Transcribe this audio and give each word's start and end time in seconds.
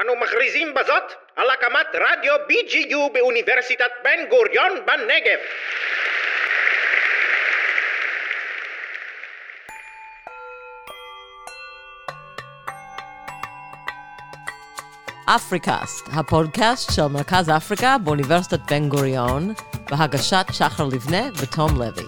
אנו 0.00 0.16
מכריזים 0.16 0.74
בזאת 0.74 1.12
על 1.36 1.50
הקמת 1.50 1.86
רדיו 1.94 2.34
BGU 2.34 3.12
באוניברסיטת 3.12 3.90
בן 4.04 4.26
גוריון 4.28 4.86
בנגב. 4.86 5.38
אפריקאסט, 15.36 16.08
הפודקאסט 16.12 16.92
של 16.94 17.06
מרכז 17.06 17.50
אפריקה 17.56 17.96
באוניברסיטת 18.04 18.60
בן 18.70 18.88
גוריון, 18.88 19.54
בהגשת 19.90 20.46
שחר 20.52 20.84
לבנה 20.92 21.28
ותום 21.36 21.70
לוי. 21.78 22.04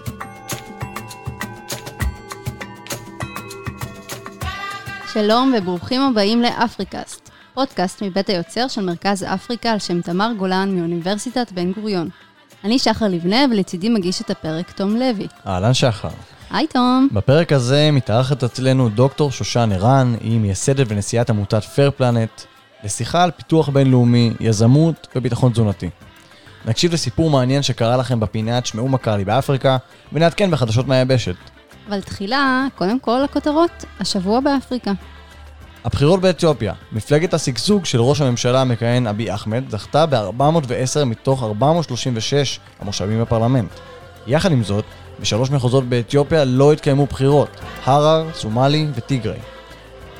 שלום 5.13 5.53
וברוכים 5.57 6.01
הבאים 6.01 6.41
לאפריקאסט, 6.41 7.22
פודקאסט 7.53 8.03
מבית 8.03 8.29
היוצר 8.29 8.67
של 8.67 8.81
מרכז 8.81 9.23
אפריקה 9.23 9.71
על 9.71 9.79
שם 9.79 10.01
תמר 10.01 10.31
גולן 10.37 10.75
מאוניברסיטת 10.75 11.51
בן 11.51 11.71
גוריון. 11.71 12.09
אני 12.63 12.79
שחר 12.79 13.07
לבנה 13.07 13.37
ולצידי 13.51 13.89
מגיש 13.89 14.21
את 14.21 14.29
הפרק 14.29 14.71
תום 14.71 14.95
לוי. 14.95 15.27
אהלן 15.47 15.73
שחר. 15.73 16.09
היי 16.51 16.67
תום. 16.67 17.07
בפרק 17.11 17.51
הזה 17.51 17.89
מתארחת 17.91 18.43
אצלנו 18.43 18.89
דוקטור 18.89 19.31
שושן 19.31 19.69
ערן, 19.73 20.15
היא 20.21 20.39
מייסדת 20.39 20.85
ונשיאת 20.89 21.29
עמותת 21.29 21.63
פייר 21.63 21.91
פלנט, 21.91 22.41
לשיחה 22.83 23.23
על 23.23 23.31
פיתוח 23.31 23.69
בינלאומי, 23.69 24.33
יזמות 24.39 25.07
וביטחון 25.15 25.51
תזונתי. 25.51 25.89
נקשיב 26.65 26.93
לסיפור 26.93 27.29
מעניין 27.29 27.63
שקרה 27.63 27.97
לכם 27.97 28.19
בפינת 28.19 28.65
שמעו 28.65 28.87
מה 28.87 28.97
קרה 28.97 29.17
לי 29.17 29.25
באפריקה, 29.25 29.77
ונעדכן 30.13 30.51
בחדשות 30.51 30.87
מהיבשת. 30.87 31.35
אבל 31.89 32.01
תחילה, 32.01 32.67
קודם 32.75 32.99
כל 32.99 33.23
הכותרות, 33.23 33.85
השבוע 33.99 34.39
באפריקה. 34.39 34.91
הבחירות 35.83 36.21
באתיופיה, 36.21 36.73
מפלגת 36.91 37.33
השגשוג 37.33 37.85
של 37.85 38.01
ראש 38.01 38.21
הממשלה 38.21 38.61
המכהן 38.61 39.07
אבי 39.07 39.33
אחמד 39.33 39.63
זכתה 39.69 40.05
ב-410 40.05 41.05
מתוך 41.05 41.43
436 41.43 42.59
המושבים 42.79 43.21
בפרלמנט. 43.21 43.71
יחד 44.27 44.51
עם 44.51 44.63
זאת, 44.63 44.85
בשלוש 45.19 45.51
מחוזות 45.51 45.83
באתיופיה 45.83 46.45
לא 46.45 46.73
התקיימו 46.73 47.05
בחירות, 47.05 47.49
הרר, 47.85 48.25
סומלי 48.33 48.87
וטיגרי. 48.95 49.39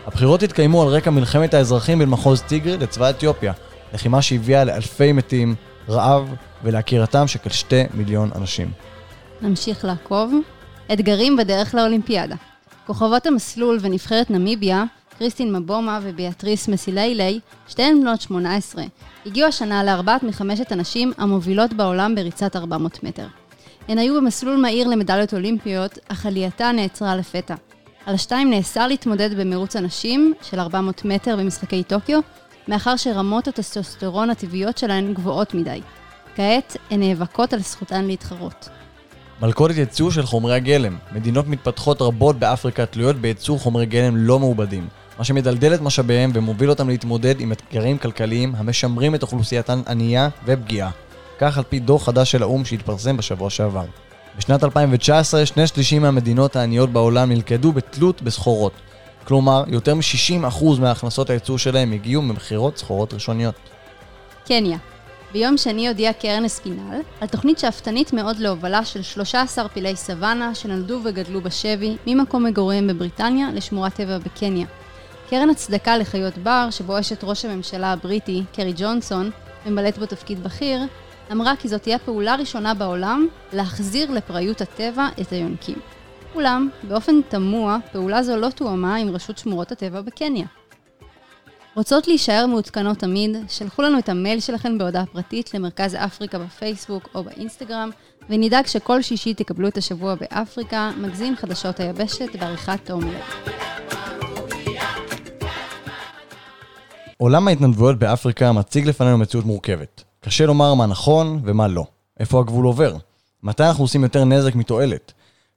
הבחירות 0.08 0.44
התקיימו 0.44 0.81
על 0.81 0.88
רקע 0.88 1.11
מלחמת 1.11 1.53
האזרחים 1.53 2.00
בין 2.00 2.09
מחוז 2.09 2.42
טיגרי 2.42 2.77
לצבא 2.77 3.09
אתיופיה, 3.09 3.53
לחימה 3.94 4.22
שהביאה 4.22 4.64
לאלפי 4.64 5.11
מתים, 5.11 5.55
רעב 5.89 6.36
ולעקירתם 6.64 7.27
של 7.27 7.39
כשתי 7.44 7.83
מיליון 7.94 8.30
אנשים. 8.36 8.72
נמשיך 9.42 9.86
לעקוב. 9.86 10.33
אתגרים 10.94 11.38
בדרך 11.38 11.75
לאולימפיאדה. 11.75 12.36
כוכבות 12.88 13.25
המסלול 13.25 13.77
ונבחרת 13.81 14.30
נמיביה, 14.30 14.83
קריסטין 15.19 15.56
מבומה 15.56 16.00
וביאטריס 16.03 16.67
מסיליילי, 16.67 17.39
שתיהן 17.67 18.02
בנות 18.02 18.22
18, 18.22 18.83
הגיעו 19.25 19.47
השנה 19.47 19.83
לארבעת 19.83 20.23
מחמשת 20.23 20.72
הנשים 20.72 21.11
המובילות 21.17 21.73
בעולם 21.73 22.16
בריצת 22.16 22.55
400 22.55 23.03
מטר. 23.03 23.28
הן 23.88 23.97
היו 23.97 24.16
במסלול 24.16 24.58
מהיר 24.58 24.88
למדליות 24.88 25.33
אולימפיות, 25.33 25.97
אך 26.08 26.25
עלייתה 26.25 26.72
נעצרה 26.72 27.16
לפתע. 27.16 27.55
על 28.05 28.16
השתיים 28.16 28.50
נאסר 28.50 28.88
להתמודד 28.88 29.39
במרוץ 29.39 29.75
הנשים 29.75 30.33
של 30.42 30.59
400 30.59 31.05
מטר 31.05 31.36
במשחקי 31.36 31.83
טוקיו, 31.83 32.20
מאחר 32.67 32.95
שרמות 32.95 33.48
הטסטוסטרון 33.48 34.30
הטבעיות 34.30 34.77
שלהן 34.77 35.14
גבוהות 35.14 35.53
מדי. 35.53 35.81
כעת 36.36 36.77
הן 36.92 37.00
נאבקות 37.00 37.53
על 37.53 37.59
זכותן 37.59 38.05
להתחרות. 38.05 38.70
מלכודת 39.42 39.77
ייצוא 39.77 40.11
של 40.11 40.25
חומרי 40.25 40.55
הגלם. 40.55 40.98
מדינות 41.11 41.48
מתפתחות 41.48 42.02
רבות 42.02 42.39
באפריקה 42.39 42.86
תלויות 42.86 43.16
בייצור 43.16 43.59
חומרי 43.59 43.86
גלם 43.86 44.17
לא 44.17 44.39
מעובדים, 44.39 44.88
מה 45.17 45.23
שמדלדל 45.23 45.73
את 45.73 45.81
משאביהם 45.81 46.31
ומוביל 46.33 46.69
אותם 46.69 46.89
להתמודד 46.89 47.42
עם 47.42 47.52
אתגרים 47.52 47.97
כלכליים 47.97 48.53
המשמרים 48.58 49.16
את 49.16 49.22
אוכלוסייתן 49.22 49.81
ענייה 49.88 50.30
ופגיעה. 50.45 50.89
כך 51.39 51.58
על 51.58 51.64
פי 51.70 51.80
דוח 51.80 52.05
חדש 52.05 52.31
של 52.31 52.44
האו"ם 52.44 52.66
שהתפרסם 52.66 53.17
בשבוע 53.17 53.50
שעבר. 53.50 53.86
בשנת 54.38 54.64
2019, 54.64 55.45
שני 55.45 55.67
שלישים 55.67 56.02
מהמדינות 56.02 56.55
העניות 56.55 56.89
בעולם 56.89 57.32
נלכדו 57.32 57.71
בתלות 57.71 58.21
בסחורות. 58.21 58.73
כלומר, 59.23 59.64
יותר 59.67 59.95
מ-60% 59.95 60.64
מהכנסות 60.80 61.30
הייצור 61.30 61.58
שלהם 61.58 61.92
הגיעו 61.92 62.21
ממכירות 62.21 62.77
סחורות 62.77 63.14
ראשוניות. 63.14 63.55
קניה 64.45 64.77
ביום 65.33 65.58
שני 65.58 65.87
הודיעה 65.87 66.14
קרן 66.14 66.45
אספינל 66.45 67.02
על 67.21 67.27
תוכנית 67.27 67.60
שאפתנית 67.60 68.14
מאוד 68.14 68.39
להובלה 68.39 68.86
של 68.86 69.02
13 69.02 69.67
פילי 69.70 69.95
סוואנה 69.95 70.55
שנולדו 70.55 70.99
וגדלו 71.05 71.42
בשבי 71.42 71.98
ממקום 72.08 72.43
מגוריהם 72.43 72.87
בבריטניה 72.87 73.48
לשמורת 73.54 73.93
טבע 73.93 74.17
בקניה. 74.17 74.66
קרן 75.30 75.50
הצדקה 75.50 75.98
לחיות 75.98 76.38
בר, 76.38 76.67
שבו 76.72 77.00
אשת 77.00 77.23
ראש 77.23 77.45
הממשלה 77.45 77.92
הבריטי, 77.92 78.44
קרי 78.54 78.73
ג'ונסון, 78.76 79.32
ממלאת 79.66 79.98
בו 79.98 80.06
תפקיד 80.06 80.44
בכיר, 80.44 80.80
אמרה 81.32 81.56
כי 81.56 81.67
זאת 81.67 81.82
תהיה 81.82 82.00
פעולה 82.00 82.36
ראשונה 82.36 82.73
בעולם 82.73 83.28
להחזיר 83.54 84.11
לפראיות 84.11 84.61
הטבע 84.61 85.08
את 85.22 85.30
היונקים. 85.30 85.78
אולם, 86.36 86.70
באופן 86.88 87.22
תמוה, 87.30 87.78
פעולה 87.92 88.23
זו 88.23 88.38
לא 88.38 88.50
תואמה 88.50 88.95
עם 88.95 89.10
רשות 89.16 89.38
שמורות 89.38 89.72
הטבע 89.72 90.02
בקניה. 90.02 90.45
רוצות 91.76 92.08
להישאר 92.08 92.45
מעודכנות 92.48 92.98
תמיד? 92.98 93.38
שלחו 93.48 93.82
לנו 93.82 94.00
את 94.00 94.10
המייל 94.10 94.40
שלכם 94.40 94.78
בהודעה 94.78 95.05
פרטית 95.05 95.54
למרכז 95.54 95.95
אפריקה 95.95 96.40
בפייסבוק 96.40 97.10
או 97.16 97.23
באינסטגרם, 97.23 97.90
ונדאג 98.30 98.66
שכל 98.66 99.02
שישי 99.02 99.34
תקבלו 99.34 99.67
את 99.67 99.78
השבוע 99.78 100.16
באפריקה, 100.16 100.92
מגזין 100.98 101.36
חדשות 101.36 101.80
היבשת 101.80 102.36
בעריכת 102.40 102.80
תום 102.86 103.02
לב. 103.02 103.54
עולם 107.17 107.47
ההתנדבויות 107.47 107.99
באפריקה 107.99 108.51
מציג 108.51 108.87
לפנינו 108.87 109.17
מציאות 109.17 109.45
מורכבת. 109.45 110.03
קשה 110.21 110.45
לומר 110.45 110.73
מה 110.73 110.85
נכון 110.85 111.41
ומה 111.43 111.67
לא. 111.67 111.85
איפה 112.19 112.39
הגבול 112.39 112.65
עובר? 112.65 112.95
מתי 113.43 113.63
אנחנו 113.63 113.83
עושים 113.83 114.03
יותר 114.03 114.25
נזק 114.25 114.55
מתועלת? 114.55 115.11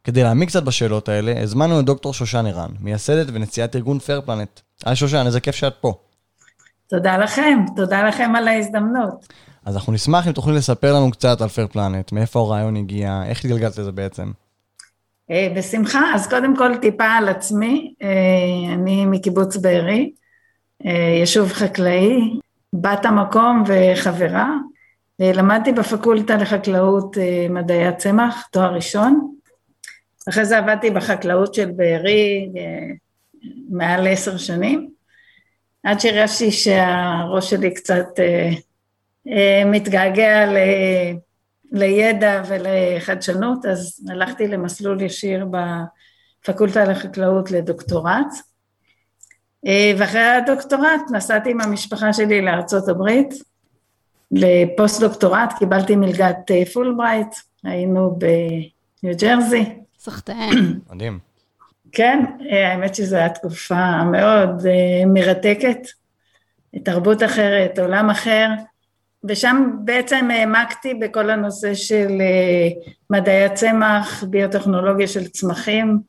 כדי 0.05 0.23
להעמיק 0.23 0.49
קצת 0.49 0.63
בשאלות 0.63 1.09
האלה, 1.09 1.43
הזמנו 1.43 1.81
את 1.81 1.85
דוקטור 1.85 2.15
שושן 2.15 2.47
ערן, 2.47 2.71
מייסדת 2.81 3.27
ונשיאת 3.33 3.77
ארגון 3.77 3.99
פייר 3.99 4.21
פלנט. 4.21 4.61
היי 4.85 4.97
שושן, 4.97 5.23
איזה 5.27 5.41
כיף 5.41 5.55
שאת 5.55 5.75
פה. 5.81 5.95
תודה 6.89 7.19
לכם, 7.19 7.59
תודה 7.77 8.09
לכם 8.09 8.33
על 8.37 8.49
ההזדמנות. 8.49 9.27
אז 9.65 9.77
אנחנו 9.77 9.93
נשמח 9.93 10.27
אם 10.27 10.33
תוכלי 10.33 10.55
לספר 10.55 10.95
לנו 10.95 11.11
קצת 11.11 11.41
על 11.41 11.49
פייר 11.49 11.67
פלנט, 11.67 12.13
מאיפה 12.13 12.41
הרעיון 12.41 12.77
הגיע, 12.77 13.23
איך 13.27 13.45
התגלגלת 13.45 13.79
לזה 13.79 13.93
בעצם. 13.93 14.31
אה, 15.31 15.53
בשמחה, 15.57 16.01
אז 16.15 16.29
קודם 16.29 16.57
כל 16.57 16.77
טיפה 16.77 17.05
על 17.05 17.29
עצמי, 17.29 17.95
אה, 18.03 18.75
אני 18.75 19.07
מקיבוץ 19.07 19.57
בארי, 19.57 20.11
יישוב 21.21 21.53
חקלאי, 21.53 22.41
בת 22.73 23.05
המקום 23.05 23.65
וחברה. 23.67 24.51
למדתי 25.19 25.73
בפקולטה 25.73 26.37
לחקלאות 26.37 27.17
מדעי 27.51 27.87
הצמח, 27.87 28.49
תואר 28.53 28.75
ראשון. 28.75 29.35
אחרי 30.29 30.45
זה 30.45 30.59
עבדתי 30.59 30.91
בחקלאות 30.91 31.55
של 31.55 31.71
בארי 31.71 32.49
מעל 33.69 34.07
עשר 34.07 34.37
שנים. 34.37 34.91
עד 35.87 36.01
שהרגשתי 36.01 36.53
שהראש 36.53 37.51
שלי 37.51 37.75
קצת 37.75 38.07
אה, 38.19 38.51
אה, 39.29 39.65
מתגעגע 39.65 40.47
ל, 40.47 40.57
לידע 41.73 42.43
ולחדשנות, 42.49 43.67
אז 43.67 44.07
הלכתי 44.11 44.49
למסלול 44.49 45.03
ישיר 45.03 45.47
בפקולטה 45.51 46.85
לחקלאות 46.85 47.51
לדוקטורט. 47.51 48.35
אה, 49.67 49.93
ואחרי 49.99 50.21
הדוקטורט 50.21 51.11
נסעתי 51.11 51.51
עם 51.51 51.61
המשפחה 51.61 52.13
שלי 52.13 52.43
לארצות 52.43 52.89
הברית, 52.89 53.35
לפוסט 54.31 55.01
דוקטורט, 55.01 55.53
קיבלתי 55.59 55.97
מלגת 55.97 56.51
אה, 56.51 56.63
פולברייט, 56.73 57.35
היינו 57.65 58.19
בניו 58.19 59.17
ג'רזי. 59.17 59.65
סחטיין. 59.99 60.51
מדהים. 60.93 61.19
כן, 61.93 62.25
אה, 62.51 62.73
האמת 62.73 62.95
שזו 62.95 63.17
הייתה 63.17 63.35
תקופה 63.35 64.05
מאוד 64.05 64.63
מרתקת, 65.07 65.79
תרבות 66.85 67.23
אחרת, 67.23 67.79
עולם 67.79 68.11
אחר, 68.11 68.49
ושם 69.25 69.71
בעצם 69.85 70.29
העמקתי 70.31 70.95
בכל 70.95 71.31
הנושא 71.31 71.75
של 71.75 72.09
מדעי 73.11 73.45
הצמח, 73.45 74.25
ביוטכנולוגיה 74.25 75.07
של 75.09 75.29
צמחים 75.29 76.01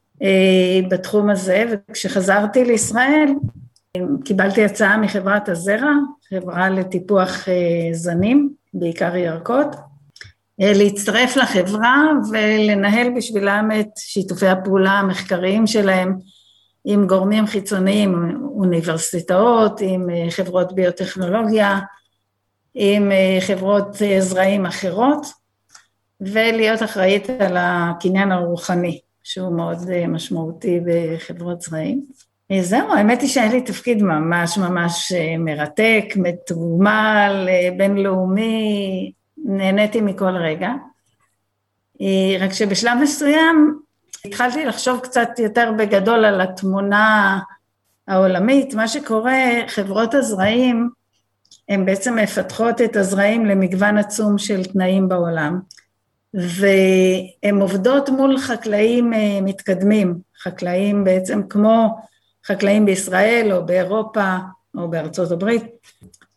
בתחום 0.90 1.30
הזה, 1.30 1.66
וכשחזרתי 1.72 2.66
לישראל 2.66 3.32
קיבלתי 4.26 4.66
הצעה 4.66 4.98
מחברת 4.98 5.50
הזרע, 5.50 5.92
חברה 6.30 6.70
לטיפוח 6.70 7.46
זנים, 7.94 8.50
בעיקר 8.74 9.16
ירקות, 9.16 9.76
אה, 10.62 10.74
להצטרף 10.76 11.36
לחברה 11.36 12.04
ולנהל 12.32 13.10
בשבילם 13.18 13.70
את 13.80 13.90
שיתופי 13.98 14.48
הפעולה 14.48 14.92
המחקריים 14.92 15.68
שלהם 15.68 16.18
עם 16.86 17.08
גורמים 17.08 17.48
חיצוניים, 17.48 18.42
אוניברסיטאות, 18.56 19.82
עם 19.82 20.10
אה, 20.10 20.32
חברות 20.32 20.76
ביוטכנולוגיה, 20.76 21.80
עם 22.74 23.12
אה, 23.12 23.38
חברות 23.42 23.88
זרעים 24.20 24.66
אחרות, 24.66 25.26
ולהיות 26.22 26.84
אחראית 26.84 27.30
על 27.30 27.58
הקניין 27.60 28.32
הרוחני, 28.32 29.00
שהוא 29.30 29.58
מאוד 29.58 30.08
משמעותי 30.08 30.80
בחברות 30.86 31.62
זרעים. 31.62 32.06
אה, 32.52 32.62
זהו, 32.62 32.94
האמת 32.94 33.22
היא 33.22 33.30
שהיה 33.30 33.52
לי 33.52 33.62
תפקיד 33.62 34.04
ממש 34.04 34.58
ממש 34.58 35.12
אה, 35.12 35.38
מרתק, 35.38 36.04
מתוגמל, 36.16 37.48
אה, 37.50 37.70
בינלאומי, 37.78 39.12
נהניתי 39.38 40.02
מכל 40.02 40.36
רגע. 40.36 40.72
רק 42.40 42.54
שבשלב 42.54 42.98
מסוים 43.02 43.80
התחלתי 44.26 44.66
לחשוב 44.66 45.00
קצת 45.00 45.30
יותר 45.40 45.72
בגדול 45.78 46.26
על 46.26 46.42
התמונה 46.42 47.40
העולמית. 48.08 48.74
מה 48.74 48.88
שקורה, 48.88 49.38
חברות 49.68 50.14
הזרעים, 50.14 50.90
הן 51.70 51.86
בעצם 51.86 52.16
מפתחות 52.16 52.82
את 52.82 52.96
הזרעים 52.96 53.46
למגוון 53.46 53.98
עצום 53.98 54.38
של 54.38 54.64
תנאים 54.64 55.10
בעולם, 55.10 55.60
והן 56.34 57.62
עובדות 57.62 58.10
מול 58.10 58.38
חקלאים 58.38 59.14
מתקדמים, 59.42 60.16
חקלאים 60.44 61.04
בעצם 61.04 61.42
כמו 61.50 61.98
חקלאים 62.48 62.86
בישראל 62.86 63.54
או 63.54 63.66
באירופה 63.66 64.38
או 64.78 64.90
בארצות 64.90 65.32
הברית, 65.32 65.64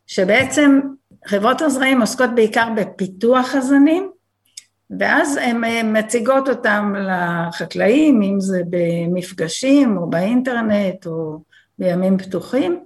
שבעצם 0.06 0.80
חברות 1.26 1.62
הזרעים 1.62 2.00
עוסקות 2.00 2.30
בעיקר 2.34 2.68
בפיתוח 2.76 3.54
הזנים, 3.54 4.10
ואז 4.98 5.36
הן 5.36 5.96
מציגות 5.96 6.48
אותם 6.48 6.94
לחקלאים, 6.98 8.22
אם 8.22 8.40
זה 8.40 8.62
במפגשים 8.70 9.96
או 9.96 10.10
באינטרנט 10.10 11.06
או 11.06 11.38
בימים 11.78 12.18
פתוחים, 12.18 12.84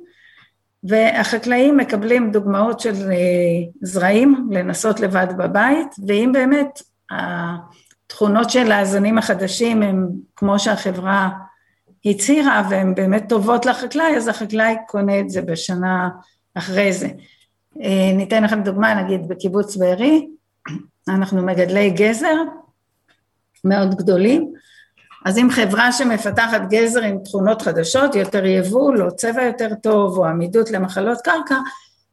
והחקלאים 0.84 1.76
מקבלים 1.76 2.32
דוגמאות 2.32 2.80
של 2.80 3.10
אה, 3.10 3.16
זרעים 3.82 4.48
לנסות 4.50 5.00
לבד 5.00 5.26
בבית, 5.38 5.88
ואם 6.08 6.30
באמת 6.32 6.82
התכונות 7.10 8.50
של 8.50 8.72
הזנים 8.72 9.18
החדשים 9.18 9.82
הם 9.82 10.08
כמו 10.36 10.58
שהחברה 10.58 11.30
הצהירה 12.04 12.62
והן 12.70 12.94
באמת 12.94 13.28
טובות 13.28 13.66
לחקלאי, 13.66 14.16
אז 14.16 14.28
החקלאי 14.28 14.74
קונה 14.88 15.20
את 15.20 15.30
זה 15.30 15.42
בשנה 15.42 16.08
אחרי 16.54 16.92
זה. 16.92 17.08
אה, 17.82 18.12
ניתן 18.16 18.44
לכם 18.44 18.62
דוגמה, 18.62 19.02
נגיד 19.02 19.28
בקיבוץ 19.28 19.76
בארי, 19.76 20.28
אנחנו 21.08 21.42
מגדלי 21.42 21.90
גזר 21.90 22.36
מאוד 23.64 23.94
גדולים, 23.94 24.52
אז 25.24 25.38
אם 25.38 25.48
חברה 25.50 25.92
שמפתחת 25.92 26.60
גזר 26.70 27.02
עם 27.02 27.18
תכונות 27.24 27.62
חדשות, 27.62 28.14
יותר 28.14 28.44
יבול 28.44 29.02
או 29.02 29.16
צבע 29.16 29.42
יותר 29.42 29.74
טוב 29.82 30.18
או 30.18 30.26
עמידות 30.26 30.70
למחלות 30.70 31.18
קרקע, 31.20 31.56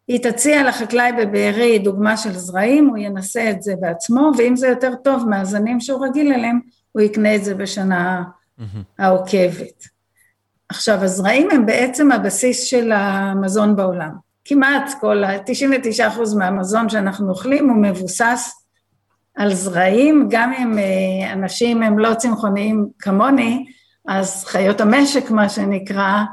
היא 0.07 0.24
תציע 0.24 0.63
לחקלאי 0.63 1.12
בבארי 1.12 1.80
דוגמה 1.80 2.18
של 2.18 2.33
זרעים, 2.33 2.88
הוא 2.88 2.98
ינסה 2.98 3.50
את 3.50 3.62
זה 3.62 3.74
בעצמו, 3.80 4.31
ואם 4.38 4.56
זה 4.56 4.68
יותר 4.68 4.95
טוב 5.03 5.30
מהזנים 5.30 5.80
שהוא 5.80 6.06
רגיל 6.06 6.33
אליהם, 6.33 6.59
הוא 6.92 7.01
יקנה 7.01 7.36
את 7.36 7.44
זה 7.44 7.56
בשנה 7.56 8.24
העוקבת. 9.00 9.83
עכשיו, 10.69 11.03
הזרעים 11.03 11.48
הם 11.51 11.65
בעצם 11.65 12.12
הבסיס 12.12 12.63
של 12.63 12.92
המזון 12.92 13.75
בעולם. 13.75 14.12
כמעט 14.45 14.92
כל, 15.01 15.24
99% 15.24 16.38
מהמזון 16.38 16.89
שאנחנו 16.89 17.30
אוכלים 17.30 17.69
הוא 17.69 17.77
מבוסס 17.77 18.65
על 19.36 19.53
זרעים, 19.53 20.27
גם 20.30 20.53
אם 20.53 20.77
אה, 20.77 21.33
אנשים 21.33 21.83
הם 21.83 22.00
לא 22.00 22.13
צמחוניים 22.13 22.88
כמוני, 23.00 23.65
אז 24.07 24.45
חיות 24.45 24.81
המשק, 24.81 25.31
מה 25.31 25.50
שנקרא, 25.50 26.24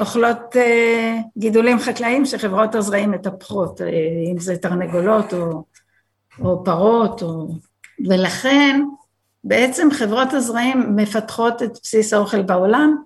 אוכלות 0.00 0.56
אה, 0.56 1.18
גידולים 1.38 1.78
חקלאיים 1.78 2.26
שחברות 2.26 2.74
הזרעים 2.74 3.10
מטפחות, 3.10 3.80
אם 4.32 4.38
זה 4.38 4.56
תרנגולות 4.56 5.34
או, 5.34 5.64
או 6.40 6.64
פרות, 6.64 7.22
או... 7.22 7.48
ולכן 8.08 8.80
בעצם 9.44 9.88
חברות 9.92 10.32
הזרעים 10.32 10.96
מפתחות 10.96 11.62
את 11.62 11.72
בסיס 11.82 12.12
האוכל 12.12 12.42
בעולם, 12.42 12.96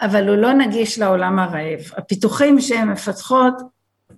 אבל 0.00 0.28
הוא 0.28 0.36
לא 0.36 0.52
נגיש 0.52 0.98
לעולם 0.98 1.38
הרעב. 1.38 1.80
הפיתוחים 1.96 2.60
שהן 2.60 2.88
מפתחות 2.88 3.54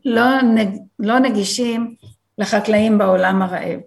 לא, 0.05 0.43
נג, 0.43 0.79
לא 0.99 1.19
נגישים 1.19 1.95
לחקלאים 2.39 2.99
בעולם 2.99 3.43
הרעב. 3.43 3.81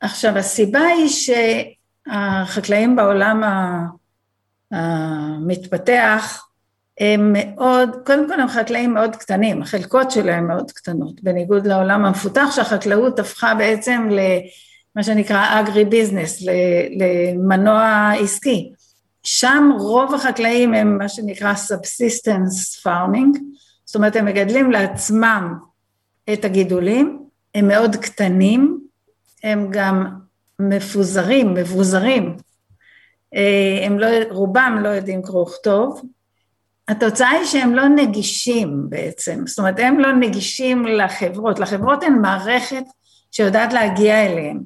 עכשיו 0.00 0.38
הסיבה 0.38 0.80
היא 0.80 1.08
שהחקלאים 2.08 2.96
בעולם 2.96 3.42
המתפתח 4.76 6.46
הם 7.00 7.32
מאוד, 7.32 7.90
קודם 8.06 8.28
כל 8.28 8.40
הם 8.40 8.48
חקלאים 8.48 8.94
מאוד 8.94 9.16
קטנים, 9.16 9.62
החלקות 9.62 10.10
שלהם 10.10 10.48
מאוד 10.48 10.70
קטנות, 10.70 11.22
בניגוד 11.22 11.66
לעולם 11.66 12.04
המפותח 12.04 12.48
שהחקלאות 12.50 13.18
הפכה 13.18 13.54
בעצם 13.54 14.08
ל... 14.10 14.18
מה 14.96 15.02
שנקרא 15.02 15.60
אגרי 15.60 15.84
ביזנס, 15.84 16.42
למנוע 16.96 18.12
עסקי. 18.20 18.72
שם 19.22 19.70
רוב 19.78 20.14
החקלאים 20.14 20.74
הם 20.74 20.98
מה 20.98 21.08
שנקרא 21.08 21.52
subsistence 21.52 22.86
farming, 22.86 23.38
זאת 23.84 23.96
אומרת 23.96 24.16
הם 24.16 24.24
מגדלים 24.24 24.70
לעצמם 24.70 25.54
את 26.32 26.44
הגידולים, 26.44 27.22
הם 27.54 27.68
מאוד 27.68 27.96
קטנים, 27.96 28.80
הם 29.44 29.66
גם 29.70 30.06
מפוזרים, 30.60 31.54
מבוזרים, 31.54 32.36
הם 33.86 33.98
לא, 33.98 34.06
רובם 34.30 34.78
לא 34.82 34.88
יודעים 34.88 35.22
קרוא 35.22 35.42
וכתוב, 35.42 36.02
התוצאה 36.88 37.30
היא 37.30 37.44
שהם 37.44 37.74
לא 37.74 37.88
נגישים 37.88 38.86
בעצם, 38.88 39.46
זאת 39.46 39.58
אומרת 39.58 39.78
הם 39.78 40.00
לא 40.00 40.12
נגישים 40.12 40.86
לחברות, 40.86 41.58
לחברות 41.58 42.02
הן 42.02 42.18
מערכת 42.18 42.84
שיודעת 43.30 43.72
להגיע 43.72 44.26
אליהם, 44.26 44.60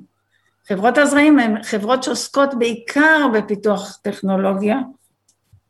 חברות 0.69 0.99
הזרעים 0.99 1.39
הן 1.39 1.63
חברות 1.63 2.03
שעוסקות 2.03 2.59
בעיקר 2.59 3.27
בפיתוח 3.35 3.99
טכנולוגיה, 4.03 4.79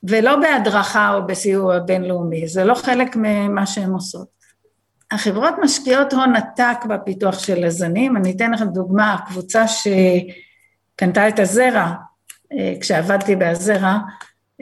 ולא 0.03 0.37
בהדרכה 0.37 1.15
או 1.15 1.27
בסיוע 1.27 1.79
בינלאומי, 1.79 2.49
זה 2.49 2.65
לא 2.65 2.75
חלק 2.75 3.17
ממה 3.17 3.67
שהן 3.67 3.91
עושות. 3.91 4.29
החברות 5.11 5.55
משקיעות 5.63 6.13
הון 6.13 6.37
עתק 6.37 6.85
בפיתוח 6.89 7.39
של 7.39 7.65
הזנים, 7.65 8.17
אני 8.17 8.31
אתן 8.31 8.51
לכם 8.51 8.67
דוגמה, 8.67 9.15
הקבוצה 9.15 9.65
שקנתה 9.69 11.29
את 11.29 11.39
הזרע, 11.39 11.81
אה, 11.81 11.93
כשעבדתי 12.81 13.37
בהזרע, 13.37 13.99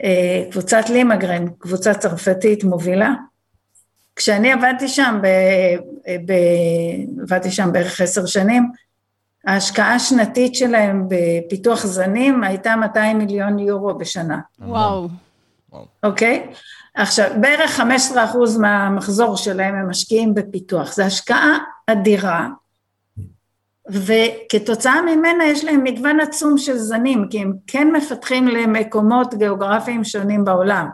אה, 0.03 0.43
קבוצת 0.51 0.89
לימגרן, 0.89 1.45
קבוצה 1.59 1.93
צרפתית 1.93 2.63
מובילה, 2.63 3.13
כשאני 4.15 4.51
עבדתי 4.51 4.87
שם, 4.87 5.19
ב, 5.21 5.27
ב, 6.25 6.33
עבדתי 7.23 7.51
שם 7.51 7.69
בערך 7.71 8.01
עשר 8.01 8.25
שנים, 8.25 8.71
ההשקעה 9.45 9.95
השנתית 9.95 10.55
שלהם 10.55 11.07
בפיתוח 11.09 11.85
זנים 11.85 12.43
הייתה 12.43 12.75
200 12.75 13.17
מיליון 13.17 13.59
יורו 13.59 13.93
בשנה. 13.93 14.39
וואו. 14.59 15.07
אוקיי? 16.03 16.47
Okay? 16.47 16.55
עכשיו, 16.95 17.29
בערך 17.41 17.79
15% 17.79 17.83
מהמחזור 18.59 19.37
שלהם 19.37 19.75
הם 19.75 19.89
משקיעים 19.89 20.33
בפיתוח, 20.33 20.93
זו 20.93 21.03
השקעה 21.03 21.57
אדירה, 21.87 22.47
וכתוצאה 23.89 25.01
ממנה 25.01 25.43
יש 25.45 25.65
להם 25.65 25.83
מגוון 25.83 26.19
עצום 26.19 26.57
של 26.57 26.77
זנים, 26.77 27.25
כי 27.29 27.39
הם 27.39 27.53
כן 27.67 27.91
מפתחים 27.91 28.47
למקומות 28.47 29.33
גיאוגרפיים 29.33 30.03
שונים 30.03 30.45
בעולם, 30.45 30.87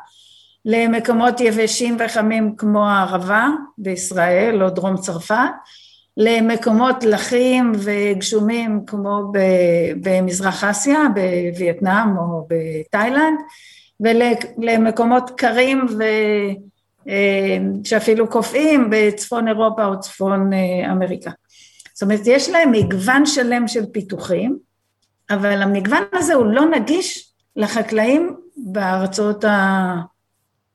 למקומות 0.66 1.42
יבשים 1.42 1.98
וחמים 2.00 2.56
כמו 2.56 2.90
הערבה 2.90 3.48
בישראל 3.78 4.64
או 4.64 4.70
דרום 4.70 4.98
צרפת, 4.98 5.36
למקומות 6.18 7.04
לחים 7.04 7.72
וגשומים 7.76 8.82
כמו 8.88 9.32
במזרח 10.02 10.64
אסיה, 10.64 11.00
בווייטנאם 11.14 12.18
או 12.18 12.48
בתאילנד, 12.50 13.40
ולמקומות 14.00 15.32
קרים 15.38 15.86
ו... 15.98 16.04
אה, 17.10 17.58
שאפילו 17.84 18.30
קופאים 18.30 18.88
בצפון 18.92 19.48
אירופה 19.48 19.86
או 19.86 20.00
צפון 20.00 20.54
אה, 20.54 20.92
אמריקה. 20.92 21.32
זאת 21.96 22.04
אומרת, 22.04 22.20
יש 22.26 22.50
להם 22.50 22.72
מגוון 22.72 23.26
שלם 23.26 23.68
של 23.68 23.86
פיתוחים, 23.86 24.58
אבל 25.30 25.62
המגוון 25.62 26.04
הזה 26.14 26.34
הוא 26.34 26.46
לא 26.46 26.66
נגיש 26.66 27.34
לחקלאים 27.56 28.36
בארצות 28.58 29.46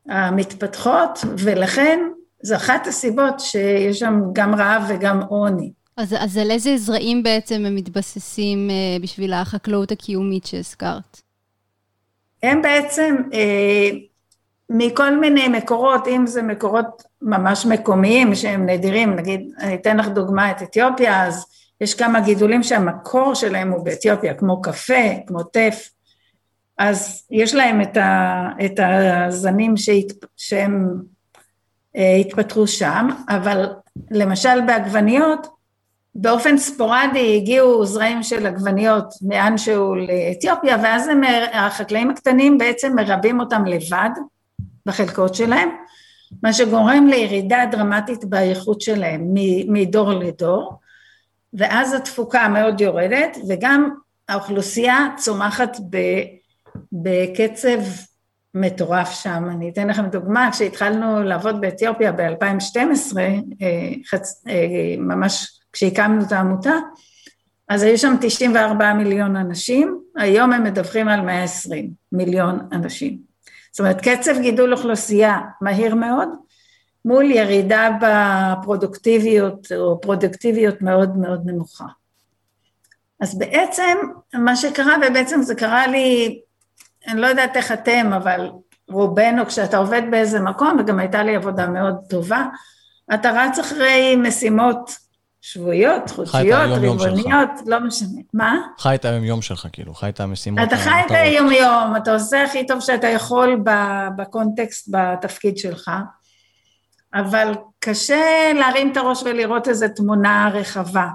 המתפתחות, 0.06 1.18
ולכן 1.38 2.00
זו 2.42 2.56
אחת 2.56 2.86
הסיבות 2.86 3.40
שיש 3.40 3.98
שם 3.98 4.20
גם 4.32 4.54
רעב 4.54 4.82
וגם 4.88 5.20
עוני. 5.22 5.72
אז, 5.96 6.14
אז 6.18 6.36
על 6.36 6.50
איזה 6.50 6.76
זרעים 6.76 7.22
בעצם 7.22 7.64
הם 7.66 7.74
מתבססים 7.74 8.70
אה, 8.70 8.96
בשביל 9.02 9.32
החקלאות 9.32 9.92
הקיומית 9.92 10.46
שהזכרת? 10.46 11.20
הם 12.42 12.62
בעצם 12.62 13.16
אה, 13.32 13.90
מכל 14.72 15.16
מיני 15.16 15.48
מקורות, 15.48 16.08
אם 16.08 16.26
זה 16.26 16.42
מקורות 16.42 17.02
ממש 17.22 17.66
מקומיים 17.66 18.34
שהם 18.34 18.66
נדירים, 18.66 19.16
נגיד, 19.16 19.52
אני 19.58 19.74
אתן 19.74 19.96
לך 19.96 20.08
דוגמה 20.08 20.50
את 20.50 20.62
אתיופיה, 20.62 21.26
אז 21.26 21.46
יש 21.80 21.94
כמה 21.94 22.20
גידולים 22.20 22.62
שהמקור 22.62 23.34
שלהם 23.34 23.70
הוא 23.70 23.84
באתיופיה, 23.84 24.34
כמו 24.34 24.62
קפה, 24.62 25.04
כמו 25.26 25.42
טף, 25.42 25.88
אז 26.78 27.26
יש 27.30 27.54
להם 27.54 27.80
את, 27.80 27.96
ה, 27.96 28.48
את 28.64 28.80
הזנים 28.82 29.76
שהת, 29.76 30.06
שהם 30.36 30.94
אה, 31.96 32.16
התפתחו 32.16 32.66
שם, 32.66 33.08
אבל 33.28 33.66
למשל 34.10 34.60
בעגבניות, 34.66 35.46
באופן 36.14 36.58
ספורדי 36.58 37.36
הגיעו 37.36 37.86
זרעים 37.86 38.22
של 38.22 38.46
עגבניות 38.46 39.14
מאנשהו 39.22 39.94
לאתיופיה, 39.94 40.76
ואז 40.82 41.08
הם, 41.08 41.20
החקלאים 41.52 42.10
הקטנים 42.10 42.58
בעצם 42.58 42.96
מרבים 42.96 43.40
אותם 43.40 43.64
לבד 43.64 44.10
בחלקות 44.86 45.34
שלהם, 45.34 45.68
מה 46.42 46.52
שגורם 46.52 47.06
לירידה 47.06 47.64
דרמטית 47.70 48.24
באיכות 48.24 48.80
שלהם 48.80 49.34
מדור 49.68 50.12
לדור, 50.12 50.80
ואז 51.54 51.94
התפוקה 51.94 52.48
מאוד 52.48 52.80
יורדת, 52.80 53.36
וגם 53.48 53.90
האוכלוסייה 54.28 55.08
צומחת 55.16 55.76
בקצב 56.92 57.78
מטורף 58.54 59.10
שם. 59.22 59.44
אני 59.50 59.70
אתן 59.70 59.88
לכם 59.88 60.06
דוגמה, 60.06 60.48
כשהתחלנו 60.52 61.22
לעבוד 61.22 61.60
באתיופיה 61.60 62.12
ב-2012, 62.12 63.16
אה, 63.18 63.38
אה, 64.48 64.94
ממש 64.98 65.60
כשהקמנו 65.72 66.22
את 66.22 66.32
העמותה, 66.32 66.74
אז 67.68 67.82
היו 67.82 67.98
שם 67.98 68.14
94 68.20 68.92
מיליון 68.94 69.36
אנשים, 69.36 70.00
היום 70.16 70.52
הם 70.52 70.64
מדווחים 70.64 71.08
על 71.08 71.20
120 71.20 71.90
מיליון 72.12 72.68
אנשים. 72.72 73.29
זאת 73.70 73.80
אומרת, 73.80 74.00
קצב 74.00 74.40
גידול 74.40 74.72
אוכלוסייה 74.72 75.38
מהיר 75.60 75.94
מאוד, 75.94 76.28
מול 77.04 77.24
ירידה 77.24 77.88
בפרודוקטיביות 78.00 79.72
או 79.76 80.00
פרודוקטיביות 80.00 80.82
מאוד 80.82 81.16
מאוד 81.16 81.42
נמוכה. 81.44 81.84
אז 83.20 83.38
בעצם 83.38 83.98
מה 84.34 84.56
שקרה, 84.56 84.96
ובעצם 85.08 85.42
זה 85.42 85.54
קרה 85.54 85.86
לי, 85.86 86.40
אני 87.08 87.20
לא 87.20 87.26
יודעת 87.26 87.56
איך 87.56 87.72
אתם, 87.72 88.10
אבל 88.16 88.50
רובנו, 88.88 89.46
כשאתה 89.46 89.76
עובד 89.76 90.02
באיזה 90.10 90.40
מקום, 90.40 90.76
וגם 90.80 90.98
הייתה 90.98 91.22
לי 91.22 91.36
עבודה 91.36 91.66
מאוד 91.66 91.94
טובה, 92.08 92.44
אתה 93.14 93.30
רץ 93.30 93.58
אחרי 93.58 94.16
משימות 94.16 94.96
שבועיות, 95.40 96.10
חודשיות, 96.10 96.60
רבעוניות, 96.66 97.50
לא 97.66 97.80
משנה. 97.80 98.20
מה? 98.34 98.56
חי 98.78 98.94
את 98.94 99.04
היום-יום 99.04 99.42
שלך, 99.42 99.68
כאילו, 99.72 99.94
חי 99.94 100.08
את 100.08 100.20
המשימות. 100.20 100.60
אתה 100.68 100.76
חי 100.76 101.00
את 101.06 101.10
היום-יום, 101.10 101.96
אתה 101.96 102.12
עושה 102.12 102.44
הכי 102.44 102.66
טוב 102.66 102.80
שאתה 102.80 103.06
יכול 103.06 103.64
בקונטקסט, 104.16 104.88
בתפקיד 104.90 105.58
שלך, 105.58 105.90
אבל 107.14 107.54
קשה 107.78 108.52
להרים 108.54 108.92
את 108.92 108.96
הראש 108.96 109.22
ולראות 109.22 109.68
איזו 109.68 109.86
תמונה 109.96 110.50
רחבה. 110.52 111.08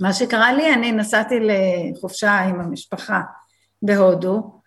מה 0.00 0.12
שקרה 0.12 0.52
לי, 0.52 0.74
אני 0.74 0.92
נסעתי 0.92 1.38
לחופשה 1.40 2.38
עם 2.38 2.60
המשפחה 2.60 3.20
בהודו, 3.82 4.60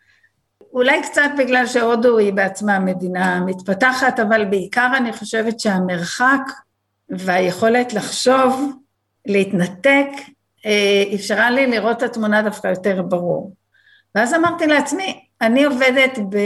אולי 0.74 1.02
קצת 1.04 1.32
בגלל 1.38 1.68
שהודו 1.68 2.18
היא 2.18 2.34
בעצמה 2.34 2.80
מדינה 2.80 3.40
מתפתחת, 3.40 4.20
אבל 4.20 4.46
בעיקר 4.46 4.92
אני 4.98 5.14
חושבת 5.14 5.60
שהמרחק 5.60 6.42
והיכולת 7.20 7.94
לחשוב, 7.94 8.72
להתנתק, 9.26 10.08
אה, 10.66 11.04
אפשרה 11.16 11.52
לי 11.52 11.68
לראות 11.68 11.98
את 11.98 12.04
התמונה 12.04 12.42
דווקא 12.42 12.68
יותר 12.68 13.02
ברור. 13.02 13.54
ואז 14.16 14.34
אמרתי 14.34 14.68
לעצמי, 14.68 15.20
אני 15.42 15.64
עובדת 15.64 16.20
ב, 16.30 16.38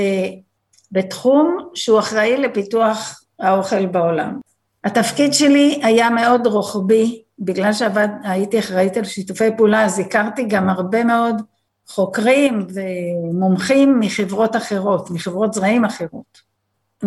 בתחום 0.91 1.69
שהוא 1.73 1.99
אחראי 1.99 2.37
לפיתוח 2.37 3.23
האוכל 3.39 3.85
בעולם. 3.85 4.39
התפקיד 4.83 5.33
שלי 5.33 5.79
היה 5.83 6.09
מאוד 6.09 6.47
רוחבי, 6.47 7.23
בגלל 7.39 7.73
שהייתי 7.73 8.59
אחראית 8.59 8.97
על 8.97 9.03
שיתופי 9.03 9.57
פעולה, 9.57 9.85
אז 9.85 9.99
הכרתי 9.99 10.43
גם 10.43 10.69
הרבה 10.69 11.03
מאוד 11.03 11.41
חוקרים 11.87 12.67
ומומחים 12.73 13.99
מחברות 13.99 14.55
אחרות, 14.55 15.11
מחברות 15.11 15.53
זרעים 15.53 15.85
אחרות. 15.85 16.46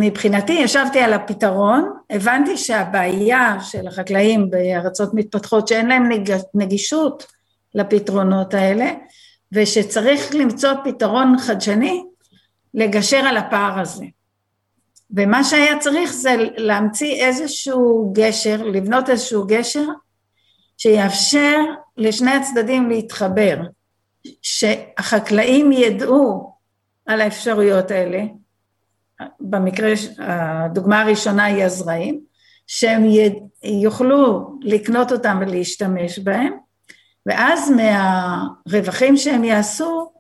מבחינתי 0.03 0.53
ישבתי 0.53 1.01
על 1.01 1.13
הפתרון, 1.13 1.93
הבנתי 2.11 2.57
שהבעיה 2.57 3.57
של 3.61 3.87
החקלאים 3.87 4.51
בארצות 4.51 5.15
מתפתחות 5.15 5.69
שאין 5.69 5.87
להם 5.87 6.09
נגישות 6.55 7.27
לפתרונות 7.75 8.55
האלה 8.55 8.91
ושצריך 9.53 10.35
למצוא 10.35 10.71
פתרון 10.85 11.39
חדשני 11.39 12.05
לגשר 12.75 13.17
על 13.17 13.37
הפער 13.37 13.81
הזה. 13.81 14.05
ומה 15.17 15.45
שהיה 15.45 15.79
צריך 15.79 16.13
זה 16.13 16.37
להמציא 16.57 17.25
איזשהו 17.25 18.13
גשר, 18.17 18.63
לבנות 18.63 19.11
איזשהו 19.11 19.47
גשר 19.47 19.87
שיאפשר 20.79 21.57
לשני 21.97 22.31
הצדדים 22.31 22.89
להתחבר, 22.89 23.57
שהחקלאים 24.43 25.73
ידעו 25.73 26.55
על 27.07 27.21
האפשרויות 27.21 27.91
האלה, 27.91 28.23
במקרה, 29.41 29.93
הדוגמה 30.19 31.01
הראשונה 31.01 31.45
היא 31.45 31.65
הזרעים, 31.65 32.21
שהם 32.67 33.05
יוכלו 33.63 34.51
לקנות 34.63 35.13
אותם 35.13 35.39
ולהשתמש 35.41 36.19
בהם, 36.19 36.53
ואז 37.27 37.71
מהרווחים 37.71 39.17
שהם 39.17 39.45
יעשו, 39.45 40.11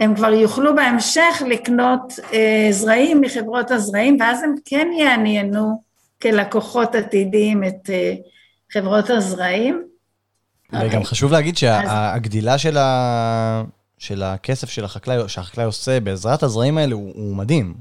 הם 0.00 0.14
כבר 0.14 0.32
יוכלו 0.32 0.76
בהמשך 0.76 1.42
לקנות 1.48 2.18
אה, 2.32 2.68
זרעים 2.70 3.20
מחברות 3.20 3.70
הזרעים, 3.70 4.16
ואז 4.20 4.42
הם 4.42 4.54
כן 4.64 4.88
יעניינו 4.98 5.82
כלקוחות 6.22 6.94
עתידיים 6.94 7.64
את 7.64 7.90
אה, 7.90 8.14
חברות 8.72 9.10
הזרעים. 9.10 9.82
וגם 10.72 11.04
חשוב 11.04 11.32
להגיד 11.32 11.56
שהגדילה 11.56 12.58
של, 12.58 12.76
ה... 12.76 13.62
של 13.98 14.22
הכסף 14.22 14.70
של 14.70 14.84
החקלאי, 14.84 15.28
שהחקלאי 15.28 15.66
עושה 15.66 16.00
בעזרת 16.00 16.42
הזרעים 16.42 16.78
האלה 16.78 16.94
הוא, 16.94 17.12
הוא 17.14 17.36
מדהים. 17.36 17.74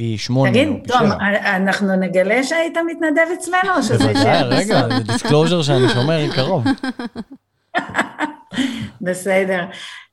פי 0.00 0.18
שמונה 0.18 0.50
תגיד, 0.50 0.68
תום, 0.86 1.12
אנחנו 1.44 1.96
נגלה 1.96 2.44
שהיית 2.44 2.76
מתנדב 2.86 3.26
אצלנו 3.34 3.76
או 3.76 3.82
שזה... 3.82 3.98
בוודאי, 3.98 4.42
רגע, 4.42 4.88
זה 4.88 5.12
disclosure 5.12 5.62
שאני 5.62 5.88
שומר 5.88 6.32
קרוב. 6.34 6.64
בסדר. 9.06 9.64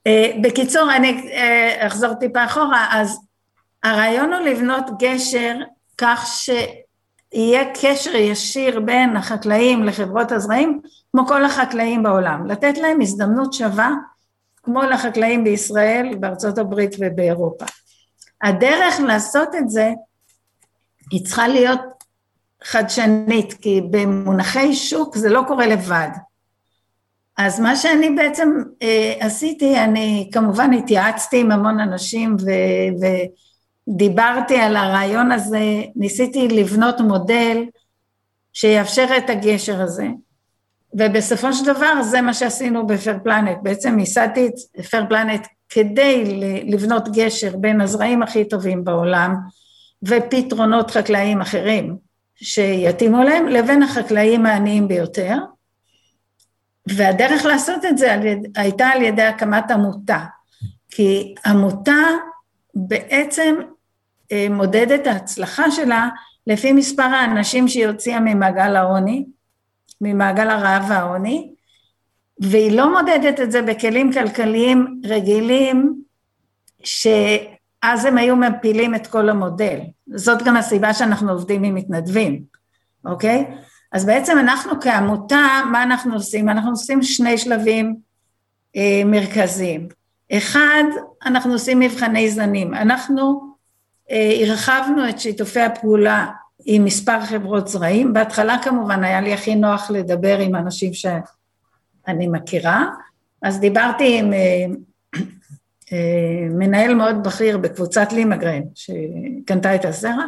אה, 0.07 0.31
בקיצור, 0.41 0.89
אני 0.95 1.31
אה, 1.33 1.87
אחזור 1.87 2.13
טיפה 2.13 2.45
אחורה, 2.45 2.87
אז 2.91 3.19
הרעיון 3.83 4.33
הוא 4.33 4.41
לבנות 4.41 4.85
גשר 4.99 5.55
כך 5.97 6.27
שיהיה 6.27 7.63
קשר 7.81 8.15
ישיר 8.15 8.79
בין 8.79 9.17
החקלאים 9.17 9.83
לחברות 9.83 10.31
הזרעים, 10.31 10.79
כמו 11.11 11.27
כל 11.27 11.45
החקלאים 11.45 12.03
בעולם, 12.03 12.45
לתת 12.47 12.77
להם 12.77 13.01
הזדמנות 13.01 13.53
שווה, 13.53 13.91
כמו 14.63 14.81
לחקלאים 14.81 15.43
בישראל, 15.43 16.15
בארצות 16.19 16.57
הברית 16.57 16.95
ובאירופה. 16.99 17.65
הדרך 18.41 18.99
לעשות 18.99 19.55
את 19.55 19.69
זה 19.69 19.91
היא 21.11 21.25
צריכה 21.25 21.47
להיות 21.47 21.81
חדשנית, 22.63 23.53
כי 23.53 23.81
במונחי 23.91 24.73
שוק 24.73 25.17
זה 25.17 25.29
לא 25.29 25.43
קורה 25.47 25.67
לבד. 25.67 26.09
אז 27.37 27.59
מה 27.59 27.75
שאני 27.75 28.09
בעצם 28.09 28.49
אה, 28.81 29.13
עשיתי, 29.19 29.77
אני 29.79 30.29
כמובן 30.33 30.73
התייעצתי 30.73 31.39
עם 31.39 31.51
המון 31.51 31.79
אנשים 31.79 32.35
ו, 32.41 32.49
ודיברתי 33.87 34.59
על 34.59 34.75
הרעיון 34.75 35.31
הזה, 35.31 35.83
ניסיתי 35.95 36.47
לבנות 36.47 37.01
מודל 37.01 37.63
שיאפשר 38.53 39.07
את 39.17 39.29
הגשר 39.29 39.81
הזה. 39.81 40.07
ובסופו 40.93 41.53
של 41.53 41.65
דבר 41.65 42.03
זה 42.03 42.21
מה 42.21 42.33
שעשינו 42.33 42.87
בפייר 42.87 43.17
פלנט, 43.23 43.57
בעצם 43.63 43.99
ייסדתי 43.99 44.47
את 44.47 44.85
פייר 44.85 45.05
פלנט 45.09 45.47
כדי 45.69 46.39
לבנות 46.63 47.09
גשר 47.13 47.57
בין 47.57 47.81
הזרעים 47.81 48.23
הכי 48.23 48.45
טובים 48.45 48.83
בעולם 48.83 49.35
ופתרונות 50.03 50.91
חקלאיים 50.91 51.41
אחרים 51.41 51.97
שיתאימו 52.35 53.23
להם 53.23 53.47
לבין 53.47 53.83
החקלאים 53.83 54.45
העניים 54.45 54.87
ביותר. 54.87 55.37
והדרך 56.87 57.45
לעשות 57.45 57.85
את 57.85 57.97
זה 57.97 58.15
הייתה 58.55 58.87
על 58.87 59.01
ידי 59.01 59.21
הקמת 59.21 59.71
עמותה 59.71 60.19
כי 60.89 61.35
עמותה 61.45 62.03
בעצם 62.75 63.55
אה, 64.31 64.47
מודדת 64.49 65.01
את 65.01 65.07
ההצלחה 65.07 65.71
שלה 65.71 66.09
לפי 66.47 66.71
מספר 66.71 67.03
האנשים 67.03 67.67
שהיא 67.67 67.87
הוציאה 67.87 68.19
ממעגל 68.19 68.75
העוני, 68.75 69.25
ממעגל 70.01 70.49
הרעב 70.49 70.85
והעוני, 70.89 71.53
והיא 72.39 72.71
לא 72.71 72.91
מודדת 72.91 73.39
את 73.39 73.51
זה 73.51 73.61
בכלים 73.61 74.13
כלכליים 74.13 75.01
רגילים, 75.05 76.01
שאז 76.83 78.05
הם 78.05 78.17
היו 78.17 78.35
מפילים 78.35 78.95
את 78.95 79.07
כל 79.07 79.29
המודל. 79.29 79.79
זאת 80.15 80.43
גם 80.43 80.57
הסיבה 80.57 80.93
שאנחנו 80.93 81.31
עובדים 81.31 81.63
עם 81.63 81.75
מתנדבים, 81.75 82.43
אוקיי? 83.05 83.45
אז 83.91 84.05
בעצם 84.05 84.37
אנחנו 84.39 84.81
כעמותה, 84.81 85.61
מה 85.71 85.83
אנחנו 85.83 86.13
עושים? 86.13 86.49
אנחנו 86.49 86.69
עושים 86.69 87.03
שני 87.03 87.37
שלבים 87.37 87.95
אה, 88.75 89.01
מרכזיים. 89.05 89.87
אחד, 90.31 90.83
אנחנו 91.25 91.53
עושים 91.53 91.79
מבחני 91.79 92.31
זנים. 92.31 92.73
אנחנו 92.73 93.53
אה, 94.11 94.39
הרחבנו 94.41 95.09
את 95.09 95.19
שיתופי 95.19 95.59
הפעולה 95.59 96.27
עם 96.65 96.85
מספר 96.85 97.21
חברות 97.21 97.67
זרעים. 97.67 98.13
בהתחלה 98.13 98.57
כמובן 98.63 99.03
היה 99.03 99.21
לי 99.21 99.33
הכי 99.33 99.55
נוח 99.55 99.91
לדבר 99.91 100.37
עם 100.39 100.55
אנשים 100.55 100.93
ש... 100.93 101.05
אני 102.07 102.27
מכירה, 102.27 102.85
אז 103.41 103.59
דיברתי 103.59 104.19
עם 104.19 104.33
אה, 104.33 104.65
אה, 105.93 106.47
מנהל 106.49 106.93
מאוד 106.93 107.23
בכיר 107.23 107.57
בקבוצת 107.57 108.13
לימגרן, 108.13 108.61
שקנתה 108.75 109.75
את 109.75 109.85
הזרע, 109.85 110.25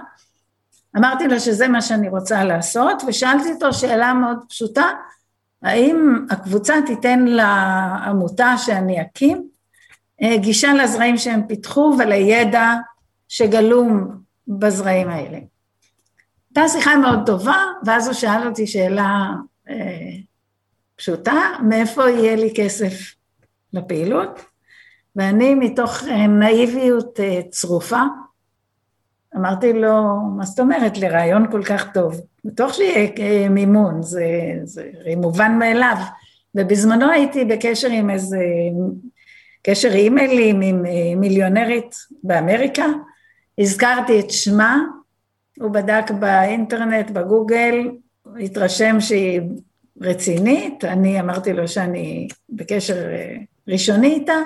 אמרתי 0.98 1.27
לו 1.27 1.39
שזה 1.39 1.67
מה 1.67 1.81
שאני 1.81 2.09
רוצה 2.09 2.43
לעשות, 2.43 3.03
ושאלתי 3.07 3.51
אותו 3.51 3.74
שאלה 3.74 4.13
מאוד 4.13 4.38
פשוטה, 4.50 4.86
האם 5.62 6.25
הקבוצה 6.29 6.75
תיתן 6.86 7.25
לעמותה 7.25 8.57
שאני 8.57 9.01
אקים 9.01 9.48
אה, 10.21 10.38
גישה 10.38 10.74
לזרעים 10.74 11.17
שהם 11.17 11.48
פיתחו 11.48 11.95
ולידע 12.00 12.74
שגלום 13.27 14.12
בזרעים 14.48 15.09
האלה. 15.09 15.39
הייתה 16.50 16.67
שיחה 16.67 16.95
מאוד 16.95 17.19
טובה, 17.25 17.57
ואז 17.86 18.07
הוא 18.07 18.13
שאל 18.13 18.48
אותי 18.48 18.67
שאלה 18.67 19.31
פשוטה, 21.00 21.41
מאיפה 21.70 22.10
יהיה 22.10 22.36
לי 22.36 22.53
כסף 22.56 22.94
לפעילות? 23.74 24.39
ואני 25.15 25.56
מתוך 25.56 26.03
אה, 26.08 26.27
נאיביות 26.27 27.20
אה, 27.20 27.41
צרופה, 27.50 28.01
אמרתי 29.36 29.74
לו, 29.74 30.18
מה 30.38 30.46
זאת 30.46 30.60
אומרת, 30.60 30.98
לרעיון 30.98 31.51
כל 31.51 31.63
כך 31.63 31.94
טוב, 31.94 32.22
בטוח 32.46 32.74
שיהיה 32.74 33.10
אה, 33.20 33.50
מימון, 33.50 34.03
זה, 34.03 34.25
זה 34.63 34.84
מובן 35.18 35.60
מאליו. 35.60 35.96
ובזמנו 36.56 37.12
הייתי 37.12 37.46
בקשר 37.46 37.89
עם 37.89 38.10
איזה, 38.10 38.46
קשר 39.63 39.91
אימיילים 39.91 40.62
עם 40.62 40.84
מיליונרית 41.20 41.96
באמריקה, 42.24 42.86
הזכרתי 43.58 44.20
את 44.20 44.32
שמה, 44.32 44.79
הוא 45.60 45.72
בדק 45.72 46.12
באינטרנט, 46.20 47.12
בגוגל, 47.12 47.89
התרשם 48.39 49.00
שהיא 49.00 49.41
רצינית, 50.01 50.86
אני 50.86 51.20
אמרתי 51.20 51.53
לו 51.53 51.68
שאני 51.68 52.27
בקשר 52.50 53.08
ראשוני 53.68 54.13
איתה, 54.13 54.38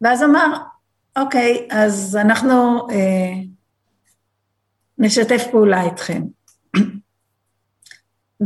ואז 0.00 0.22
אמר, 0.22 0.56
אוקיי, 1.16 1.68
אז 1.70 2.18
אנחנו 2.20 2.88
אה, 2.90 3.32
נשתף 4.98 5.46
פעולה 5.50 5.82
איתכם. 5.82 6.22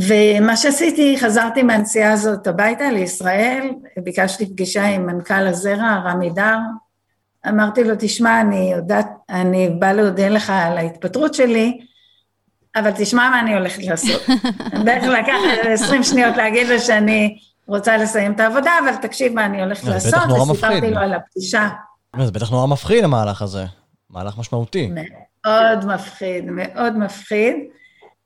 ומה 0.07 0.57
שעשיתי, 0.57 1.17
חזרתי 1.19 1.63
מהנסיעה 1.63 2.13
הזאת 2.13 2.47
הביתה 2.47 2.91
לישראל, 2.91 3.69
ביקשתי 3.97 4.45
פגישה 4.45 4.85
עם 4.85 5.05
מנכ"ל 5.05 5.47
הזרע, 5.47 6.01
רמי 6.05 6.29
דר, 6.29 6.57
אמרתי 7.49 7.83
לו, 7.83 7.93
תשמע, 7.99 8.41
אני 8.41 8.71
יודעת, 8.73 9.09
אני 9.29 9.69
באה 9.79 9.93
להודיע 9.93 10.29
לך 10.29 10.49
על 10.49 10.77
ההתפטרות 10.77 11.33
שלי, 11.33 11.86
אבל 12.75 12.91
תשמע 12.97 13.29
מה 13.29 13.39
אני 13.39 13.53
הולכת 13.53 13.83
לעשות. 13.83 14.21
בערך 14.85 15.03
לקח 15.03 15.35
20 15.65 16.03
שניות 16.03 16.37
להגיד 16.37 16.67
לו 16.67 16.79
שאני 16.79 17.37
רוצה 17.67 17.97
לסיים 17.97 18.31
את 18.31 18.39
העבודה, 18.39 18.71
אבל 18.83 18.95
תקשיב 18.95 19.33
מה 19.33 19.45
אני 19.45 19.61
הולכת 19.61 19.83
לעשות, 19.83 20.19
וסיפרתי 20.49 20.91
לו 20.91 20.99
על 20.99 21.13
הפגישה. 21.13 21.69
זה 22.25 22.31
בטח 22.31 22.49
נורא 22.49 22.67
מפחיד 22.67 23.03
המהלך 23.03 23.41
הזה, 23.41 23.65
מהלך 24.09 24.37
משמעותי. 24.37 24.91
מאוד 25.45 25.85
מפחיד, 25.85 26.45
מאוד 26.51 26.97
מפחיד, 26.97 27.55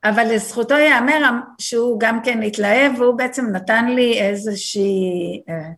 אבל 0.04 0.24
לזכותו 0.24 0.76
ייאמר 0.76 1.30
שהוא 1.60 2.00
גם 2.00 2.22
כן 2.24 2.44
התלהב, 2.44 3.00
והוא 3.00 3.18
בעצם 3.18 3.46
נתן 3.52 3.86
לי 3.86 4.22
איזושהי 4.22 5.42
אה, 5.50 5.70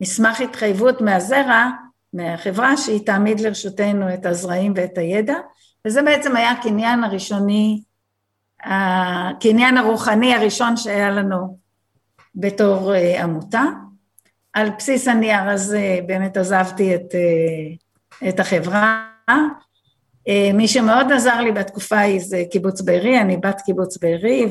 מסמך 0.00 0.40
התחייבות 0.40 1.00
מהזרע, 1.00 1.70
מהחברה, 2.12 2.76
שהיא 2.76 3.06
תעמיד 3.06 3.40
לרשותנו 3.40 4.14
את 4.14 4.26
הזרעים 4.26 4.72
ואת 4.76 4.98
הידע, 4.98 5.34
וזה 5.86 6.02
בעצם 6.02 6.36
היה 6.36 6.50
הקניין 6.50 7.04
הראשוני, 7.04 7.80
הקניין 8.64 9.76
הרוחני 9.76 10.34
הראשון 10.34 10.76
שהיה 10.76 11.10
לנו 11.10 11.58
בתור 12.34 12.94
אה, 12.94 13.22
עמותה. 13.22 13.62
על 14.52 14.70
בסיס 14.78 15.08
הנייר 15.08 15.50
הזה 15.50 15.98
באמת 16.06 16.36
עזבתי 16.36 16.94
את, 16.94 17.14
אה, 17.14 18.28
את 18.28 18.40
החברה. 18.40 19.06
אה, 20.28 20.50
מי 20.54 20.68
שמאוד 20.68 21.12
עזר 21.12 21.40
לי 21.40 21.52
בתקופה 21.52 21.96
ההיא 21.96 22.20
זה 22.20 22.42
קיבוץ 22.50 22.80
בארי, 22.80 23.20
אני 23.20 23.36
בת 23.36 23.60
קיבוץ 23.60 23.96
בארי, 23.96 24.46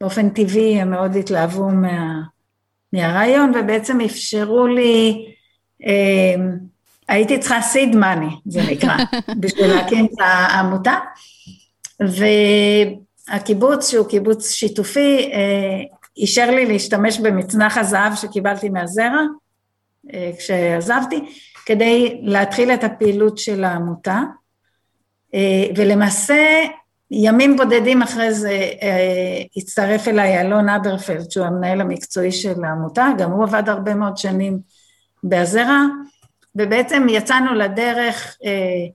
ובאופן 0.00 0.28
טבעי 0.28 0.80
הם 0.80 0.90
מאוד 0.90 1.16
התלהבו 1.16 1.68
מה, 1.68 2.20
מהרעיון, 2.92 3.52
ובעצם 3.54 4.00
אפשרו 4.00 4.66
לי, 4.66 5.26
הייתי 7.08 7.38
צריכה 7.38 7.60
סיד 7.62 7.96
מאני, 7.96 8.30
זה 8.46 8.62
נקרא, 8.70 8.96
בשביל 9.40 9.66
להקים 9.66 10.04
את 10.04 10.20
העמותה, 10.20 10.98
והקיבוץ, 12.00 13.90
שהוא 13.90 14.06
קיבוץ 14.06 14.50
שיתופי, 14.50 15.30
אישר 16.16 16.50
לי 16.50 16.66
להשתמש 16.66 17.18
במצנח 17.18 17.78
הזהב 17.78 18.14
שקיבלתי 18.14 18.68
מהזרע 18.68 19.22
אה, 20.14 20.30
כשעזבתי, 20.38 21.20
כדי 21.66 22.20
להתחיל 22.22 22.70
את 22.70 22.84
הפעילות 22.84 23.38
של 23.38 23.64
העמותה, 23.64 24.20
אה, 25.34 25.66
ולמעשה 25.76 26.64
ימים 27.10 27.56
בודדים 27.56 28.02
אחרי 28.02 28.34
זה 28.34 28.70
אה, 28.82 29.42
הצטרף 29.56 30.08
אליי 30.08 30.40
אלון 30.40 30.68
אברפלד, 30.68 31.30
שהוא 31.30 31.46
המנהל 31.46 31.80
המקצועי 31.80 32.32
של 32.32 32.64
העמותה, 32.64 33.08
גם 33.18 33.30
הוא 33.30 33.44
עבד 33.44 33.68
הרבה 33.68 33.94
מאוד 33.94 34.16
שנים 34.16 34.58
בהזרע, 35.22 35.80
ובעצם 36.56 37.06
יצאנו 37.10 37.54
לדרך 37.54 38.36
אה, 38.44 38.86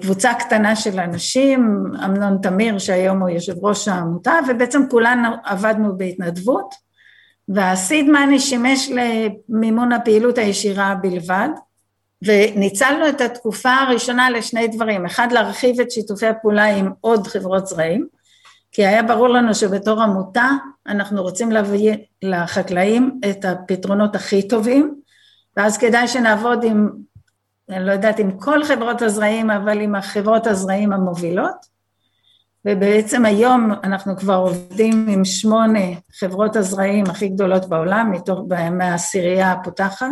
קבוצה 0.00 0.34
קטנה 0.34 0.76
של 0.76 1.00
אנשים, 1.00 1.84
אמנון 2.04 2.38
תמיר 2.42 2.78
שהיום 2.78 3.22
הוא 3.22 3.28
יושב 3.28 3.64
ראש 3.64 3.88
העמותה 3.88 4.34
ובעצם 4.48 4.82
כולנו 4.90 5.28
עבדנו 5.44 5.98
בהתנדבות 5.98 6.74
והסיד 7.48 8.08
מאני 8.08 8.38
שימש 8.38 8.90
למימון 8.90 9.92
הפעילות 9.92 10.38
הישירה 10.38 10.94
בלבד 10.94 11.48
וניצלנו 12.24 13.08
את 13.08 13.20
התקופה 13.20 13.72
הראשונה 13.72 14.30
לשני 14.30 14.68
דברים, 14.68 15.06
אחד 15.06 15.32
להרחיב 15.32 15.80
את 15.80 15.90
שיתופי 15.90 16.26
הפעולה 16.26 16.64
עם 16.64 16.90
עוד 17.00 17.26
חברות 17.26 17.66
זרעים 17.66 18.06
כי 18.72 18.86
היה 18.86 19.02
ברור 19.02 19.28
לנו 19.28 19.54
שבתור 19.54 20.02
עמותה 20.02 20.48
אנחנו 20.86 21.22
רוצים 21.22 21.52
להביא 21.52 21.94
לחקלאים 22.22 23.20
את 23.30 23.44
הפתרונות 23.44 24.14
הכי 24.14 24.48
טובים 24.48 24.94
ואז 25.56 25.78
כדאי 25.78 26.08
שנעבוד 26.08 26.64
עם 26.64 26.88
אני 27.70 27.86
לא 27.86 27.92
יודעת 27.92 28.20
אם 28.20 28.30
כל 28.30 28.64
חברות 28.64 29.02
הזרעים, 29.02 29.50
אבל 29.50 29.80
עם 29.80 29.94
החברות 29.94 30.46
הזרעים 30.46 30.92
המובילות. 30.92 31.70
ובעצם 32.64 33.24
היום 33.24 33.72
אנחנו 33.84 34.16
כבר 34.16 34.34
עובדים 34.34 35.06
עם 35.08 35.24
שמונה 35.24 35.80
חברות 36.18 36.56
הזרעים 36.56 37.04
הכי 37.10 37.28
גדולות 37.28 37.68
בעולם, 37.68 38.10
מתוך, 38.12 38.40
מהעשירייה 38.70 39.52
הפותחת, 39.52 40.06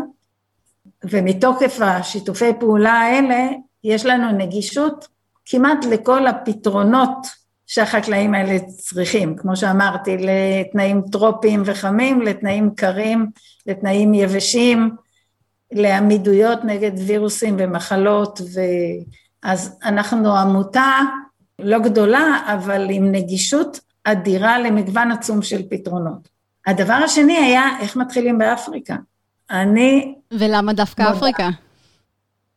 ומתוקף 1.05 1.79
השיתופי 1.81 2.53
פעולה 2.61 2.93
האלה, 2.93 3.49
יש 3.85 4.07
לנו 4.07 4.33
נגישות 4.33 5.09
כמעט 5.47 5.85
לכל 5.85 6.27
הפתרונות 6.27 7.27
שהחקלאים 7.67 8.35
האלה 8.35 8.59
צריכים, 8.69 9.37
כמו 9.37 9.57
שאמרתי, 9.57 10.17
לתנאים 10.19 11.03
טרופיים 11.13 11.63
וחמים, 11.65 12.23
לתנאים 12.23 12.71
קרים, 12.75 13.27
לתנאים 13.67 14.15
יבשים, 14.15 14.91
לעמידויות 15.73 16.65
נגד 16.65 16.93
וירוסים 17.07 17.57
ומחלות, 17.59 18.41
ואז 19.45 19.79
אנחנו 19.85 20.37
עמותה 20.37 21.01
לא 21.59 21.79
גדולה, 21.79 22.41
אבל 22.47 22.87
עם 22.91 23.13
נגישות 23.13 23.81
אדירה 24.05 24.59
למגוון 24.59 25.13
עצום 25.13 25.43
של 25.43 25.63
פתרונות. 25.71 26.29
הדבר 26.67 26.93
השני 27.05 27.37
היה 27.37 27.65
איך 27.81 27.97
מתחילים 27.97 28.39
באפריקה. 28.39 28.97
אני... 29.51 30.15
ולמה 30.33 30.73
דווקא 30.73 31.03
לא 31.03 31.11
אפריקה? 31.11 31.49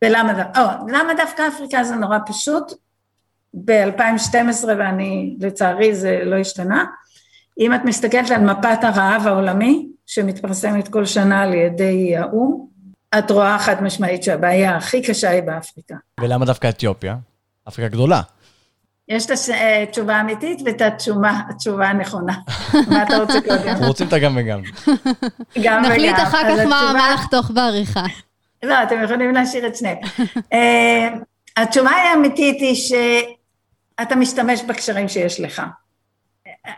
ולמה 0.04 0.32
דווקא, 0.32 0.60
או, 0.60 0.88
למה 0.88 1.14
דווקא 1.14 1.42
אפריקה 1.48 1.84
זה 1.84 1.94
נורא 1.96 2.18
פשוט. 2.26 2.72
ב-2012, 3.54 4.64
ואני, 4.66 5.36
לצערי 5.40 5.94
זה 5.94 6.20
לא 6.24 6.36
השתנה. 6.36 6.84
אם 7.58 7.74
את 7.74 7.80
מסתכלת 7.84 8.30
על 8.30 8.40
מפת 8.40 8.78
הרעב 8.84 9.26
העולמי, 9.26 9.88
שמתפרסמת 10.06 10.88
כל 10.88 11.04
שנה 11.04 11.42
על 11.42 11.54
ידי 11.54 12.16
האו"ם, 12.16 12.66
את 13.18 13.30
רואה 13.30 13.58
חד 13.58 13.82
משמעית 13.82 14.22
שהבעיה 14.22 14.76
הכי 14.76 15.02
קשה 15.02 15.30
היא 15.30 15.42
באפריקה. 15.42 15.94
ולמה 16.20 16.44
דווקא 16.44 16.68
אתיופיה? 16.68 17.16
אפריקה 17.68 17.88
גדולה. 17.88 18.20
יש 19.08 19.26
את 19.26 19.30
התשובה 19.82 20.16
האמיתית 20.16 20.58
ואת 20.64 20.80
התשובה, 20.80 21.32
התשובה 21.48 21.88
הנכונה. 21.88 22.34
מה 22.90 23.02
אתה 23.02 23.16
רוצה 23.16 23.40
קודם? 23.40 23.68
אנחנו 23.68 23.86
רוצים 23.86 24.08
את 24.08 24.12
הגם 24.12 24.36
וגם. 24.36 24.62
גם 24.62 24.92
וגם. 25.56 25.82
נחליט 25.82 26.16
אחר 26.16 26.42
כך 26.42 26.66
מה 26.66 27.14
לחתוך 27.14 27.50
בעריכה. 27.50 28.04
לא, 28.62 28.82
אתם 28.82 29.02
יכולים 29.04 29.34
להשאיר 29.34 29.66
את 29.66 29.76
שניהם. 29.76 29.96
אה, 30.52 31.08
התשובה 31.56 31.90
האמיתית 31.90 32.60
היא 32.60 32.74
שאתה 32.74 34.16
משתמש 34.16 34.62
בקשרים 34.62 35.08
שיש 35.08 35.40
לך. 35.40 35.62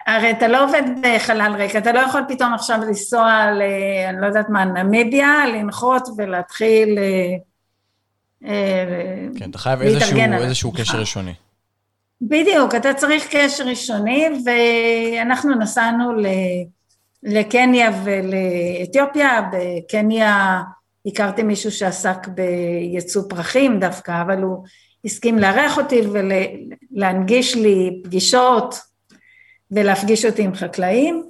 הרי 0.07 0.31
אתה 0.31 0.49
לא 0.49 0.64
עובד 0.64 0.83
בחלל 1.03 1.55
ריק, 1.57 1.77
אתה 1.77 1.92
לא 1.92 1.99
יכול 1.99 2.20
פתאום 2.29 2.55
עכשיו 2.55 2.79
לנסוע 2.87 3.51
ל... 3.51 3.62
אני 4.09 4.20
לא 4.20 4.27
יודעת 4.27 4.49
מה, 4.49 4.64
נמיביה, 4.64 5.47
לנחות 5.47 6.09
ולהתחיל... 6.16 6.99
אה, 6.99 7.37
אה, 8.49 9.27
כן, 9.38 9.51
אתה 9.51 9.59
חייב 9.59 9.81
איזשהו, 9.81 10.18
איזשהו 10.40 10.73
קשר 10.73 10.99
ראשוני. 10.99 11.35
בדיוק, 12.20 12.75
אתה 12.75 12.94
צריך 12.94 13.27
קשר 13.31 13.64
ראשוני, 13.64 14.29
ואנחנו 14.44 15.55
נסענו 15.55 16.12
לקניה 17.23 17.90
ולאתיופיה, 18.05 19.51
בקניה 19.53 20.62
הכרתי 21.07 21.42
מישהו 21.42 21.70
שעסק 21.70 22.29
בייצוא 22.29 23.23
פרחים 23.29 23.81
דווקא, 23.81 24.23
אבל 24.23 24.42
הוא 24.42 24.64
הסכים 25.05 25.38
לארח 25.38 25.79
אותי 25.79 26.01
ולהנגיש 26.12 27.55
לי 27.55 28.01
פגישות 28.05 28.93
ולהפגיש 29.70 30.24
אותי 30.24 30.42
עם 30.42 30.55
חקלאים, 30.55 31.24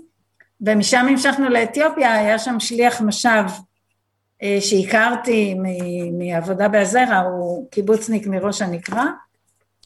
ומשם 0.61 1.07
המשכנו 1.11 1.49
לאתיופיה, 1.49 2.15
היה 2.15 2.39
שם 2.39 2.61
שליח 2.61 3.01
משאב 3.01 3.53
אה, 4.43 4.59
שהכרתי 4.61 5.55
מעבודה 6.19 6.69
בעזרה, 6.69 7.21
הוא 7.21 7.71
קיבוצניק 7.71 8.27
מראש 8.27 8.63
הנקרה. 8.63 9.05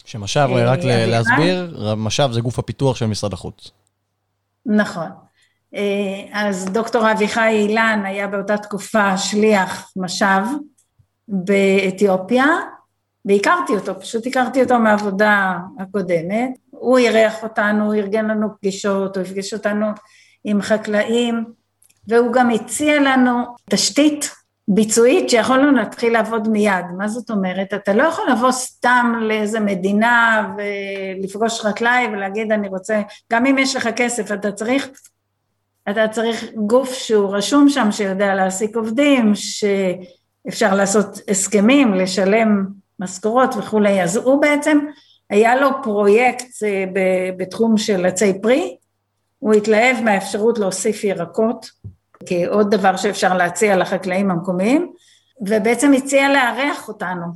שמשאב, 0.05 0.51
רק 0.51 0.79
להסביר, 0.83 1.95
משאב 1.97 2.33
זה 2.33 2.41
גוף 2.41 2.59
הפיתוח 2.59 2.97
של 2.97 3.07
משרד 3.07 3.33
החוץ. 3.33 3.71
נכון. 4.67 5.09
אז 6.33 6.67
דוקטור 6.73 7.13
אביחי 7.13 7.49
אילן 7.49 8.03
היה 8.05 8.27
באותה 8.27 8.57
תקופה 8.57 9.19
שליח 9.19 9.93
משאב 9.97 10.49
באתיופיה, 11.29 12.47
והכרתי 13.29 13.73
אותו, 13.75 14.01
פשוט 14.01 14.27
הכרתי 14.27 14.63
אותו 14.63 14.79
מהעבודה 14.79 15.59
הקודמת. 15.79 16.51
הוא 16.71 16.99
אירח 16.99 17.43
אותנו, 17.43 17.85
הוא 17.85 17.95
ארגן 17.95 18.27
לנו 18.27 18.49
פגישות, 18.61 19.17
הוא 19.17 19.25
הפגיש 19.25 19.55
אותנו 19.55 19.87
עם 20.45 20.63
חקלאים, 20.63 21.45
והוא 22.09 22.33
גם 22.33 22.51
הציע 22.51 23.01
לנו 23.01 23.45
תשתית 23.71 24.31
ביצועית 24.69 25.31
שיכולנו 25.31 25.73
להתחיל 25.73 26.13
לעבוד 26.13 26.49
מיד. 26.49 26.85
מה 26.97 27.09
זאת 27.09 27.31
אומרת? 27.31 27.75
אתה 27.75 27.93
לא 27.93 28.03
יכול 28.03 28.31
לבוא 28.31 28.53
סתם 28.53 29.15
לאיזה 29.21 29.61
מדינה 29.61 30.49
ולפגוש 30.57 31.61
חקלאי 31.61 32.07
ולהגיד 32.13 32.53
אני 32.53 32.69
רוצה, 32.69 33.03
גם 33.33 33.47
אם 33.47 33.59
יש 33.59 33.77
לך 33.77 33.89
כסף, 33.97 34.33
אתה 34.33 34.53
צריך, 34.53 34.89
אתה 35.91 36.09
צריך 36.09 36.45
גוף 36.55 36.93
שהוא 36.93 37.37
רשום 37.37 37.69
שם 37.69 37.93
שיודע 37.93 38.35
להעסיק 38.35 38.77
עובדים, 38.77 39.33
שאפשר 39.35 40.75
לעשות 40.75 41.19
הסכמים, 41.31 41.95
לשלם 41.95 42.78
משכורות 43.01 43.55
וכולי. 43.59 44.03
אז 44.03 44.17
הוא 44.17 44.43
בעצם, 44.43 44.79
היה 45.31 45.57
לו 45.57 45.69
פרויקט 45.83 46.63
אה, 46.63 46.85
בתחום 47.37 47.77
של 47.79 48.07
עצי 48.07 48.43
פרי, 48.43 48.77
הוא 49.39 49.55
התלהב 49.55 50.01
מהאפשרות 50.05 50.59
להוסיף 50.59 51.05
ירקות 51.05 51.71
כעוד 52.27 52.75
דבר 52.75 52.97
שאפשר 52.97 53.37
להציע 53.37 53.77
לחקלאים 53.77 54.31
המקומיים, 54.31 54.93
ובעצם 55.41 55.93
הציע 55.93 56.29
לארח 56.29 56.89
אותנו. 56.89 57.27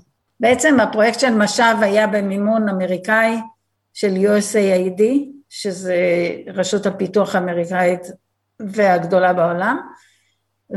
בעצם 0.40 0.81
הפרויקט 0.81 1.20
של 1.20 1.35
משאב 1.35 1.79
היה 1.81 2.07
במימון 2.07 2.68
אמריקאי 2.68 3.37
של 3.94 4.14
USAID, 4.14 5.03
שזה 5.48 5.96
רשות 6.55 6.87
הפיתוח 6.87 7.35
האמריקאית 7.35 8.01
והגדולה 8.61 9.33
בעולם, 9.33 9.77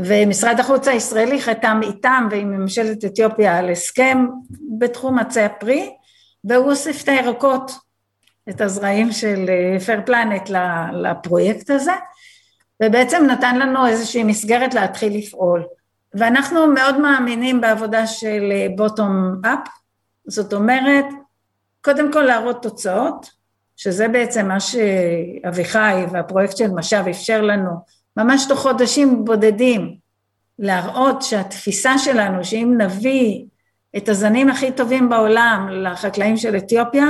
ומשרד 0.04 0.60
החוץ 0.60 0.88
הישראלי 0.88 1.40
חתם 1.40 1.80
איתם 1.82 2.28
ועם 2.30 2.50
ממשלת 2.50 3.04
אתיופיה 3.04 3.58
על 3.58 3.70
הסכם 3.70 4.26
בתחום 4.78 5.18
עצי 5.18 5.40
הפרי, 5.40 5.90
והוא 6.44 6.66
הוסיף 6.66 7.02
את 7.02 7.08
הירקות, 7.08 7.72
את 8.48 8.60
הזרעים 8.60 9.12
של 9.12 9.50
פייר 9.86 10.00
פלנט 10.06 10.50
לפרויקט 10.92 11.70
הזה, 11.70 11.92
ובעצם 12.82 13.24
נתן 13.26 13.58
לנו 13.58 13.86
איזושהי 13.86 14.22
מסגרת 14.22 14.74
להתחיל 14.74 15.16
לפעול. 15.16 15.64
ואנחנו 16.14 16.66
מאוד 16.66 17.00
מאמינים 17.00 17.60
בעבודה 17.60 18.06
של 18.06 18.52
בוטום 18.76 19.40
אפ, 19.44 19.68
זאת 20.26 20.52
אומרת, 20.52 21.04
קודם 21.84 22.12
כל 22.12 22.22
להראות 22.22 22.62
תוצאות, 22.62 23.30
שזה 23.76 24.08
בעצם 24.08 24.48
מה 24.48 24.60
שאביחי 24.60 26.04
והפרויקט 26.12 26.56
של 26.56 26.70
משאב 26.70 27.08
אפשר 27.08 27.42
לנו 27.42 27.70
ממש 28.16 28.46
תוך 28.48 28.60
חודשים 28.60 29.24
בודדים, 29.24 29.96
להראות 30.58 31.22
שהתפיסה 31.22 31.98
שלנו, 31.98 32.44
שאם 32.44 32.74
נביא 32.78 33.44
את 33.96 34.08
הזנים 34.08 34.48
הכי 34.48 34.72
טובים 34.72 35.08
בעולם 35.08 35.68
לחקלאים 35.70 36.36
של 36.36 36.56
אתיופיה, 36.56 37.06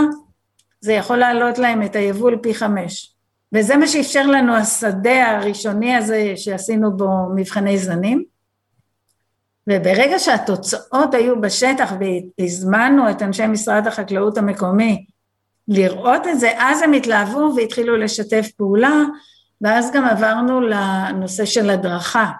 זה 0.80 0.92
יכול 0.92 1.16
להעלות 1.16 1.58
להם 1.58 1.82
את 1.82 1.96
היבול 1.96 2.38
פי 2.42 2.54
חמש. 2.54 3.16
וזה 3.54 3.76
מה 3.76 3.86
שאפשר 3.86 4.26
לנו 4.26 4.54
השדה 4.56 5.30
הראשוני 5.30 5.94
הזה 5.94 6.32
שעשינו 6.36 6.96
בו 6.96 7.08
מבחני 7.34 7.78
זנים. 7.78 8.24
וברגע 9.70 10.18
שהתוצאות 10.18 11.14
היו 11.14 11.40
בשטח 11.40 11.92
והזמנו 12.38 13.10
את 13.10 13.22
אנשי 13.22 13.46
משרד 13.46 13.86
החקלאות 13.86 14.38
המקומי 14.38 15.06
לראות 15.68 16.26
את 16.26 16.40
זה, 16.40 16.50
אז 16.58 16.82
הם 16.82 16.92
התלהבו 16.92 17.52
והתחילו 17.56 17.96
לשתף 17.96 18.50
פעולה, 18.56 19.02
ואז 19.60 19.90
גם 19.92 20.04
עברנו 20.04 20.60
לנושא 20.60 21.44
של 21.44 21.70
הדרכה, 21.70 22.30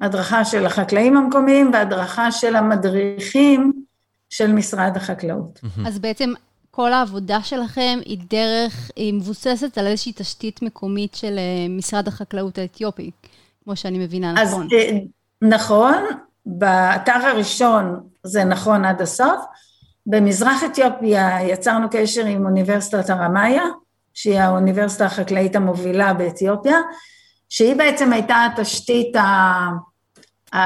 הדרכה 0.00 0.44
של 0.44 0.66
החקלאים 0.66 1.16
המקומיים 1.16 1.70
והדרכה 1.72 2.32
של 2.32 2.56
המדריכים 2.56 3.72
של 4.30 4.52
משרד 4.52 4.96
החקלאות. 4.96 5.60
אז 5.86 5.98
בעצם 5.98 6.32
כל 6.70 6.92
העבודה 6.92 7.42
שלכם 7.42 7.98
היא 8.04 8.18
דרך, 8.30 8.90
היא 8.96 9.14
מבוססת 9.14 9.78
על 9.78 9.86
איזושהי 9.86 10.12
תשתית 10.16 10.62
מקומית 10.62 11.14
של 11.14 11.38
אה, 11.38 11.66
משרד 11.68 12.08
החקלאות 12.08 12.58
האתיופי, 12.58 13.10
כמו 13.64 13.76
שאני 13.76 13.98
מבינה, 13.98 14.42
אז, 14.42 14.48
נכון? 14.48 14.68
אז 14.72 14.96
נכון, 15.42 16.04
באתר 16.46 17.12
הראשון 17.12 18.00
זה 18.24 18.44
נכון 18.44 18.84
עד 18.84 19.00
הסוף, 19.00 19.44
במזרח 20.06 20.64
אתיופיה 20.64 21.42
יצרנו 21.42 21.86
קשר 21.90 22.26
עם 22.26 22.46
אוניברסיטת 22.46 23.10
הרמאיה, 23.10 23.62
שהיא 24.20 24.38
האוניברסיטה 24.38 25.06
החקלאית 25.06 25.56
המובילה 25.56 26.14
באתיופיה, 26.14 26.76
שהיא 27.48 27.76
בעצם 27.76 28.12
הייתה 28.12 28.46
התשתית 28.46 29.16
ה... 29.16 29.20
ה... 30.56 30.58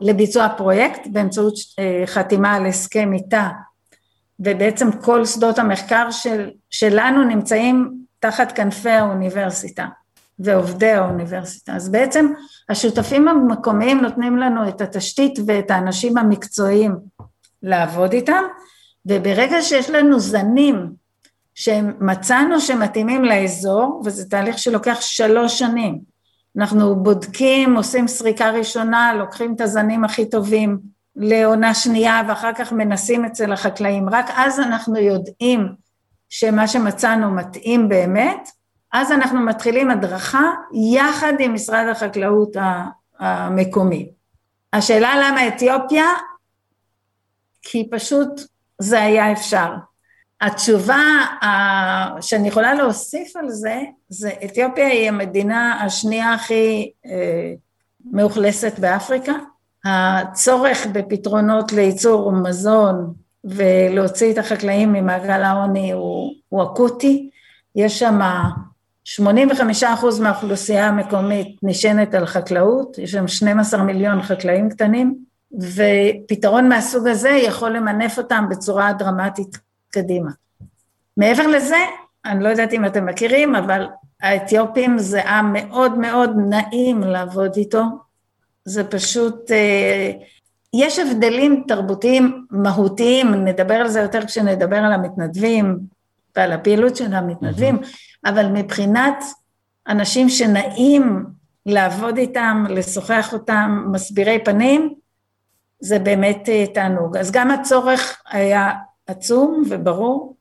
לביצוע 0.00 0.44
הפרויקט 0.44 1.06
באמצעות 1.06 1.54
אה, 1.78 2.02
חתימה 2.06 2.54
על 2.54 2.66
הסכם 2.66 3.12
איתה, 3.12 3.48
ובעצם 4.40 4.92
כל 4.92 5.26
שדות 5.26 5.58
המחקר 5.58 6.10
של... 6.10 6.50
שלנו 6.70 7.24
נמצאים 7.24 7.98
תחת 8.20 8.52
כנפי 8.52 8.90
האוניברסיטה 8.90 9.86
ועובדי 10.38 10.90
האוניברסיטה. 10.90 11.72
אז 11.72 11.88
בעצם 11.88 12.32
השותפים 12.68 13.28
המקומיים 13.28 14.00
נותנים 14.00 14.36
לנו 14.36 14.68
את 14.68 14.80
התשתית 14.80 15.38
ואת 15.46 15.70
האנשים 15.70 16.18
המקצועיים 16.18 16.96
לעבוד 17.62 18.12
איתם, 18.12 18.42
וברגע 19.06 19.62
שיש 19.62 19.90
לנו 19.90 20.20
זנים 20.20 21.03
שמצאנו 21.54 22.60
שמתאימים 22.60 23.24
לאזור, 23.24 24.02
וזה 24.04 24.30
תהליך 24.30 24.58
שלוקח 24.58 25.00
שלוש 25.00 25.58
שנים. 25.58 25.98
אנחנו 26.58 26.96
בודקים, 26.96 27.76
עושים 27.76 28.08
סריקה 28.08 28.50
ראשונה, 28.50 29.14
לוקחים 29.14 29.54
את 29.54 29.60
הזנים 29.60 30.04
הכי 30.04 30.30
טובים 30.30 30.78
לעונה 31.16 31.74
שנייה 31.74 32.22
ואחר 32.28 32.52
כך 32.52 32.72
מנסים 32.72 33.24
אצל 33.24 33.52
החקלאים. 33.52 34.08
רק 34.08 34.30
אז 34.36 34.60
אנחנו 34.60 34.96
יודעים 34.96 35.68
שמה 36.28 36.68
שמצאנו 36.68 37.30
מתאים 37.30 37.88
באמת, 37.88 38.48
אז 38.92 39.12
אנחנו 39.12 39.40
מתחילים 39.40 39.90
הדרכה 39.90 40.52
יחד 40.94 41.32
עם 41.38 41.54
משרד 41.54 41.86
החקלאות 41.90 42.56
המקומי. 43.18 44.10
השאלה 44.72 45.14
למה 45.16 45.48
אתיופיה? 45.48 46.06
כי 47.62 47.88
פשוט 47.90 48.40
זה 48.78 49.02
היה 49.02 49.32
אפשר. 49.32 49.74
התשובה 50.46 51.02
שאני 52.20 52.48
יכולה 52.48 52.74
להוסיף 52.74 53.36
על 53.36 53.50
זה, 53.50 53.80
זה 54.08 54.30
אתיופיה 54.44 54.86
היא 54.86 55.08
המדינה 55.08 55.82
השנייה 55.84 56.34
הכי 56.34 56.90
אה, 57.06 57.52
מאוכלסת 58.12 58.78
באפריקה. 58.78 59.32
הצורך 59.84 60.86
בפתרונות 60.86 61.72
לייצור 61.72 62.32
מזון 62.32 63.14
ולהוציא 63.44 64.32
את 64.32 64.38
החקלאים 64.38 64.92
ממעגל 64.92 65.42
העוני 65.42 65.92
הוא, 65.92 66.34
הוא 66.48 66.62
אקוטי. 66.62 67.30
יש 67.76 67.98
שם 67.98 68.20
85 69.04 69.82
אחוז 69.82 70.20
מהאוכלוסייה 70.20 70.88
המקומית 70.88 71.56
נשענת 71.62 72.14
על 72.14 72.26
חקלאות, 72.26 72.98
יש 72.98 73.10
שם 73.10 73.28
12 73.28 73.82
מיליון 73.82 74.22
חקלאים 74.22 74.68
קטנים, 74.68 75.18
ופתרון 75.60 76.68
מהסוג 76.68 77.08
הזה 77.08 77.30
יכול 77.30 77.76
למנף 77.76 78.18
אותם 78.18 78.44
בצורה 78.50 78.92
דרמטית 78.92 79.58
קדימה. 79.94 80.30
מעבר 81.16 81.46
לזה, 81.46 81.76
אני 82.24 82.44
לא 82.44 82.48
יודעת 82.48 82.72
אם 82.72 82.84
אתם 82.84 83.06
מכירים, 83.06 83.54
אבל 83.54 83.86
האתיופים 84.22 84.98
זה 84.98 85.22
עם 85.28 85.52
מאוד 85.52 85.98
מאוד 85.98 86.30
נעים 86.48 87.00
לעבוד 87.00 87.56
איתו, 87.56 87.82
זה 88.64 88.84
פשוט, 88.84 89.50
אה, 89.50 90.10
יש 90.74 90.98
הבדלים 90.98 91.64
תרבותיים 91.68 92.46
מהותיים, 92.50 93.34
נדבר 93.34 93.74
על 93.74 93.88
זה 93.88 94.00
יותר 94.00 94.26
כשנדבר 94.26 94.76
על 94.76 94.92
המתנדבים 94.92 95.78
ועל 96.36 96.52
הפעילות 96.52 96.96
של 96.96 97.14
המתנדבים. 97.14 97.78
אבל 98.24 98.46
מבחינת 98.46 99.24
אנשים 99.88 100.28
שנעים 100.28 101.26
לעבוד 101.66 102.16
איתם, 102.16 102.64
לשוחח 102.68 103.32
אותם, 103.32 103.84
מסבירי 103.92 104.44
פנים, 104.44 104.94
זה 105.80 105.98
באמת 105.98 106.48
אה, 106.48 106.64
תענוג. 106.74 107.16
אז 107.16 107.30
גם 107.30 107.50
הצורך 107.50 108.22
היה 108.30 108.70
עצום 109.06 109.62
וברור, 109.70 110.36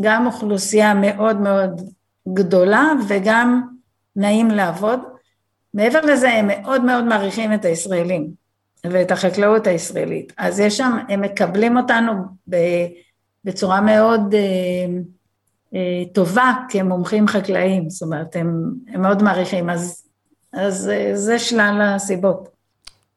גם 0.00 0.26
אוכלוסייה 0.26 0.94
מאוד 0.94 1.40
מאוד 1.40 1.80
גדולה 2.32 2.92
וגם 3.08 3.62
נעים 4.16 4.50
לעבוד. 4.50 5.00
מעבר 5.74 6.00
לזה 6.00 6.30
הם 6.30 6.46
מאוד 6.46 6.84
מאוד 6.84 7.04
מעריכים 7.04 7.54
את 7.54 7.64
הישראלים 7.64 8.30
ואת 8.84 9.10
החקלאות 9.10 9.66
הישראלית. 9.66 10.32
אז 10.38 10.60
יש 10.60 10.76
שם, 10.76 10.98
הם 11.08 11.20
מקבלים 11.20 11.76
אותנו 11.76 12.12
בצורה 13.44 13.80
מאוד 13.80 14.34
אה, 14.34 15.00
אה, 15.74 16.02
טובה 16.14 16.52
כמומחים 16.68 17.28
חקלאיים, 17.28 17.90
זאת 17.90 18.02
אומרת, 18.02 18.36
הם, 18.36 18.74
הם 18.88 19.02
מאוד 19.02 19.22
מעריכים, 19.22 19.70
אז, 19.70 20.08
אז 20.52 20.88
אה, 20.88 21.10
זה 21.16 21.38
שלל 21.38 21.80
הסיבות. 21.82 22.57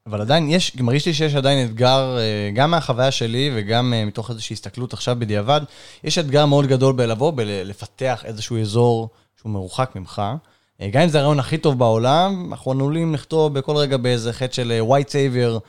אבל 0.07 0.21
עדיין 0.21 0.49
יש, 0.49 0.75
מרגיש 0.75 1.05
לי 1.05 1.13
שיש 1.13 1.35
עדיין 1.35 1.67
אתגר, 1.67 2.17
אה, 2.17 2.51
גם 2.53 2.71
מהחוויה 2.71 3.11
שלי 3.11 3.51
וגם 3.55 3.93
מתוך 4.05 4.29
איזושהי 4.29 4.53
הסתכלות 4.53 4.93
עכשיו 4.93 5.15
בדיעבד, 5.19 5.61
יש 6.03 6.17
אתגר 6.17 6.45
מאוד 6.45 6.65
גדול 6.65 6.93
בלבוא, 6.93 7.31
בלפתח 7.31 8.21
איזשהו 8.25 8.61
אזור 8.61 9.09
שהוא 9.41 9.51
מרוחק 9.51 9.91
ממך. 9.95 10.21
גם 10.91 11.01
אם 11.01 11.09
זה 11.09 11.19
הרעיון 11.19 11.39
הכי 11.39 11.57
טוב 11.57 11.79
בעולם, 11.79 12.47
אנחנו 12.51 12.71
עלולים 12.71 13.13
לכתוב 13.13 13.53
בכל 13.53 13.75
רגע 13.75 13.97
באיזה 13.97 14.33
חטא 14.33 14.53
של 14.53 14.81
white 14.89 15.09
savior. 15.09 15.59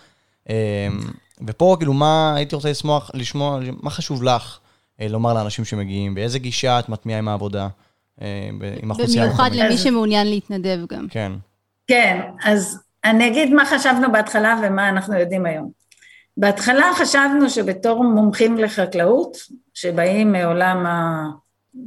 ופה, 1.47 1.77
כאילו, 1.79 1.93
מה 1.93 2.35
הייתי 2.37 2.55
רוצה 2.57 2.71
לשמוח, 2.71 3.11
לשמוע, 3.15 3.61
מה 3.83 3.91
חשוב 3.91 4.23
לך 4.23 4.59
אה, 5.01 5.09
לומר 5.09 5.35
לאנשים 5.35 5.65
שמגיעים, 5.65 6.15
באיזה 6.15 6.39
גישה 6.39 6.79
את 6.79 6.89
מטמיעה 6.89 7.19
עם 7.19 7.29
העבודה, 7.29 7.69
אה, 8.23 8.49
עם 8.83 8.91
האוכלוסייה. 8.91 9.25
במיוחד 9.25 9.51
למי 9.55 9.79
שמעוניין 9.79 10.27
להתנדב 10.27 10.79
גם. 10.89 11.07
כן. 11.11 11.33
כן, 11.87 12.21
אז 12.45 12.79
אני 13.05 13.29
אגיד 13.29 13.55
מה 13.55 13.67
חשבנו 13.67 14.13
בהתחלה 14.13 14.61
ומה 14.63 14.89
אנחנו 14.89 15.19
יודעים 15.19 15.47
היום. 15.47 15.71
בהתחלה 16.37 16.91
חשבנו 16.95 17.51
שבתור 17.51 18.05
מומחים 18.05 18.59
לחקלאות, 18.59 19.37
שבאים 19.75 20.33
מעולם 20.33 20.87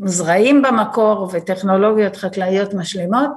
הזרעים 0.04 0.62
במקור 0.62 1.30
וטכנולוגיות 1.32 2.16
חקלאיות 2.16 2.74
משלימות, 2.74 3.30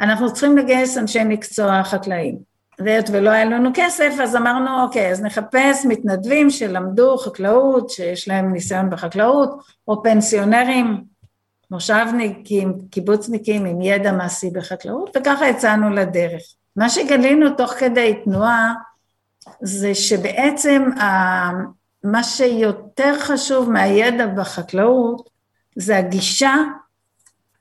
אנחנו 0.00 0.32
צריכים 0.32 0.56
לגייס 0.58 0.98
אנשי 0.98 1.24
מקצוע 1.24 1.82
חקלאיים. 1.84 2.52
והיות 2.78 3.06
ולא 3.12 3.30
היה 3.30 3.44
לנו 3.44 3.70
כסף, 3.74 4.14
אז 4.22 4.36
אמרנו, 4.36 4.82
אוקיי, 4.82 5.10
אז 5.10 5.22
נחפש 5.22 5.86
מתנדבים 5.88 6.50
שלמדו 6.50 7.16
חקלאות, 7.18 7.90
שיש 7.90 8.28
להם 8.28 8.52
ניסיון 8.52 8.90
בחקלאות, 8.90 9.50
או 9.88 10.02
פנסיונרים, 10.02 11.04
מושבניקים, 11.70 12.78
קיבוצניקים 12.90 13.66
עם 13.66 13.82
ידע 13.82 14.12
מעשי 14.12 14.50
בחקלאות, 14.50 15.16
וככה 15.16 15.48
יצאנו 15.48 15.90
לדרך. 15.90 16.42
מה 16.76 16.88
שגלינו 16.88 17.50
תוך 17.50 17.70
כדי 17.70 18.20
תנועה, 18.24 18.74
זה 19.60 19.94
שבעצם 19.94 20.90
מה 22.04 22.22
שיותר 22.22 23.14
חשוב 23.20 23.70
מהידע 23.70 24.26
בחקלאות, 24.26 25.30
זה 25.76 25.96
הגישה 25.96 26.54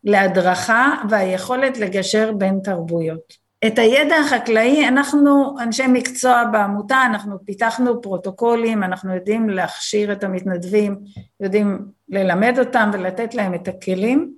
להדרכה 0.04 0.92
והיכולת 1.10 1.78
לגשר 1.78 2.32
בין 2.38 2.60
תרבויות. 2.64 3.42
את 3.68 3.80
הידע 3.80 4.16
החקלאי, 4.16 4.88
אנחנו 4.88 5.56
אנשי 5.60 5.88
מקצוע 5.88 6.44
בעמותה, 6.52 7.04
אנחנו 7.06 7.46
פיתחנו 7.46 8.02
פרוטוקולים, 8.02 8.84
אנחנו 8.84 9.16
יודעים 9.16 9.50
להכשיר 9.50 10.12
את 10.12 10.24
המתנדבים, 10.24 10.98
יודעים 11.40 11.86
ללמד 12.10 12.60
אותם 12.60 12.90
ולתת 12.94 13.34
להם 13.34 13.54
את 13.54 13.68
הכלים, 13.68 14.34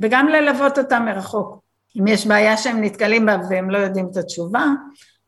וגם 0.00 0.28
ללוות 0.28 0.78
אותם 0.78 1.02
מרחוק. 1.04 1.62
אם 2.00 2.06
יש 2.06 2.26
בעיה 2.26 2.56
שהם 2.56 2.84
נתקלים 2.84 3.26
בה 3.26 3.36
והם 3.50 3.70
לא 3.70 3.78
יודעים 3.78 4.08
את 4.10 4.16
התשובה, 4.16 4.64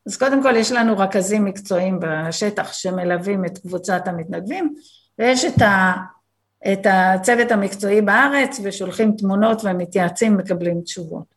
אז 0.07 0.17
קודם 0.17 0.43
כל 0.43 0.57
יש 0.57 0.73
לנו 0.73 0.99
רכזים 0.99 1.45
מקצועיים 1.45 1.99
בשטח 2.01 2.73
שמלווים 2.73 3.45
את 3.45 3.59
קבוצת 3.59 4.09
המתנדבים, 4.09 4.75
ויש 5.19 5.45
את, 5.45 5.63
ה, 5.63 5.93
את 6.73 6.87
הצוות 6.91 7.51
המקצועי 7.51 8.01
בארץ 8.01 8.61
ושולחים 8.63 9.13
תמונות 9.19 9.65
ומתייעצים, 9.65 10.37
מקבלים 10.37 10.81
תשובות. 10.81 11.35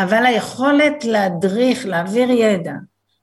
אבל 0.00 0.26
היכולת 0.26 1.04
להדריך, 1.04 1.86
להעביר 1.86 2.30
ידע, 2.30 2.74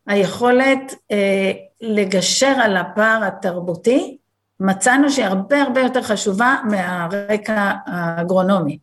היכולת 0.08 0.95
אה, 1.12 1.52
לגשר 1.82 2.56
על 2.63 2.78
הפער 2.78 3.24
התרבותי, 3.24 4.17
מצאנו 4.60 5.10
שהיא 5.10 5.26
הרבה 5.26 5.62
הרבה 5.62 5.82
יותר 5.82 6.02
חשובה 6.02 6.56
מהרקע 6.69 7.71
האגרונומי. 7.86 8.78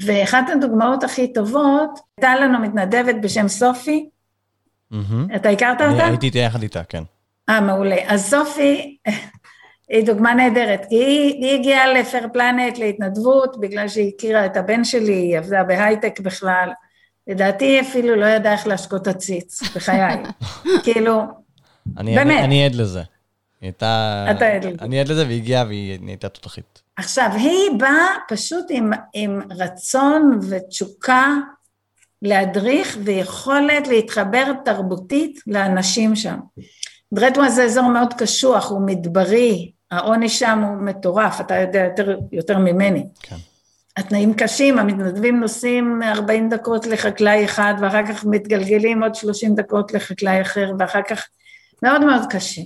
ואחת 0.00 0.44
הדוגמאות 0.52 1.04
הכי 1.04 1.32
טובות, 1.32 1.98
הייתה 2.18 2.36
לנו 2.36 2.58
מתנדבת 2.58 3.14
בשם 3.22 3.48
סופי, 3.48 4.08
mm-hmm. 4.92 5.36
אתה 5.36 5.48
הכרת 5.48 5.80
אותה? 5.80 6.06
הייתי 6.06 6.38
יחד 6.38 6.62
איתה, 6.62 6.84
כן. 6.84 7.02
אה, 7.48 7.60
מעולה. 7.60 7.96
אז 8.06 8.30
סופי 8.30 8.96
היא 9.88 10.06
דוגמה 10.06 10.34
נהדרת, 10.34 10.86
כי 10.88 10.94
היא, 10.94 11.44
היא 11.44 11.58
הגיעה 11.58 11.92
לפר 11.92 12.26
פלנט 12.32 12.78
להתנדבות 12.78 13.60
בגלל 13.60 13.88
שהיא 13.88 14.12
הכירה 14.16 14.46
את 14.46 14.56
הבן 14.56 14.84
שלי, 14.84 15.12
היא 15.12 15.38
עבדה 15.38 15.62
בהייטק 15.64 16.20
בכלל. 16.20 16.70
לדעתי 17.26 17.64
היא 17.64 17.80
אפילו 17.80 18.16
לא 18.16 18.26
ידעה 18.26 18.52
איך 18.52 18.66
להשקות 18.66 19.06
עציץ, 19.06 19.62
בחיי. 19.76 20.16
כאילו, 20.84 21.22
אני, 21.98 22.14
באמת. 22.14 22.38
אני, 22.38 22.44
אני 22.44 22.64
עד 22.64 22.74
לזה. 22.74 23.02
הייתה... 23.60 24.26
אתה 24.30 24.46
עד 24.46 24.64
לזה. 24.64 24.76
אני 24.80 25.00
עד 25.00 25.08
לזה 25.08 25.26
והיא 25.26 25.42
הגיעה 25.42 25.64
והיא 25.64 25.98
נהייתה 26.02 26.28
תותחית. 26.28 26.82
עכשיו, 26.96 27.30
היא 27.34 27.70
באה 27.78 28.06
פשוט 28.28 28.66
עם, 28.68 28.92
עם 29.14 29.40
רצון 29.50 30.38
ותשוקה 30.50 31.34
להדריך 32.22 32.98
ויכולת 33.04 33.88
להתחבר 33.88 34.52
תרבותית 34.64 35.40
לאנשים 35.46 36.16
שם. 36.16 36.38
דרדווה 37.14 37.50
זה 37.50 37.64
אזור 37.64 37.88
מאוד 37.88 38.14
קשוח, 38.14 38.70
הוא 38.70 38.80
מדברי, 38.86 39.72
העוני 39.90 40.28
שם 40.28 40.58
הוא 40.58 40.76
מטורף, 40.76 41.40
אתה 41.40 41.54
יודע 41.54 41.84
יותר, 41.84 42.18
יותר 42.32 42.58
ממני. 42.58 43.06
כן. 43.22 43.36
התנאים 43.96 44.34
קשים, 44.34 44.78
המתנדבים 44.78 45.40
נוסעים 45.40 46.02
40 46.02 46.48
דקות 46.48 46.86
לחקלאי 46.86 47.44
אחד 47.44 47.74
ואחר 47.80 48.06
כך 48.06 48.24
מתגלגלים 48.24 49.02
עוד 49.02 49.14
30 49.14 49.54
דקות 49.54 49.94
לחקלאי 49.94 50.42
אחר 50.42 50.72
ואחר 50.78 51.02
כך 51.08 51.26
מאוד 51.82 52.04
מאוד 52.04 52.22
קשה. 52.30 52.62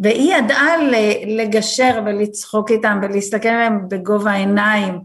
והיא 0.00 0.34
ידעה 0.34 0.76
לגשר 1.26 2.00
ולצחוק 2.06 2.70
איתם 2.70 3.00
ולהסתכל 3.02 3.48
עליהם 3.48 3.88
בגובה 3.88 4.30
העיניים 4.30 5.00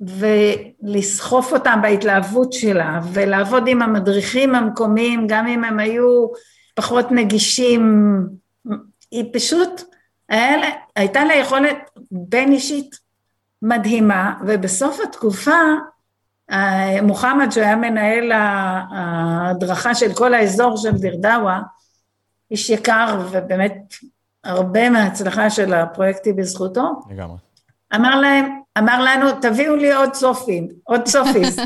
ולסחוף 0.00 1.52
אותם 1.52 1.78
בהתלהבות 1.82 2.52
שלה 2.52 3.00
ולעבוד 3.12 3.64
עם 3.66 3.82
המדריכים 3.82 4.54
המקומיים 4.54 5.26
גם 5.26 5.46
אם 5.46 5.64
הם 5.64 5.78
היו 5.78 6.26
פחות 6.74 7.12
נגישים, 7.12 8.16
היא 9.10 9.24
פשוט, 9.32 9.82
היה, 10.28 10.70
הייתה 10.96 11.24
לה 11.24 11.34
יכולת 11.34 11.76
בין 12.10 12.52
אישית 12.52 12.96
מדהימה, 13.62 14.34
ובסוף 14.46 15.00
התקופה 15.00 15.60
מוחמד 17.02 17.50
שהיה 17.50 17.76
מנהל 17.76 18.32
ההדרכה 18.32 19.94
של 19.94 20.14
כל 20.14 20.34
האזור 20.34 20.76
של 20.76 20.92
דירדאווה, 20.92 21.60
איש 22.50 22.70
יקר 22.70 23.20
ובאמת 23.30 23.94
הרבה 24.44 24.90
מההצלחה 24.90 25.50
של 25.50 25.74
הפרויקט 25.74 26.26
היא 26.26 26.34
בזכותו. 26.34 26.92
לגמרי. 27.10 27.36
אמר 27.94 28.20
להם, 28.20 28.60
אמר 28.78 29.04
לנו, 29.04 29.26
תביאו 29.40 29.76
לי 29.76 29.92
עוד 29.92 30.14
סופים, 30.14 30.68
עוד 30.84 31.06
סופיס. 31.06 31.56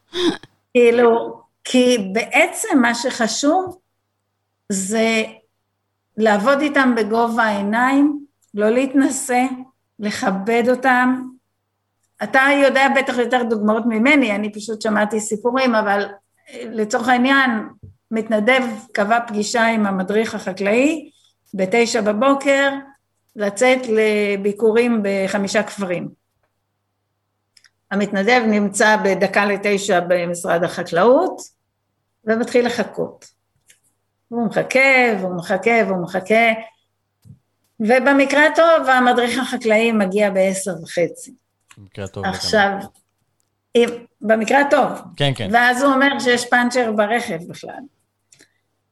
כאילו, 0.74 1.40
כי 1.64 2.10
בעצם 2.12 2.78
מה 2.82 2.94
שחשוב 2.94 3.78
זה 4.68 5.24
לעבוד 6.16 6.60
איתם 6.60 6.94
בגובה 6.96 7.42
העיניים, 7.42 8.24
לא 8.54 8.70
להתנשא, 8.70 9.44
לכבד 9.98 10.62
אותם. 10.68 11.22
אתה 12.22 12.40
יודע 12.62 12.88
בטח 12.96 13.18
יותר 13.18 13.42
דוגמאות 13.42 13.82
ממני, 13.86 14.34
אני 14.34 14.52
פשוט 14.52 14.82
שמעתי 14.82 15.20
סיפורים, 15.20 15.74
אבל 15.74 16.06
לצורך 16.62 17.08
העניין, 17.08 17.50
מתנדב 18.10 18.62
קבע 18.92 19.20
פגישה 19.26 19.66
עם 19.66 19.86
המדריך 19.86 20.34
החקלאי 20.34 21.10
בתשע 21.54 22.00
בבוקר, 22.00 22.70
לצאת 23.36 23.78
לביקורים 23.88 25.02
בחמישה 25.02 25.62
כפרים. 25.62 26.08
המתנדב 27.90 28.42
נמצא 28.46 28.96
בדקה 29.04 29.44
לתשע 29.44 30.00
במשרד 30.08 30.64
החקלאות 30.64 31.40
ומתחיל 32.24 32.66
לחכות. 32.66 33.24
והוא 34.30 34.46
מחכה, 34.46 34.78
והוא 35.20 35.36
מחכה, 35.36 35.70
והוא 35.86 36.02
מחכה, 36.02 36.52
ובמקרה 37.80 38.46
הטוב 38.46 38.88
המדריך 38.88 39.38
החקלאי 39.38 39.92
מגיע 39.92 40.30
בעשר 40.30 40.72
וחצי. 40.82 41.34
במקרה 41.78 42.04
הטוב. 42.04 42.24
עכשיו, 42.24 42.70
אם, 43.76 43.88
במקרה 44.20 44.60
הטוב. 44.60 44.90
כן, 45.16 45.32
כן. 45.36 45.48
ואז 45.52 45.82
הוא 45.82 45.94
אומר 45.94 46.18
שיש 46.18 46.50
פאנצ'ר 46.50 46.92
ברכב 46.92 47.38
בכלל. 47.48 47.80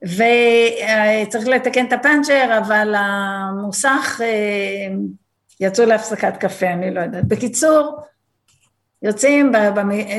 וצריך 0.02 1.48
לתקן 1.48 1.86
את 1.86 1.92
הפאנצ'ר, 1.92 2.58
אבל 2.58 2.94
המוסך 2.98 4.20
אה, 4.24 4.94
יצאו 5.60 5.86
להפסקת 5.86 6.36
קפה, 6.36 6.70
אני 6.70 6.94
לא 6.94 7.00
יודעת. 7.00 7.24
בקיצור, 7.24 7.98
יוצאים, 9.02 9.52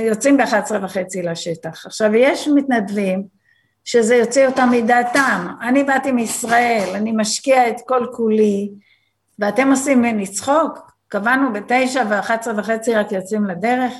יוצאים 0.08 0.38
ב-11 0.38 0.72
וחצי 0.82 1.22
לשטח. 1.22 1.86
עכשיו, 1.86 2.16
יש 2.16 2.48
מתנדבים 2.48 3.24
שזה 3.86 4.16
יוציא 4.16 4.48
אותם 4.48 4.70
מדעתם. 4.72 5.48
אני 5.62 5.84
באתי 5.84 6.12
מישראל, 6.12 6.90
אני 6.96 7.12
משקיע 7.12 7.70
את 7.70 7.76
כל 7.86 8.06
כולי, 8.12 8.70
ואתם 9.40 9.72
עושים 9.72 10.00
ממני 10.00 10.28
צחוק? 10.28 10.92
קבענו 11.08 11.54
בתשע 11.54 12.04
ואחת 12.10 12.40
עשרה 12.40 12.60
וחצי 12.60 12.94
רק 12.96 13.12
יוצאים 13.12 13.46
לדרך? 13.46 13.94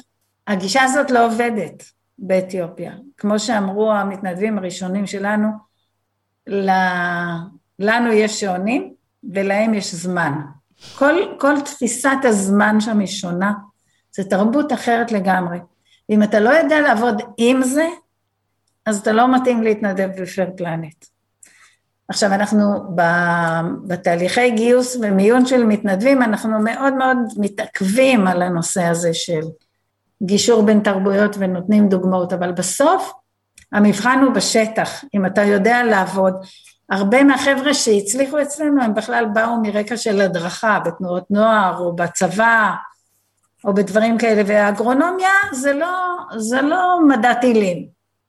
הגישה 0.48 0.84
הזאת 0.84 1.12
לא 1.12 1.26
עובדת 1.26 1.84
באתיופיה. 2.18 2.92
כמו 3.18 3.40
שאמרו 3.40 3.94
המתנדבים 3.94 4.58
הראשונים 4.58 5.08
שלנו, 5.08 5.67
לנו 7.80 8.12
יש 8.12 8.40
שעונים 8.40 8.94
ולהם 9.34 9.74
יש 9.74 9.96
זמן. 9.96 10.34
כל, 10.96 11.14
כל 11.40 11.62
תפיסת 11.62 12.18
הזמן 12.24 12.80
שם 12.80 13.00
היא 13.00 13.08
שונה, 13.08 13.54
זו 14.16 14.24
תרבות 14.24 14.74
אחרת 14.74 15.12
לגמרי. 15.12 15.58
אם 16.10 16.24
אתה 16.24 16.40
לא 16.40 16.50
יודע 16.50 16.82
לעבוד 16.82 17.22
עם 17.38 17.64
זה, 17.64 17.88
אז 18.86 19.00
אתה 19.00 19.12
לא 19.12 19.36
מתאים 19.36 19.64
להתנדב 19.64 20.10
בפייר 20.22 20.50
פלנט. 20.58 21.06
עכשיו 22.10 22.34
אנחנו 22.34 22.96
בתהליכי 23.88 24.52
גיוס 24.52 24.98
ומיון 25.02 25.46
של 25.46 25.64
מתנדבים, 25.64 26.22
אנחנו 26.22 26.60
מאוד 26.60 26.94
מאוד 26.94 27.18
מתעכבים 27.38 28.28
על 28.28 28.42
הנושא 28.42 28.84
הזה 28.84 29.14
של 29.14 29.42
גישור 30.24 30.66
בין 30.66 30.80
תרבויות 30.80 31.36
ונותנים 31.40 31.90
דוגמאות, 31.90 32.34
אבל 32.34 32.52
בסוף 32.52 33.14
המבחן 33.72 34.20
הוא 34.24 34.34
בשטח, 34.34 35.04
אם 35.16 35.26
אתה 35.26 35.44
יודע 35.44 35.84
לעבוד. 35.84 36.34
הרבה 36.90 37.24
מהחבר'ה 37.24 37.74
שהצליחו 37.74 38.42
אצלנו 38.42 38.84
הם 38.84 38.94
בכלל 38.94 39.26
באו 39.34 39.62
מרקע 39.62 39.98
של 39.98 40.22
הדרכה 40.22 40.80
בתנועות 40.80 41.32
נוער 41.32 41.78
או 41.78 41.96
בצבא 41.96 42.74
או 43.66 43.74
בדברים 43.74 44.18
כאלה, 44.18 44.42
והאגרונומיה 44.46 45.34
זה 45.52 45.74
לא, 45.74 46.18
זה 46.38 46.62
לא 46.62 47.00
מדע 47.08 47.34
טילים, 47.34 47.88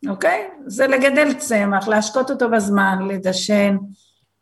אוקיי? 0.09 0.49
זה 0.67 0.87
לגדל 0.87 1.35
צמח, 1.35 1.89
להשקות 1.89 2.31
אותו 2.31 2.51
בזמן, 2.51 2.99
לדשן, 3.09 3.77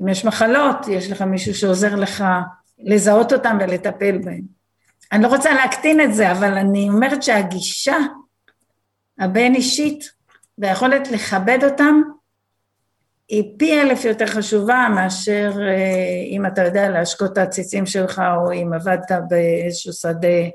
אם 0.02 0.08
יש 0.08 0.24
מחלות, 0.24 0.88
יש 0.88 1.10
לך 1.10 1.22
מישהו 1.22 1.54
שעוזר 1.54 1.94
לך 1.94 2.24
לזהות 2.78 3.32
אותם 3.32 3.58
ולטפל 3.60 4.18
בהם. 4.24 4.42
אני 5.12 5.22
לא 5.22 5.28
רוצה 5.28 5.54
להקטין 5.54 6.00
את 6.00 6.14
זה, 6.14 6.32
אבל 6.32 6.58
אני 6.58 6.88
אומרת 6.88 7.22
שהגישה 7.22 7.96
הבין 9.18 9.54
אישית 9.54 10.15
והיכולת 10.58 11.10
לכבד 11.10 11.58
אותם 11.64 12.02
היא 13.28 13.44
פי 13.58 13.80
אלף 13.80 14.04
יותר 14.04 14.26
חשובה 14.26 14.88
מאשר 14.94 15.52
אה, 15.60 16.36
אם 16.36 16.46
אתה 16.46 16.64
יודע 16.64 16.88
להשקות 16.88 17.32
את 17.32 17.38
העציצים 17.38 17.86
שלך 17.86 18.22
או 18.36 18.52
אם 18.52 18.72
עבדת 18.72 19.12
באיזשהו 19.28 19.92
שדה 19.92 20.48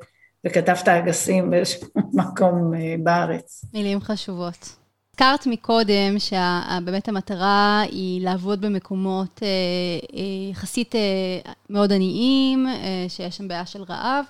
וכתבת 0.47 0.87
אגסים 0.87 1.49
באיזשהו 1.49 1.87
מקום 2.13 2.73
אה, 2.73 2.95
בארץ. 3.03 3.65
מילים 3.73 4.01
חשובות. 4.01 4.75
הזכרת 5.13 5.47
מקודם 5.47 6.19
שבאמת 6.19 7.07
המטרה 7.07 7.81
היא 7.81 8.25
לעבוד 8.25 8.61
במקומות 8.61 9.39
אה, 9.43 10.19
יחסית 10.51 10.95
מאוד 11.69 11.93
עניים, 11.93 12.67
שיש 13.07 13.37
שם 13.37 13.47
בעיה 13.47 13.65
של 13.65 13.83
רעב. 13.83 14.25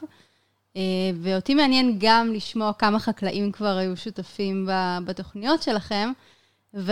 ואותי 1.16 1.56
מעניין 1.56 1.96
גם 2.00 2.34
לשמוע 2.34 2.74
כמה 2.74 3.00
חקלאים 3.00 3.52
כבר 3.52 3.78
היו 3.78 3.98
שותפים 3.98 4.70
בתוכניות 5.06 5.62
שלכם. 5.64 6.12
ו- 6.74 6.92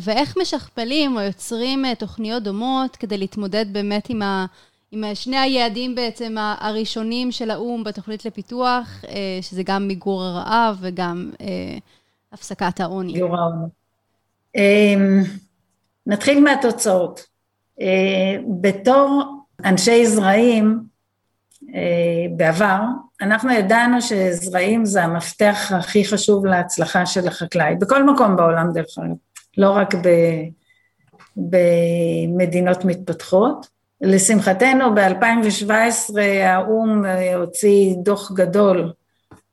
ואיך 0.00 0.36
משכפלים 0.42 1.16
או 1.16 1.20
יוצרים 1.20 1.84
אה, 1.84 1.94
תוכניות 1.94 2.42
דומות 2.42 2.96
כדי 2.96 3.18
להתמודד 3.18 3.72
באמת 3.72 4.10
עם, 4.10 4.22
ה- 4.22 4.46
עם 4.90 5.04
שני 5.14 5.36
היעדים 5.38 5.94
בעצם 5.94 6.36
הראשונים 6.38 7.32
של 7.32 7.50
האו"ם 7.50 7.84
בתוכנית 7.84 8.24
לפיתוח, 8.24 9.04
אה, 9.08 9.38
שזה 9.42 9.62
גם 9.62 9.88
מיגור 9.88 10.22
הרעב 10.22 10.76
וגם 10.80 11.30
אה, 11.40 11.78
הפסקת 12.32 12.80
העוני. 12.80 13.12
אמ, 14.56 15.22
נתחיל 16.06 16.40
מהתוצאות. 16.40 17.38
בתור 18.60 19.22
אנשי 19.64 20.06
זרעים, 20.06 20.80
בעבר, 22.36 22.80
אנחנו 23.22 23.52
ידענו 23.52 24.02
שזרעים 24.02 24.84
זה 24.84 25.04
המפתח 25.04 25.72
הכי 25.74 26.04
חשוב 26.04 26.46
להצלחה 26.46 27.06
של 27.06 27.28
החקלאי, 27.28 27.74
בכל 27.76 28.04
מקום 28.04 28.36
בעולם 28.36 28.72
דרך 28.72 28.98
אגב, 28.98 29.16
לא 29.58 29.70
רק 29.70 29.94
ב, 29.94 30.08
במדינות 31.36 32.84
מתפתחות. 32.84 33.78
לשמחתנו 34.00 34.94
ב-2017 34.94 36.20
האו"ם 36.44 37.04
הוציא 37.36 37.94
דוח 38.02 38.32
גדול 38.32 38.92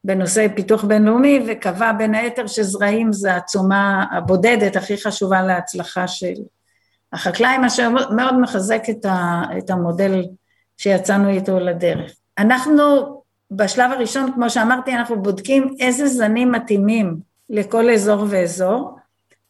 בנושא 0.04 0.48
פיתוח 0.56 0.84
בינלאומי 0.84 1.46
וקבע 1.48 1.92
בין 1.92 2.16
היתר 2.16 2.48
שזרעים 2.48 3.14
זה 3.14 3.36
התשומה 3.36 4.06
הבודדת 4.12 4.76
הכי 4.76 4.98
חשובה 4.98 5.42
להצלחה 5.42 6.08
של 6.08 6.34
החקלאי, 7.14 7.58
מה 7.58 7.70
שמאוד 7.70 8.40
מחזק 8.42 8.84
את 9.58 9.70
המודל 9.70 10.26
שיצאנו 10.78 11.30
איתו 11.30 11.60
לדרך. 11.60 12.12
אנחנו 12.38 12.84
בשלב 13.52 13.92
הראשון, 13.92 14.34
כמו 14.34 14.50
שאמרתי, 14.50 14.96
אנחנו 14.96 15.22
בודקים 15.22 15.76
איזה 15.80 16.08
זנים 16.08 16.52
מתאימים 16.52 17.20
לכל 17.50 17.90
אזור 17.90 18.26
ואזור, 18.30 18.98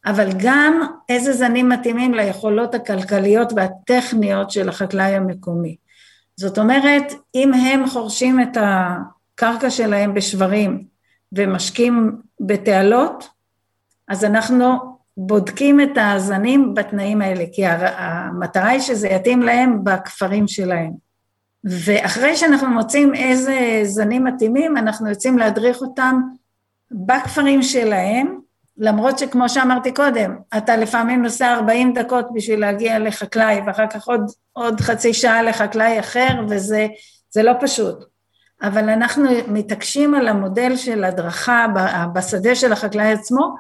אבל 0.06 0.30
גם 0.38 0.82
איזה 1.10 1.34
זנים 1.34 1.70
מתאימים 1.70 2.14
ליכולות 2.14 2.76
הכלכליות 2.76 3.54
והטכניות 3.56 4.52
של 4.52 4.70
החקלאי 4.70 5.16
המקומי. 5.16 5.76
זאת 6.38 6.58
אומרת, 6.58 7.14
אם 7.36 7.54
הם 7.54 7.88
חורשים 7.88 8.42
את 8.42 8.58
הקרקע 8.62 9.70
שלהם 9.70 10.14
בשברים 10.14 10.84
ומשקים 11.34 12.22
בתעלות, 12.40 13.30
אז 14.08 14.26
אנחנו 14.26 14.96
בודקים 15.18 15.82
את 15.82 15.98
הזנים 15.98 16.74
בתנאים 16.74 17.22
האלה, 17.22 17.44
כי 17.54 17.66
המטרה 17.66 18.70
היא 18.70 18.80
שזה 18.80 19.08
יתאים 19.08 19.42
להם 19.42 19.84
בכפרים 19.84 20.48
שלהם. 20.48 21.05
ואחרי 21.66 22.38
שאנחנו 22.38 22.70
מוצאים 22.70 23.16
איזה 23.16 23.80
זנים 23.84 24.24
מתאימים, 24.24 24.78
אנחנו 24.78 25.10
יוצאים 25.10 25.38
להדריך 25.38 25.82
אותם 25.82 26.22
בכפרים 26.92 27.62
שלהם, 27.62 28.40
למרות 28.78 29.20
שכמו 29.20 29.50
שאמרתי 29.50 29.94
קודם, 29.94 30.36
אתה 30.58 30.78
לפעמים 30.78 31.24
נוסע 31.24 31.54
40 31.54 31.94
דקות 31.94 32.28
בשביל 32.34 32.60
להגיע 32.60 33.00
לחקלאי, 33.00 33.62
ואחר 33.66 33.88
כך 33.88 34.08
עוד, 34.08 34.22
עוד 34.54 34.82
חצי 34.82 35.14
שעה 35.14 35.44
לחקלאי 35.44 36.00
אחר, 36.00 36.30
וזה 36.50 36.88
לא 37.36 37.52
פשוט. 37.62 38.06
אבל 38.62 38.90
אנחנו 38.90 39.30
מתעקשים 39.48 40.16
על 40.16 40.28
המודל 40.28 40.76
של 40.76 41.04
הדרכה 41.04 41.66
בשדה 42.14 42.56
של 42.56 42.74
החקלאי 42.74 43.12
עצמו, 43.12 43.56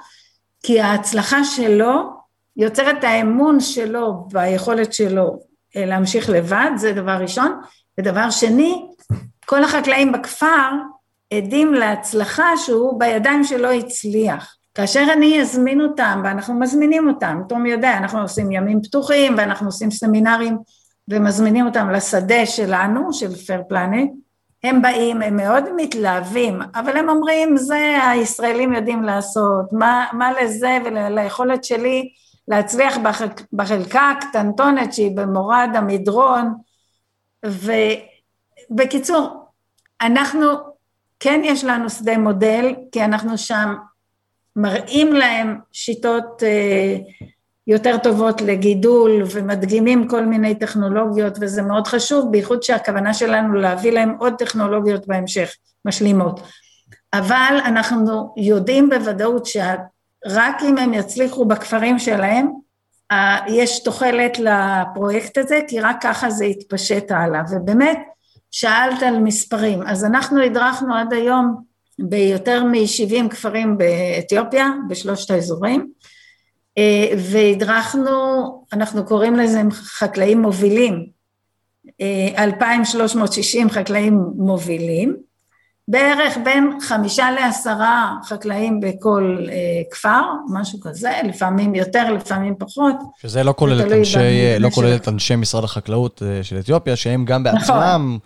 כי 0.64 0.82
ההצלחה 0.82 1.44
שלו 1.44 2.10
יוצרת 2.58 3.04
האמון 3.04 3.60
שלו 3.60 4.28
ביכולת 4.32 4.94
שלו 4.94 5.40
להמשיך 5.76 6.30
לבד, 6.30 6.72
זה 6.76 6.94
דבר 6.94 7.18
ראשון, 7.22 7.62
ודבר 8.00 8.30
שני, 8.30 8.86
כל 9.46 9.64
החקלאים 9.64 10.12
בכפר 10.12 10.72
עדים 11.34 11.74
להצלחה 11.74 12.58
שהוא 12.58 13.00
בידיים 13.00 13.44
שלו 13.44 13.72
הצליח. 13.72 14.56
כאשר 14.76 15.04
אני 15.14 15.42
אזמין 15.42 15.82
אותם, 15.82 16.22
ואנחנו 16.24 16.60
מזמינים 16.60 17.08
אותם, 17.08 17.42
תום 17.50 17.66
יודע, 17.66 17.98
אנחנו 17.98 18.22
עושים 18.22 18.52
ימים 18.52 18.82
פתוחים 18.82 19.34
ואנחנו 19.38 19.68
עושים 19.68 19.92
סמינרים 19.92 20.58
ומזמינים 21.08 21.66
אותם 21.66 21.90
לשדה 21.90 22.46
שלנו, 22.46 23.14
של 23.14 23.36
פייר 23.36 23.62
פלנט, 23.70 24.12
הם 24.64 24.82
באים, 24.82 25.22
הם 25.22 25.36
מאוד 25.36 25.64
מתלהבים, 25.76 26.60
אבל 26.76 26.98
הם 26.98 27.10
אומרים, 27.10 27.58
זה 27.58 27.98
הישראלים 28.10 28.74
יודעים 28.74 29.04
לעשות, 29.04 29.66
מה, 29.72 30.06
מה 30.14 30.32
לזה 30.42 30.78
וליכולת 30.86 31.64
שלי 31.64 32.10
להצליח 32.48 32.98
בחלק, 33.04 33.42
בחלקה 33.54 34.10
הקטנטונת 34.10 34.94
שהיא 34.94 35.18
במורד 35.18 35.70
המדרון, 35.74 36.54
ובקיצור, 38.72 39.46
אנחנו, 40.02 40.48
כן 41.20 41.42
יש 41.44 41.64
לנו 41.64 41.90
שדה 41.90 42.18
מודל, 42.18 42.76
כי 42.92 43.04
אנחנו 43.04 43.38
שם 43.38 43.76
מראים 44.56 45.14
להם 45.14 45.60
שיטות 45.72 46.44
אה, 46.44 46.98
יותר 47.68 47.98
טובות 47.98 48.42
לגידול 48.42 49.24
ומדגימים 49.32 50.08
כל 50.08 50.26
מיני 50.26 50.56
טכנולוגיות 50.56 51.38
וזה 51.42 51.62
מאוד 51.62 51.88
חשוב, 51.88 52.32
בייחוד 52.32 52.64
שהכוונה 52.64 53.14
שלנו 53.14 53.54
להביא 53.54 53.92
להם 53.92 54.16
עוד 54.20 54.34
טכנולוגיות 54.38 55.08
בהמשך, 55.08 55.56
משלימות. 55.86 56.40
אבל 57.14 57.58
אנחנו 57.66 58.34
יודעים 58.38 58.90
בוודאות 58.90 59.46
שרק 59.46 60.56
אם 60.64 60.78
הם 60.78 60.94
יצליחו 60.94 61.46
בכפרים 61.46 62.00
שלהם, 62.00 62.48
יש 63.48 63.84
תוחלת 63.84 64.40
לפרויקט 64.40 65.38
הזה, 65.38 65.60
כי 65.68 65.80
רק 65.80 65.98
ככה 66.02 66.30
זה 66.30 66.46
יתפשט 66.46 67.12
הלאה. 67.12 67.42
ובאמת, 67.52 68.00
שאלת 68.52 69.04
על 69.04 69.20
מספרים. 69.20 69.82
אז 69.82 70.06
אנחנו 70.06 70.42
הדרכנו 70.42 70.96
עד 70.96 71.14
היום 71.14 71.64
ביותר 72.00 72.64
מ-70 72.64 73.30
כפרים 73.30 73.78
באתיופיה, 73.78 74.70
בשלושת 74.90 75.32
האזורים, 75.32 75.92
אה, 76.78 77.08
והדרכנו, 77.18 78.12
אנחנו 78.74 79.06
קוראים 79.06 79.36
לזה 79.36 79.62
חקלאים 79.72 80.42
מובילים, 80.42 81.06
2,360 82.38 83.68
אה, 83.68 83.74
חקלאים 83.74 84.20
מובילים, 84.36 85.16
בערך 85.88 86.38
בין 86.44 86.78
חמישה 86.82 87.32
לעשרה 87.32 88.16
חקלאים 88.24 88.80
בכל 88.80 89.38
אה, 89.50 89.56
כפר, 89.92 90.22
משהו 90.54 90.80
כזה, 90.80 91.12
לפעמים 91.24 91.76
יותר, 91.76 92.12
לפעמים 92.14 92.56
פחות. 92.60 92.96
שזה 93.18 93.44
לא 93.44 93.54
כולל 93.58 93.82
את 93.82 93.92
אנשי, 93.92 94.20
לא 94.60 94.70
כולל 94.70 94.96
את 94.96 95.08
אנשי 95.08 95.36
משרד 95.36 95.64
החקלאות 95.64 96.24
אה, 96.26 96.44
של 96.44 96.60
אתיופיה, 96.60 96.96
שהם 96.96 97.26
גם 97.26 97.44
נכון. 97.44 97.60
בעצמם 97.60 98.18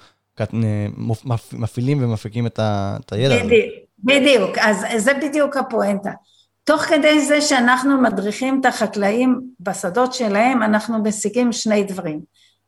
נכון. 0.98 1.38
מפעילים 1.54 2.04
ומפיקים 2.04 2.48
את 2.48 3.12
הידע 3.12 3.36
הזה. 3.36 3.54
בדיוק, 4.04 4.58
אז 4.58 4.86
זה 4.98 5.12
בדיוק 5.14 5.58
הפואנטה. 5.58 6.12
תוך 6.64 6.82
כדי 6.82 7.26
זה 7.26 7.42
שאנחנו 7.42 8.02
מדריכים 8.02 8.62
את 8.62 8.66
החקלאים 8.66 9.42
בשדות 9.60 10.14
שלהם, 10.14 10.64
אנחנו 10.64 11.04
משיגים 11.04 11.52
שני 11.52 11.84
דברים. 11.84 12.20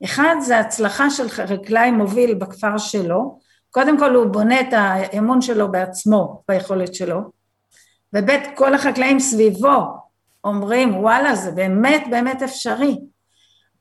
אחד 0.03 0.35
זה 0.41 0.59
הצלחה 0.59 1.09
של 1.09 1.29
חקלאי 1.29 1.91
מוביל 1.91 2.33
בכפר 2.33 2.77
שלו, 2.77 3.39
קודם 3.71 3.99
כל 3.99 4.15
הוא 4.15 4.25
בונה 4.25 4.61
את 4.61 4.67
האמון 4.71 5.41
שלו 5.41 5.71
בעצמו, 5.71 6.41
ביכולת 6.49 6.95
שלו, 6.95 7.21
וב' 8.13 8.29
כל 8.55 8.73
החקלאים 8.73 9.19
סביבו 9.19 10.01
אומרים 10.43 10.97
וואלה 10.97 11.35
זה 11.35 11.51
באמת 11.51 12.03
באמת 12.09 12.43
אפשרי, 12.43 12.99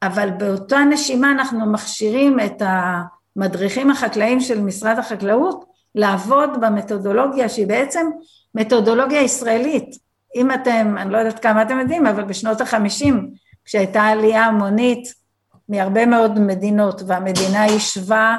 אבל 0.02 0.30
באותה 0.30 0.78
נשימה 0.78 1.30
אנחנו 1.30 1.72
מכשירים 1.72 2.40
את 2.40 2.62
המדריכים 2.66 3.90
החקלאים 3.90 4.40
של 4.40 4.60
משרד 4.60 4.98
החקלאות 4.98 5.64
לעבוד 5.94 6.60
במתודולוגיה 6.60 7.48
שהיא 7.48 7.66
בעצם 7.66 8.06
מתודולוגיה 8.54 9.22
ישראלית. 9.22 9.96
אם 10.36 10.52
אתם, 10.52 10.94
אני 10.98 11.12
לא 11.12 11.18
יודעת 11.18 11.38
כמה 11.38 11.62
אתם 11.62 11.80
יודעים, 11.80 12.06
אבל 12.06 12.22
בשנות 12.22 12.60
החמישים 12.60 13.30
כשהייתה 13.64 14.02
עלייה 14.02 14.44
המונית 14.44 15.14
מהרבה 15.68 16.06
מאוד 16.06 16.38
מדינות 16.38 17.02
והמדינה 17.06 17.66
ישבה, 17.66 18.36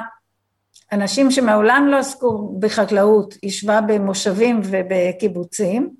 אנשים 0.92 1.30
שמעולם 1.30 1.86
לא 1.90 1.96
עסקו 1.96 2.56
בחקלאות, 2.58 3.34
ישבה 3.42 3.80
במושבים 3.80 4.60
ובקיבוצים, 4.64 5.90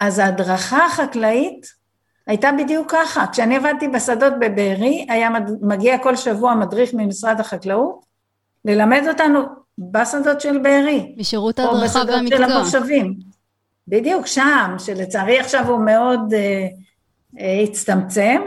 אז 0.00 0.18
ההדרכה 0.18 0.86
החקלאית 0.86 1.66
הייתה 2.26 2.50
בדיוק 2.58 2.90
ככה, 2.90 3.26
כשאני 3.32 3.56
עבדתי 3.56 3.88
בשדות 3.88 4.32
בבארי 4.40 5.06
היה 5.08 5.28
מגיע 5.62 5.98
כל 5.98 6.16
שבוע 6.16 6.54
מדריך 6.54 6.90
ממשרד 6.94 7.40
החקלאות 7.40 8.04
ללמד 8.64 9.02
אותנו 9.08 9.40
בשדות 9.78 10.40
של 10.40 10.58
בארי. 10.58 11.14
משירות 11.18 11.58
ההדרכה 11.58 11.98
והמקצוע. 11.98 12.12
או 12.12 12.24
בשדות 12.24 12.28
של 12.28 12.42
המושבים. 12.44 13.14
בדיוק 13.88 14.26
שם, 14.26 14.74
שלצערי 14.78 15.40
עכשיו 15.40 15.68
הוא 15.68 15.84
מאוד 15.84 16.34
אה, 16.34 16.66
אה, 17.40 17.60
הצטמצם. 17.62 18.40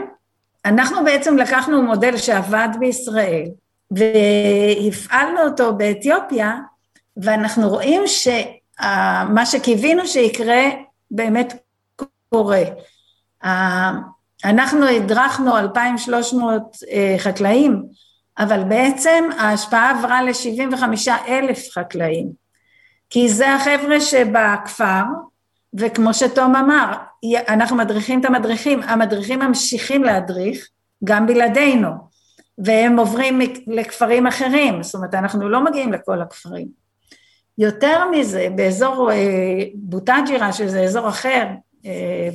אנחנו 0.64 1.04
בעצם 1.04 1.36
לקחנו 1.36 1.82
מודל 1.82 2.16
שעבד 2.16 2.68
בישראל 2.78 3.44
והפעלנו 3.90 5.40
אותו 5.40 5.74
באתיופיה 5.76 6.56
ואנחנו 7.16 7.68
רואים 7.68 8.02
שמה 8.06 9.46
שקיווינו 9.46 10.06
שיקרה 10.06 10.62
באמת 11.10 11.54
קורה. 12.28 12.62
אנחנו 14.44 14.86
הדרכנו 14.88 15.58
2,300 15.58 16.76
אה, 16.90 17.14
חקלאים, 17.18 17.82
אבל 18.38 18.64
בעצם 18.64 19.24
ההשפעה 19.38 19.90
עברה 19.90 20.22
ל-75 20.22 20.82
אלף 21.28 21.70
חקלאים, 21.70 22.28
כי 23.10 23.28
זה 23.28 23.54
החבר'ה 23.54 24.00
שבכפר, 24.00 25.02
וכמו 25.74 26.14
שתום 26.14 26.56
אמר, 26.56 26.92
אנחנו 27.48 27.76
מדריכים 27.76 28.20
את 28.20 28.24
המדריכים, 28.24 28.82
המדריכים 28.82 29.38
ממשיכים 29.38 30.04
להדריך 30.04 30.68
גם 31.04 31.26
בלעדינו, 31.26 31.90
והם 32.58 32.98
עוברים 32.98 33.40
לכפרים 33.66 34.26
אחרים, 34.26 34.82
זאת 34.82 34.94
אומרת 34.94 35.14
אנחנו 35.14 35.48
לא 35.48 35.64
מגיעים 35.64 35.92
לכל 35.92 36.22
הכפרים. 36.22 36.68
יותר 37.58 38.10
מזה, 38.10 38.48
באזור 38.54 39.12
אה, 39.12 39.64
בוטג'ירה, 39.74 40.52
שזה 40.52 40.80
אזור 40.80 41.08
אחר 41.08 41.46
אה, 41.86 42.28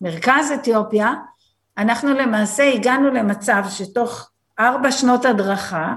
במרכז 0.00 0.52
אתיופיה, 0.54 1.14
אנחנו 1.78 2.14
למעשה 2.14 2.72
הגענו 2.72 3.10
למצב 3.10 3.62
שתוך 3.68 4.30
ארבע 4.58 4.92
שנות 4.92 5.24
הדרכה, 5.24 5.94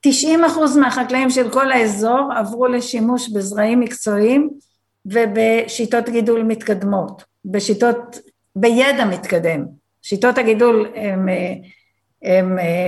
90 0.00 0.44
אחוז 0.44 0.76
מהחקלאים 0.76 1.30
של 1.30 1.50
כל 1.50 1.72
האזור 1.72 2.32
עברו 2.36 2.66
לשימוש 2.66 3.28
בזרעים 3.28 3.80
מקצועיים 3.80 4.50
ובשיטות 5.06 6.08
גידול 6.08 6.42
מתקדמות, 6.42 7.24
בשיטות, 7.44 8.18
בידע 8.56 9.04
מתקדם. 9.04 9.64
שיטות 10.02 10.38
הגידול 10.38 10.86
הן 10.94 11.28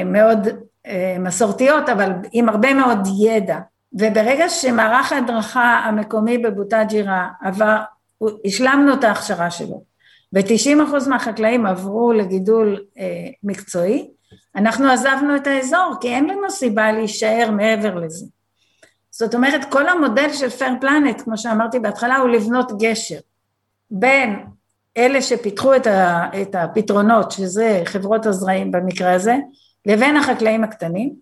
מאוד 0.07 0.49
אה, 0.87 1.17
מסורתיות, 1.19 1.89
אבל 1.89 2.13
עם 2.33 2.49
הרבה 2.49 2.75
מאוד 2.75 2.99
ידע. 3.21 3.59
וברגע 3.93 4.49
שמערך 4.49 5.13
ההדרכה 5.13 5.81
המקומי 5.85 6.39
בבוטג'ירה 6.39 7.29
עבר, 7.43 7.77
השלמנו 8.45 8.95
את 8.95 9.05
ההכשרה 9.05 9.51
שלו, 9.51 9.83
ו-90% 10.33 11.09
מהחקלאים 11.09 11.67
עברו 11.67 12.13
לגידול 12.13 12.85
אה, 12.99 13.29
מקצועי, 13.43 14.11
אנחנו 14.57 14.91
עזבנו 14.91 15.37
את 15.37 15.47
האזור, 15.47 15.95
כי 16.01 16.09
אין 16.09 16.29
לנו 16.29 16.51
סיבה 16.51 16.93
להישאר 16.93 17.51
מעבר 17.51 17.95
לזה. 17.95 18.27
זאת 19.11 19.35
אומרת, 19.35 19.73
כל 19.73 19.89
המודל 19.89 20.33
של 20.33 20.51
פייר 20.51 20.73
פלנט, 20.81 21.21
כמו 21.21 21.39
שאמרתי 21.39 21.79
בהתחלה, 21.79 22.17
הוא 22.17 22.29
לבנות 22.29 22.73
גשר 22.83 23.19
בין 23.91 24.45
אלה 24.99 25.23
שפיתחו 25.23 25.77
את, 25.77 25.87
ה, 25.87 26.25
את 26.43 26.55
הפתרונות, 26.55 27.31
שזה 27.31 27.83
חברות 27.85 28.27
הזרעים 28.27 28.73
במקרה 28.73 29.13
הזה, 29.13 29.37
לבין 29.87 30.17
החקלאים 30.17 30.65
הקטנים, 30.65 31.15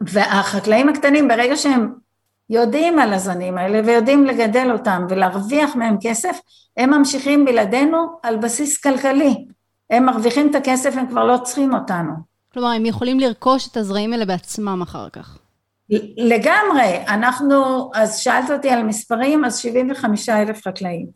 והחקלאים 0.00 0.88
הקטנים 0.88 1.28
ברגע 1.28 1.56
שהם 1.56 1.94
יודעים 2.50 2.98
על 2.98 3.14
הזנים 3.14 3.58
האלה 3.58 3.80
ויודעים 3.84 4.24
לגדל 4.24 4.72
אותם 4.72 5.06
ולהרוויח 5.08 5.76
מהם 5.76 5.96
כסף, 6.00 6.40
הם 6.76 6.90
ממשיכים 6.90 7.44
בלעדינו 7.44 8.06
על 8.22 8.36
בסיס 8.36 8.82
כלכלי. 8.82 9.46
הם 9.90 10.06
מרוויחים 10.06 10.50
את 10.50 10.54
הכסף, 10.54 10.96
הם 10.96 11.06
כבר 11.08 11.24
לא 11.24 11.36
צריכים 11.44 11.74
אותנו. 11.74 12.12
כלומר, 12.52 12.68
הם 12.68 12.86
יכולים 12.86 13.20
לרכוש 13.20 13.68
את 13.68 13.76
הזרעים 13.76 14.12
האלה 14.12 14.24
בעצמם 14.24 14.82
אחר 14.82 15.08
כך. 15.08 15.38
לגמרי, 16.16 17.04
אנחנו, 17.08 17.90
אז 17.94 18.18
שאלת 18.18 18.50
אותי 18.50 18.70
על 18.70 18.82
מספרים, 18.82 19.44
אז 19.44 19.58
75 19.58 20.28
אלף 20.28 20.60
חקלאים. 20.68 21.06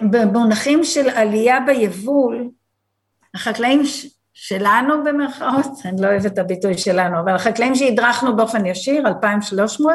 במונחים 0.00 0.84
של 0.84 1.08
עלייה 1.08 1.60
ביבול, 1.60 2.50
החקלאים 3.34 3.82
שלנו 4.34 5.04
במרכאות, 5.04 5.66
אני 5.84 6.02
לא 6.02 6.06
אוהבת 6.06 6.26
את 6.26 6.38
הביטוי 6.38 6.78
שלנו, 6.78 7.20
אבל 7.20 7.34
החקלאים 7.34 7.74
שהדרכנו 7.74 8.36
באופן 8.36 8.66
ישיר, 8.66 9.06
2,300, 9.06 9.94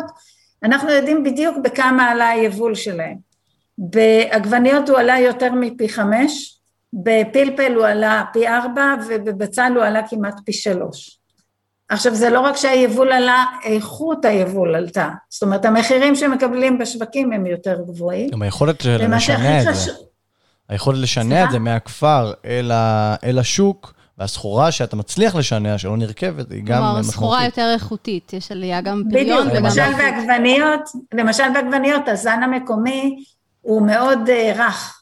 אנחנו 0.64 0.90
יודעים 0.90 1.24
בדיוק 1.24 1.58
בכמה 1.64 2.10
עלה 2.12 2.30
היבול 2.30 2.76
שלהם. 2.76 3.18
בעגבניות 3.78 4.90
הוא 4.90 4.98
עלה 4.98 5.20
יותר 5.20 5.54
מפי 5.54 5.90
חמש, 5.90 6.60
בפלפל 6.94 7.74
הוא 7.76 7.86
עלה 7.86 8.24
פי 8.34 8.48
ארבע 8.48 8.96
ובבצל 9.08 9.74
הוא 9.76 9.84
עלה 9.84 10.08
כמעט 10.08 10.36
פי 10.46 10.54
שלוש. 10.54 11.15
עכשיו 11.90 12.16
זה 12.16 12.30
לא 12.30 12.40
רק 12.40 12.56
שהיבול 12.56 13.12
עלה, 13.12 13.46
איכות 13.64 14.26
היבול 14.26 14.76
עלתה, 14.76 15.10
זאת 15.30 15.44
אומרת 15.44 15.66
המחירים 15.66 16.16
שמקבלים 16.16 16.78
בשווקים 16.78 17.34
הם 17.34 17.46
יותר 17.46 17.82
גבוהים. 17.88 18.30
גם 18.30 18.42
היכולת 18.42 18.82
של 18.82 19.16
לשנע 19.16 19.62
את 19.62 19.76
זה, 19.76 19.92
היכולת 20.70 21.00
לשנע 21.00 21.44
את 21.44 21.52
זה 21.52 21.60
מהכפר 21.60 22.34
אל, 22.46 22.72
ה, 22.72 23.16
אל 23.24 23.40
השוק, 23.40 23.94
והסחורה 24.18 24.72
שאתה 24.72 24.96
מצליח 24.96 25.36
לשנע, 25.36 25.78
שלא 25.78 25.98
נרכבת, 25.98 26.52
היא 26.52 26.64
גם 26.64 26.82
משמעותית. 26.82 26.94
כלומר, 26.94 27.04
סחורה 27.04 27.46
יותר 27.46 27.72
איכותית, 27.74 28.34
יש 28.34 28.52
עלייה 28.52 28.82
גם 28.82 29.04
פריון. 29.12 29.48
בדיוק, 29.48 29.58
למשל 29.58 29.94
בעגבניות, 29.98 30.82
למשל 31.14 31.44
בעגבניות, 31.54 32.08
הזן 32.08 32.44
המקומי 32.44 33.24
הוא 33.62 33.88
מאוד 33.88 34.20
uh, 34.28 34.58
רך, 34.60 35.02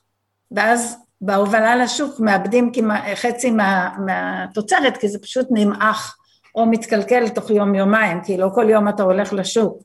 ואז 0.51 0.97
בהובלה 1.21 1.75
לשוק 1.75 2.19
מאבדים 2.19 2.71
כמעט 2.73 3.03
חצי 3.15 3.51
מה, 3.51 3.89
מהתוצרת, 4.05 4.97
כי 4.97 5.09
זה 5.09 5.19
פשוט 5.19 5.47
נמעך 5.51 6.15
או 6.55 6.65
מתקלקל 6.65 7.29
תוך 7.29 7.49
יום-יומיים, 7.49 8.21
כי 8.23 8.37
לא 8.37 8.49
כל 8.55 8.69
יום 8.69 8.89
אתה 8.89 9.03
הולך 9.03 9.33
לשוק. 9.33 9.81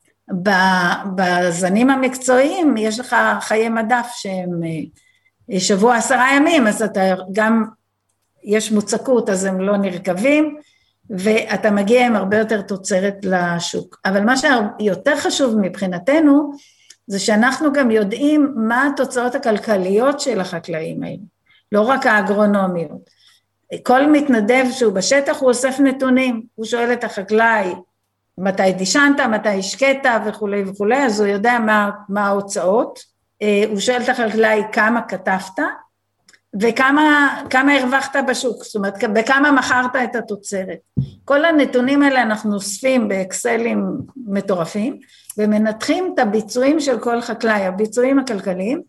בזנים 1.14 1.90
המקצועיים 1.90 2.76
יש 2.76 3.00
לך 3.00 3.16
חיי 3.40 3.68
מדף 3.68 4.06
שהם 4.14 4.60
אה, 5.52 5.60
שבוע 5.60 5.96
עשרה 5.96 6.36
ימים, 6.36 6.66
אז 6.66 6.82
אתה 6.82 7.00
גם 7.32 7.64
יש 8.44 8.72
מוצקות 8.72 9.30
אז 9.30 9.44
הם 9.44 9.60
לא 9.60 9.76
נרקבים 9.76 10.56
ואתה 11.10 11.70
מגיע 11.70 12.06
עם 12.06 12.16
הרבה 12.16 12.38
יותר 12.38 12.60
תוצרת 12.60 13.16
לשוק. 13.22 14.00
אבל 14.04 14.24
מה 14.24 14.34
שיותר 14.36 15.16
חשוב 15.16 15.56
מבחינתנו 15.60 16.52
זה 17.06 17.18
שאנחנו 17.18 17.72
גם 17.72 17.90
יודעים 17.90 18.54
מה 18.56 18.86
התוצאות 18.86 19.34
הכלכליות 19.34 20.20
של 20.20 20.40
החקלאים 20.40 21.02
האלה, 21.02 21.16
לא 21.72 21.80
רק 21.80 22.06
האגרונומיות. 22.06 23.10
כל 23.82 24.06
מתנדב 24.06 24.64
שהוא 24.70 24.92
בשטח 24.92 25.40
הוא 25.40 25.48
אוסף 25.48 25.80
נתונים, 25.80 26.42
הוא 26.54 26.66
שואל 26.66 26.92
את 26.92 27.04
החקלאי 27.04 27.74
מתי 28.38 28.72
דישנת, 28.72 29.20
מתי 29.20 29.48
השקית 29.48 30.02
וכולי 30.26 30.62
וכולי, 30.66 31.06
אז 31.06 31.20
הוא 31.20 31.28
יודע 31.28 31.58
מה, 31.58 31.90
מה 32.08 32.26
ההוצאות, 32.26 32.98
אה, 33.42 33.64
הוא 33.70 33.80
שואל 33.80 34.02
את 34.02 34.08
החקלאי 34.08 34.62
כמה 34.72 35.02
כתבת, 35.02 35.58
וכמה 36.60 37.78
הרווחת 37.80 38.16
בשוק, 38.28 38.64
זאת 38.64 38.76
אומרת 38.76 39.04
בכמה 39.04 39.52
מכרת 39.52 39.96
את 40.04 40.16
התוצרת. 40.16 40.78
כל 41.24 41.44
הנתונים 41.44 42.02
האלה 42.02 42.22
אנחנו 42.22 42.54
אוספים 42.54 43.08
באקסלים 43.08 43.84
מטורפים 44.26 44.98
ומנתחים 45.38 46.10
את 46.14 46.18
הביצועים 46.18 46.80
של 46.80 46.98
כל 46.98 47.20
חקלאי, 47.20 47.66
הביצועים 47.66 48.18
הכלכליים, 48.18 48.82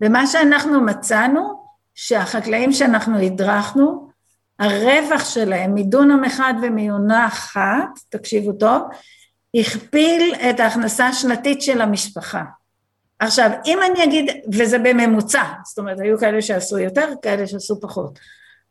ומה 0.00 0.26
שאנחנו 0.26 0.80
מצאנו 0.80 1.59
שהחקלאים 2.02 2.72
שאנחנו 2.72 3.18
הדרכנו, 3.18 4.08
הרווח 4.58 5.24
שלהם 5.24 5.74
מדונם 5.74 6.24
אחד 6.24 6.54
ומיונה 6.62 7.26
אחת, 7.26 7.88
תקשיבו 8.08 8.52
טוב, 8.52 8.82
הכפיל 9.54 10.34
את 10.50 10.60
ההכנסה 10.60 11.06
השנתית 11.06 11.62
של 11.62 11.80
המשפחה. 11.80 12.42
עכשיו, 13.18 13.50
אם 13.66 13.78
אני 13.90 14.04
אגיד, 14.04 14.30
וזה 14.52 14.78
בממוצע, 14.78 15.44
זאת 15.64 15.78
אומרת, 15.78 16.00
היו 16.00 16.18
כאלה 16.18 16.42
שעשו 16.42 16.78
יותר, 16.78 17.12
כאלה 17.22 17.46
שעשו 17.46 17.80
פחות, 17.80 18.18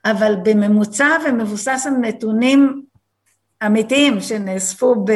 אבל 0.06 0.36
בממוצע 0.44 1.18
ומבוסס 1.26 1.88
על 1.88 1.94
נתונים 1.94 2.84
אמיתיים 3.66 4.22
שנאספו 4.22 4.96
ב, 5.06 5.12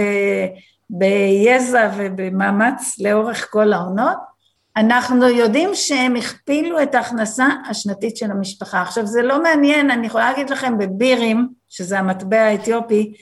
ביזע 0.89 1.91
ובמאמץ 1.97 2.95
לאורך 2.99 3.47
כל 3.51 3.73
העונות, 3.73 4.32
אנחנו 4.77 5.27
יודעים 5.29 5.69
שהם 5.73 6.15
הכפילו 6.15 6.83
את 6.83 6.95
ההכנסה 6.95 7.47
השנתית 7.69 8.17
של 8.17 8.31
המשפחה. 8.31 8.81
עכשיו 8.81 9.05
זה 9.05 9.21
לא 9.21 9.43
מעניין, 9.43 9.91
אני 9.91 10.07
יכולה 10.07 10.31
להגיד 10.31 10.49
לכם 10.49 10.77
בבירים, 10.77 11.47
שזה 11.69 11.99
המטבע 11.99 12.41
האתיופי, 12.41 13.13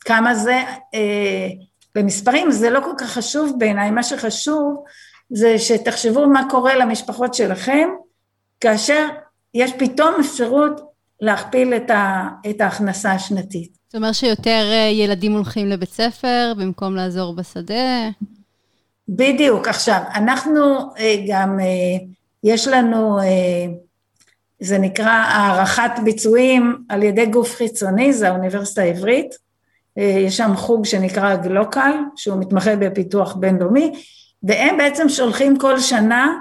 כמה 0.00 0.34
זה 0.34 0.62
אה, 0.94 1.48
במספרים, 1.94 2.50
זה 2.50 2.70
לא 2.70 2.80
כל 2.80 2.92
כך 2.98 3.10
חשוב 3.10 3.52
בעיניי, 3.58 3.90
מה 3.90 4.02
שחשוב 4.02 4.84
זה 5.30 5.58
שתחשבו 5.58 6.26
מה 6.26 6.50
קורה 6.50 6.74
למשפחות 6.74 7.34
שלכם, 7.34 7.88
כאשר 8.60 9.08
יש 9.54 9.72
פתאום 9.78 10.14
אפשרות 10.20 10.80
להכפיל 11.20 11.74
את, 11.74 11.90
ה, 11.90 12.28
את 12.50 12.60
ההכנסה 12.60 13.12
השנתית. 13.12 13.78
זאת 13.86 13.94
אומרת 13.94 14.14
שיותר 14.14 14.70
אה, 14.72 14.90
ילדים 14.92 15.32
הולכים 15.32 15.68
לבית 15.68 15.92
ספר 15.92 16.52
במקום 16.56 16.94
לעזור 16.94 17.34
בשדה? 17.34 18.08
בדיוק. 19.08 19.68
עכשיו, 19.68 20.00
אנחנו 20.14 20.94
אה, 20.98 21.16
גם, 21.28 21.60
אה, 21.60 21.66
יש 22.44 22.68
לנו, 22.68 23.18
זה 24.60 24.78
נקרא 24.78 25.10
הערכת 25.10 25.90
ביצועים 26.04 26.84
על 26.88 27.02
ידי 27.02 27.26
גוף 27.26 27.54
חיצוני, 27.54 28.12
זה 28.12 28.28
האוניברסיטה 28.28 28.82
העברית. 28.82 29.48
יש 29.96 30.36
שם 30.36 30.56
חוג 30.56 30.84
שנקרא 30.84 31.36
גלוקל, 31.36 31.92
שהוא 32.16 32.40
מתמחה 32.40 32.76
בפיתוח 32.76 33.34
בינלאומי, 33.34 33.92
והם 34.42 34.76
בעצם 34.76 35.08
שולחים 35.08 35.58
כל 35.58 35.80
שנה 35.80 36.34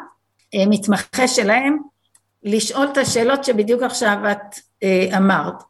מתמחה 0.68 1.28
שלהם 1.28 1.78
לשאול 2.43 2.88
את 2.91 2.97
השאלות 2.97 3.43
שבדיוק 3.43 3.84
עכשיו 3.84 4.18
את 4.32 4.55
אמרת. 5.18 5.63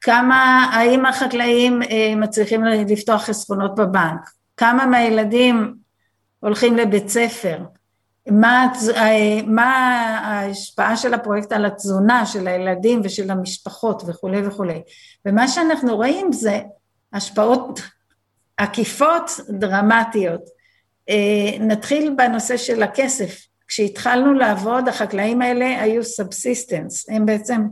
כמה, 0.00 0.70
האם 0.72 1.06
החקלאים 1.06 1.82
אה, 1.82 2.14
מצליחים 2.16 2.64
לפתוח 2.64 3.22
חסכונות 3.22 3.74
בבנק, 3.74 4.30
כמה 4.56 4.86
מהילדים 4.86 5.74
הולכים 6.40 6.76
לבית 6.76 7.08
ספר, 7.08 7.58
מה, 8.28 8.72
אה, 8.96 9.40
מה 9.46 9.74
ההשפעה 10.24 10.96
של 10.96 11.14
הפרויקט 11.14 11.52
על 11.52 11.64
התזונה 11.64 12.26
של 12.26 12.48
הילדים 12.48 13.00
ושל 13.04 13.30
המשפחות 13.30 14.02
וכולי 14.06 14.46
וכולי. 14.46 14.82
ומה 15.26 15.48
שאנחנו 15.48 15.96
רואים 15.96 16.32
זה 16.32 16.60
השפעות 17.12 17.80
עקיפות 18.56 19.30
דרמטיות. 19.48 20.40
אה, 21.08 21.58
נתחיל 21.60 22.14
בנושא 22.16 22.56
של 22.56 22.82
הכסף. 22.82 23.46
כשהתחלנו 23.68 24.34
לעבוד 24.34 24.88
החקלאים 24.88 25.42
האלה 25.42 25.82
היו 25.82 26.04
subsistence, 26.04 27.10
הם 27.10 27.26
בעצם 27.26 27.62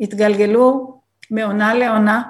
התגלגלו 0.00 1.00
מעונה 1.30 1.74
לעונה, 1.74 2.22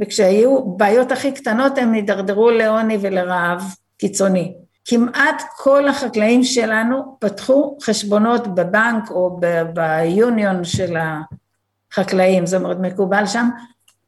וכשהיו 0.00 0.64
בעיות 0.76 1.12
הכי 1.12 1.32
קטנות 1.32 1.78
הם 1.78 1.92
הידרדרו 1.92 2.50
לעוני 2.50 2.98
ולרעב 3.00 3.62
קיצוני. 3.98 4.54
כמעט 4.84 5.42
כל 5.56 5.88
החקלאים 5.88 6.44
שלנו 6.44 7.16
פתחו 7.20 7.78
חשבונות 7.82 8.54
בבנק 8.54 9.10
או 9.10 9.40
ביוניון 9.74 10.64
של 10.64 10.96
החקלאים, 11.92 12.46
זה 12.46 12.58
מאוד 12.58 12.80
מקובל 12.80 13.26
שם. 13.26 13.48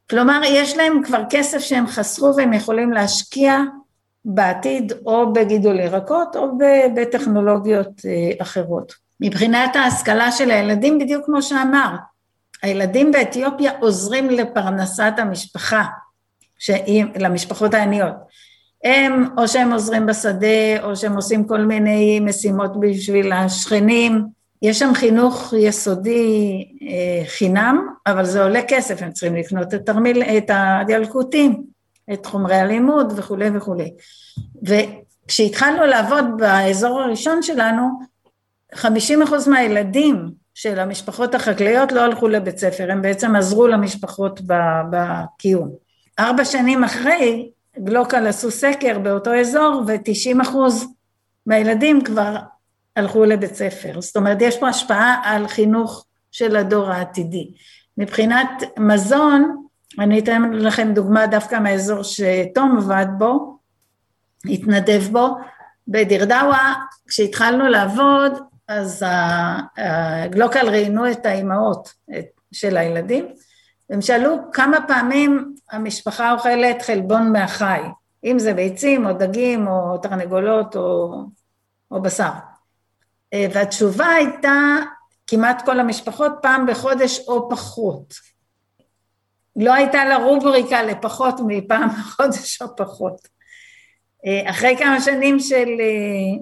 כלומר, 0.09 0.41
יש 0.45 0.77
להם 0.77 1.03
כבר 1.03 1.21
כסף 1.29 1.59
שהם 1.59 1.87
חסכו 1.87 2.33
והם 2.37 2.53
יכולים 2.53 2.91
להשקיע 2.91 3.59
בעתיד 4.25 4.93
או 5.05 5.33
בגידול 5.33 5.79
ירקות 5.79 6.35
או 6.35 6.57
בטכנולוגיות 6.95 8.01
אה, 8.05 8.41
אחרות. 8.41 8.93
מבחינת 9.19 9.75
ההשכלה 9.75 10.31
של 10.31 10.51
הילדים, 10.51 10.99
בדיוק 10.99 11.25
כמו 11.25 11.41
שאמרת, 11.41 11.99
הילדים 12.63 13.11
באתיופיה 13.11 13.71
עוזרים 13.79 14.29
לפרנסת 14.29 15.13
המשפחה, 15.17 15.83
שהיא, 16.59 17.05
למשפחות 17.19 17.73
העניות. 17.73 18.13
הם, 18.85 19.25
או 19.37 19.47
שהם 19.47 19.73
עוזרים 19.73 20.05
בשדה, 20.05 20.83
או 20.83 20.95
שהם 20.95 21.15
עושים 21.15 21.47
כל 21.47 21.61
מיני 21.61 22.19
משימות 22.19 22.79
בשביל 22.79 23.31
השכנים. 23.31 24.25
יש 24.61 24.79
שם 24.79 24.91
חינוך 24.93 25.53
יסודי 25.57 26.65
אה, 26.81 27.25
חינם, 27.25 27.87
אבל 28.07 28.25
זה 28.25 28.43
עולה 28.43 28.61
כסף, 28.67 29.01
הם 29.01 29.11
צריכים 29.11 29.35
לקנות 29.35 29.73
את, 29.73 29.89
את 30.37 30.51
הילקוטים, 30.87 31.63
את 32.13 32.25
חומרי 32.25 32.55
הלימוד 32.55 33.13
וכולי 33.15 33.49
וכולי. 33.53 33.93
וכשהתחלנו 34.63 35.85
לעבוד 35.85 36.25
באזור 36.37 37.01
הראשון 37.01 37.41
שלנו, 37.41 37.89
50 38.75 39.21
אחוז 39.21 39.47
מהילדים 39.47 40.31
של 40.53 40.79
המשפחות 40.79 41.35
החקלאיות 41.35 41.91
לא 41.91 42.01
הלכו 42.01 42.27
לבית 42.27 42.57
ספר, 42.57 42.91
הם 42.91 43.01
בעצם 43.01 43.35
עזרו 43.35 43.67
למשפחות 43.67 44.41
בקיום. 44.91 45.75
ארבע 46.19 46.45
שנים 46.45 46.83
אחרי, 46.83 47.49
גלוקל 47.79 48.27
עשו 48.27 48.51
סקר 48.51 48.99
באותו 48.99 49.39
אזור 49.39 49.83
ו-90 49.87 50.41
אחוז 50.41 50.87
מהילדים 51.45 52.03
כבר 52.03 52.35
הלכו 52.95 53.25
לבית 53.25 53.55
ספר. 53.55 54.01
זאת 54.01 54.15
אומרת, 54.15 54.37
יש 54.41 54.57
פה 54.57 54.67
השפעה 54.67 55.21
על 55.23 55.47
חינוך 55.47 56.05
של 56.31 56.55
הדור 56.55 56.91
העתידי. 56.91 57.51
מבחינת 57.97 58.63
מזון, 58.79 59.65
אני 59.99 60.19
אתן 60.19 60.51
לכם 60.53 60.93
דוגמה 60.93 61.27
דווקא 61.27 61.59
מהאזור 61.59 62.03
שתום 62.03 62.77
עבד 62.77 63.05
בו, 63.17 63.57
התנדב 64.45 65.01
בו, 65.11 65.27
בדירדאווה, 65.87 66.73
כשהתחלנו 67.07 67.67
לעבוד, 67.67 68.39
אז 68.67 69.05
הגלוקל 69.77 70.69
ראיינו 70.69 71.11
את 71.11 71.25
האימהות 71.25 71.93
של 72.51 72.77
הילדים, 72.77 73.27
הם 73.89 74.01
שאלו 74.01 74.37
כמה 74.53 74.77
פעמים 74.87 75.55
המשפחה 75.71 76.33
אוכלת 76.33 76.81
חלבון 76.81 77.31
מהחי, 77.31 77.81
אם 78.23 78.39
זה 78.39 78.53
ביצים 78.53 79.05
או 79.05 79.13
דגים 79.13 79.67
או 79.67 79.97
תרנגולות 79.97 80.75
או, 80.75 81.13
או 81.91 82.01
בשר. 82.01 82.31
והתשובה 83.35 84.07
הייתה 84.07 84.75
כמעט 85.27 85.65
כל 85.65 85.79
המשפחות 85.79 86.31
פעם 86.41 86.65
בחודש 86.65 87.19
או 87.27 87.49
פחות. 87.49 88.13
לא 89.55 89.73
הייתה 89.73 90.05
לה 90.05 90.17
רובריקה 90.17 90.83
לפחות 90.83 91.35
מפעם 91.47 91.89
בחודש 91.99 92.61
או 92.61 92.75
פחות. 92.75 93.27
אחרי 94.45 94.75
כמה 94.77 95.01
שנים 95.01 95.39
של, 95.39 95.69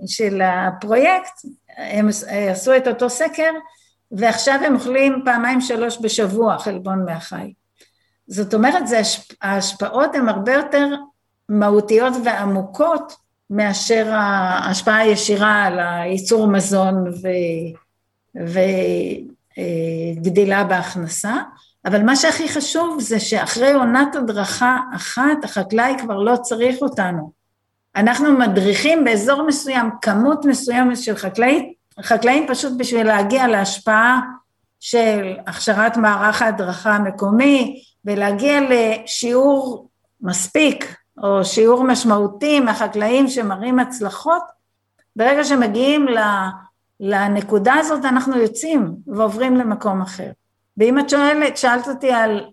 של 0.08 0.42
הפרויקט, 0.42 1.34
הם 1.78 2.08
עשו 2.52 2.78
את 2.78 2.88
אותו 2.88 3.10
סקר, 3.10 3.52
ועכשיו 4.18 4.60
הם 4.66 4.76
אוכלים 4.76 5.22
פעמיים 5.26 5.62
שלוש 5.62 5.98
בשבוע 6.02 6.60
חלבון 6.60 7.06
מהחי. 7.06 7.54
זאת 8.28 8.54
אומרת, 8.54 8.88
זה, 8.88 9.02
ההשפעות 9.42 10.16
הן 10.16 10.30
הרבה 10.30 10.54
יותר 10.54 10.96
מהותיות 11.50 12.14
ועמוקות 12.26 13.16
מאשר 13.50 14.10
ההשפעה 14.12 14.98
הישירה 14.98 15.64
על 15.64 15.80
הייצור 15.80 16.48
מזון 16.48 17.08
ו, 17.08 17.28
וגדילה 20.18 20.64
בהכנסה, 20.64 21.34
אבל 21.86 22.04
מה 22.04 22.16
שהכי 22.16 22.50
חשוב 22.50 22.98
זה 23.02 23.20
שאחרי 23.20 23.74
עונת 23.74 24.16
הדרכה 24.16 24.78
אחת, 24.96 25.44
החקלאי 25.44 25.96
כבר 26.00 26.18
לא 26.18 26.36
צריך 26.36 26.82
אותנו. 26.82 27.32
אנחנו 27.96 28.34
מדריכים 28.34 29.04
באזור 29.04 29.48
מסוים 29.48 29.90
כמות 30.02 30.46
מסוימת 30.46 30.98
של 30.98 31.16
חקלאים, 31.16 31.74
חקלאים 32.02 32.46
פשוט 32.48 32.74
בשביל 32.78 33.08
להגיע 33.08 33.48
להשפעה 33.48 34.22
של 34.80 35.36
הכשרת 35.48 35.98
מערך 35.98 36.42
ההדרכה 36.42 36.96
המקומי 36.96 37.84
ולהגיע 38.06 38.60
לשיעור 38.70 39.90
מספיק 40.22 40.96
או 41.24 41.46
שיעור 41.46 41.84
משמעותי 41.84 42.60
מהחקלאים 42.60 43.28
שמראים 43.28 43.80
הצלחות, 43.80 44.44
ברגע 45.16 45.44
שמגיעים 45.44 46.06
לנקודה 47.00 47.74
הזאת 47.74 48.06
אנחנו 48.06 48.38
יוצאים 48.38 48.96
ועוברים 49.08 49.56
למקום 49.58 50.02
אחר. 50.02 50.32
ואם 50.78 51.00
את 51.00 51.10
שואלת, 51.10 51.58
שאלת 51.58 51.88
אותי 51.88 52.12
על 52.12 52.46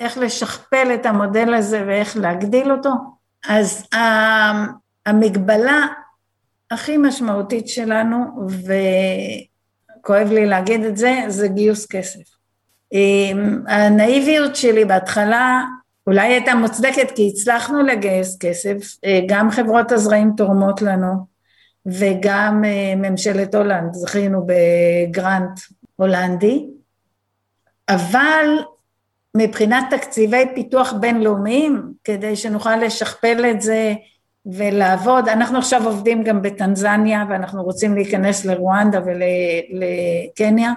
איך 0.00 0.18
לשכפל 0.18 0.94
את 0.94 1.06
המודל 1.06 1.54
הזה 1.54 1.84
ואיך 1.86 2.16
להגדיל 2.16 2.72
אותו, 2.72 2.90
אז 3.48 3.86
המגבלה 5.06 5.86
הכי 6.70 6.96
משמעותית 6.96 7.68
שלנו, 7.68 8.48
וכואב 10.00 10.28
לי 10.32 10.46
להגיד 10.46 10.84
את 10.84 10.96
זה, 10.96 11.20
זה 11.28 11.48
גיוס 11.48 11.86
כסף. 11.86 12.36
אמ, 12.92 13.62
הנאיביות 13.68 14.56
שלי 14.56 14.84
בהתחלה 14.84 15.64
אולי 16.06 16.32
הייתה 16.32 16.54
מוצדקת 16.54 17.10
כי 17.10 17.30
הצלחנו 17.32 17.82
לגייס 17.82 18.38
כסף, 18.40 18.76
אה, 19.04 19.20
גם 19.28 19.50
חברות 19.50 19.92
הזרעים 19.92 20.32
תורמות 20.36 20.82
לנו 20.82 21.26
וגם 21.86 22.62
אה, 22.64 22.94
ממשלת 22.96 23.54
הולנד, 23.54 23.94
זכינו 23.94 24.46
בגרנט 24.46 25.60
הולנדי, 25.96 26.66
אבל 27.88 28.48
מבחינת 29.36 29.84
תקציבי 29.90 30.44
פיתוח 30.54 30.92
בינלאומיים, 30.92 31.92
כדי 32.04 32.36
שנוכל 32.36 32.76
לשכפל 32.76 33.44
את 33.50 33.62
זה 33.62 33.94
ולעבוד, 34.52 35.28
אנחנו 35.28 35.58
עכשיו 35.58 35.86
עובדים 35.86 36.22
גם 36.22 36.42
בטנזניה 36.42 37.24
ואנחנו 37.28 37.62
רוצים 37.62 37.94
להיכנס 37.94 38.44
לרואנדה 38.44 39.00
ולקניה, 39.06 40.72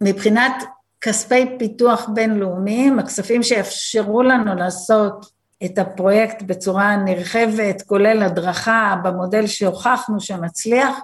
מבחינת 0.00 0.52
כספי 1.00 1.58
פיתוח 1.58 2.08
בינלאומיים, 2.14 2.98
הכספים 2.98 3.42
שיאפשרו 3.42 4.22
לנו 4.22 4.54
לעשות 4.54 5.26
את 5.64 5.78
הפרויקט 5.78 6.42
בצורה 6.42 6.96
נרחבת, 6.96 7.82
כולל 7.82 8.22
הדרכה 8.22 8.96
במודל 9.02 9.46
שהוכחנו 9.46 10.20
שמצליח, 10.20 10.98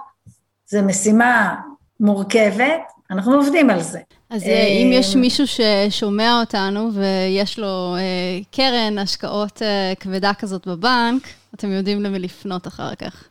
זו 0.67 0.83
משימה 0.83 1.55
מורכבת, 1.99 2.81
אנחנו 3.11 3.35
עובדים 3.35 3.69
על 3.69 3.81
זה. 3.81 3.99
אז 4.35 4.43
אה, 4.43 4.67
אם 4.67 4.89
יש 4.93 5.15
מישהו 5.15 5.45
ששומע 5.47 6.39
אותנו 6.39 6.89
ויש 6.93 7.59
לו 7.59 7.95
אה, 7.95 8.39
קרן 8.51 8.97
השקעות 8.97 9.61
אה, 9.61 9.93
כבדה 9.99 10.33
כזאת 10.33 10.67
בבנק, 10.67 11.27
אתם 11.55 11.71
יודעים 11.71 12.01
למי 12.01 12.19
לפנות 12.19 12.67
אחר 12.67 12.95
כך. 12.95 13.23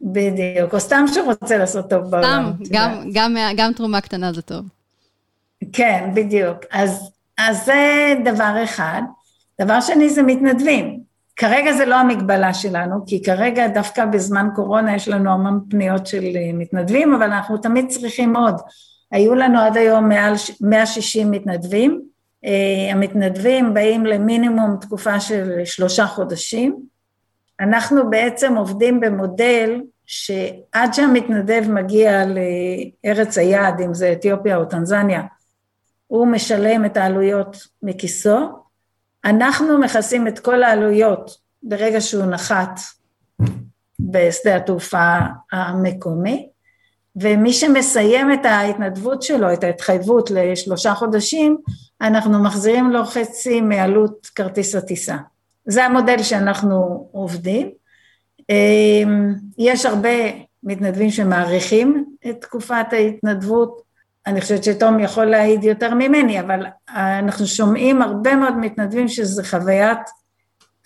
בדיוק, 0.00 0.74
או 0.74 0.80
סתם 0.80 1.04
שהוא 1.14 1.26
רוצה 1.26 1.58
לעשות 1.58 1.90
טוב 1.90 2.04
בעולם. 2.10 2.52
סתם, 2.64 2.74
גם, 2.74 3.10
גם, 3.12 3.36
גם 3.56 3.72
תרומה 3.72 4.00
קטנה 4.00 4.32
זה 4.32 4.42
טוב. 4.42 4.64
כן, 5.72 6.10
בדיוק. 6.14 6.58
אז, 6.70 7.10
אז 7.38 7.64
זה 7.64 8.14
דבר 8.24 8.54
אחד. 8.64 9.02
דבר 9.60 9.80
שני 9.80 10.10
זה 10.10 10.22
מתנדבים. 10.22 11.00
כרגע 11.36 11.72
זה 11.72 11.84
לא 11.84 11.94
המגבלה 11.94 12.54
שלנו, 12.54 13.06
כי 13.06 13.22
כרגע 13.22 13.68
דווקא 13.68 14.04
בזמן 14.04 14.48
קורונה 14.54 14.96
יש 14.96 15.08
לנו 15.08 15.32
המון 15.32 15.60
פניות 15.70 16.06
של 16.06 16.24
מתנדבים, 16.54 17.14
אבל 17.14 17.32
אנחנו 17.32 17.56
תמיד 17.56 17.88
צריכים 17.88 18.36
עוד. 18.36 18.54
היו 19.12 19.34
לנו 19.34 19.58
עד 19.58 19.76
היום 19.76 20.08
מעל 20.08 20.34
160 20.60 21.30
מתנדבים, 21.30 22.02
אה, 22.44 22.92
המתנדבים 22.92 23.74
באים 23.74 24.06
למינימום 24.06 24.76
תקופה 24.80 25.20
של 25.20 25.60
שלושה 25.64 26.06
חודשים, 26.06 26.82
אנחנו 27.60 28.10
בעצם 28.10 28.56
עובדים 28.56 29.00
במודל 29.00 29.80
שעד 30.06 30.94
שהמתנדב 30.94 31.64
מגיע 31.68 32.24
לארץ 32.24 33.38
היעד, 33.38 33.80
אם 33.80 33.94
זה 33.94 34.12
אתיופיה 34.12 34.56
או 34.56 34.64
טנזניה, 34.64 35.22
הוא 36.06 36.26
משלם 36.26 36.84
את 36.84 36.96
העלויות 36.96 37.56
מכיסו, 37.82 38.38
אנחנו 39.24 39.78
מכסים 39.78 40.28
את 40.28 40.38
כל 40.38 40.62
העלויות 40.62 41.30
ברגע 41.62 42.00
שהוא 42.00 42.24
נחת 42.24 42.80
בשדה 44.00 44.56
התעופה 44.56 45.18
המקומי, 45.52 46.51
ומי 47.16 47.52
שמסיים 47.52 48.32
את 48.32 48.44
ההתנדבות 48.44 49.22
שלו, 49.22 49.52
את 49.52 49.64
ההתחייבות 49.64 50.30
לשלושה 50.30 50.94
חודשים, 50.94 51.56
אנחנו 52.00 52.42
מחזירים 52.42 52.90
לו 52.90 53.04
חצי 53.04 53.60
מעלות 53.60 54.26
כרטיס 54.34 54.74
הטיסה. 54.74 55.16
זה 55.66 55.84
המודל 55.84 56.22
שאנחנו 56.22 57.08
עובדים. 57.12 57.70
אמ, 58.50 59.34
יש 59.58 59.86
הרבה 59.86 60.08
מתנדבים 60.62 61.10
שמעריכים 61.10 62.04
את 62.30 62.40
תקופת 62.40 62.86
ההתנדבות, 62.92 63.82
אני 64.26 64.40
חושבת 64.40 64.64
שתום 64.64 65.00
יכול 65.00 65.24
להעיד 65.24 65.64
יותר 65.64 65.94
ממני, 65.94 66.40
אבל 66.40 66.66
אנחנו 66.88 67.46
שומעים 67.46 68.02
הרבה 68.02 68.36
מאוד 68.36 68.56
מתנדבים 68.56 69.08
שזה 69.08 69.44
חוויית 69.44 69.98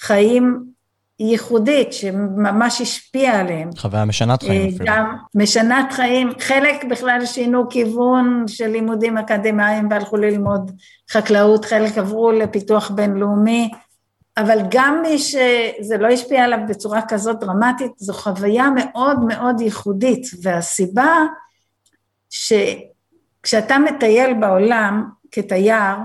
חיים 0.01 0.76
ייחודית 1.21 1.93
שממש 1.93 2.81
השפיעה 2.81 3.41
עליהם. 3.41 3.71
חוויה 3.77 4.05
משנת 4.05 4.43
חיים 4.43 4.63
אה, 4.63 4.69
אפילו. 4.69 4.85
גם 4.87 5.17
משנת 5.35 5.93
חיים, 5.93 6.31
חלק 6.39 6.85
בכלל 6.85 7.27
שינו 7.27 7.69
כיוון 7.69 8.45
של 8.47 8.67
לימודים 8.67 9.19
אקדמיים 9.19 9.89
והלכו 9.91 10.17
ללמוד 10.17 10.71
חקלאות, 11.11 11.65
חלק 11.65 11.99
עברו 11.99 12.33
לפיתוח 12.33 12.91
בינלאומי, 12.91 13.71
אבל 14.37 14.59
גם 14.71 15.03
מי 15.03 15.19
שזה 15.19 15.97
לא 15.99 16.07
השפיע 16.07 16.45
עליו 16.45 16.59
בצורה 16.69 17.01
כזאת 17.09 17.41
דרמטית, 17.41 17.93
זו 17.97 18.13
חוויה 18.13 18.69
מאוד 18.75 19.25
מאוד 19.25 19.61
ייחודית, 19.61 20.27
והסיבה 20.43 21.17
שכשאתה 22.31 23.79
מטייל 23.79 24.35
בעולם 24.35 25.05
כתייר, 25.31 25.97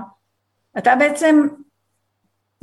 אתה 0.78 0.96
בעצם 0.96 1.46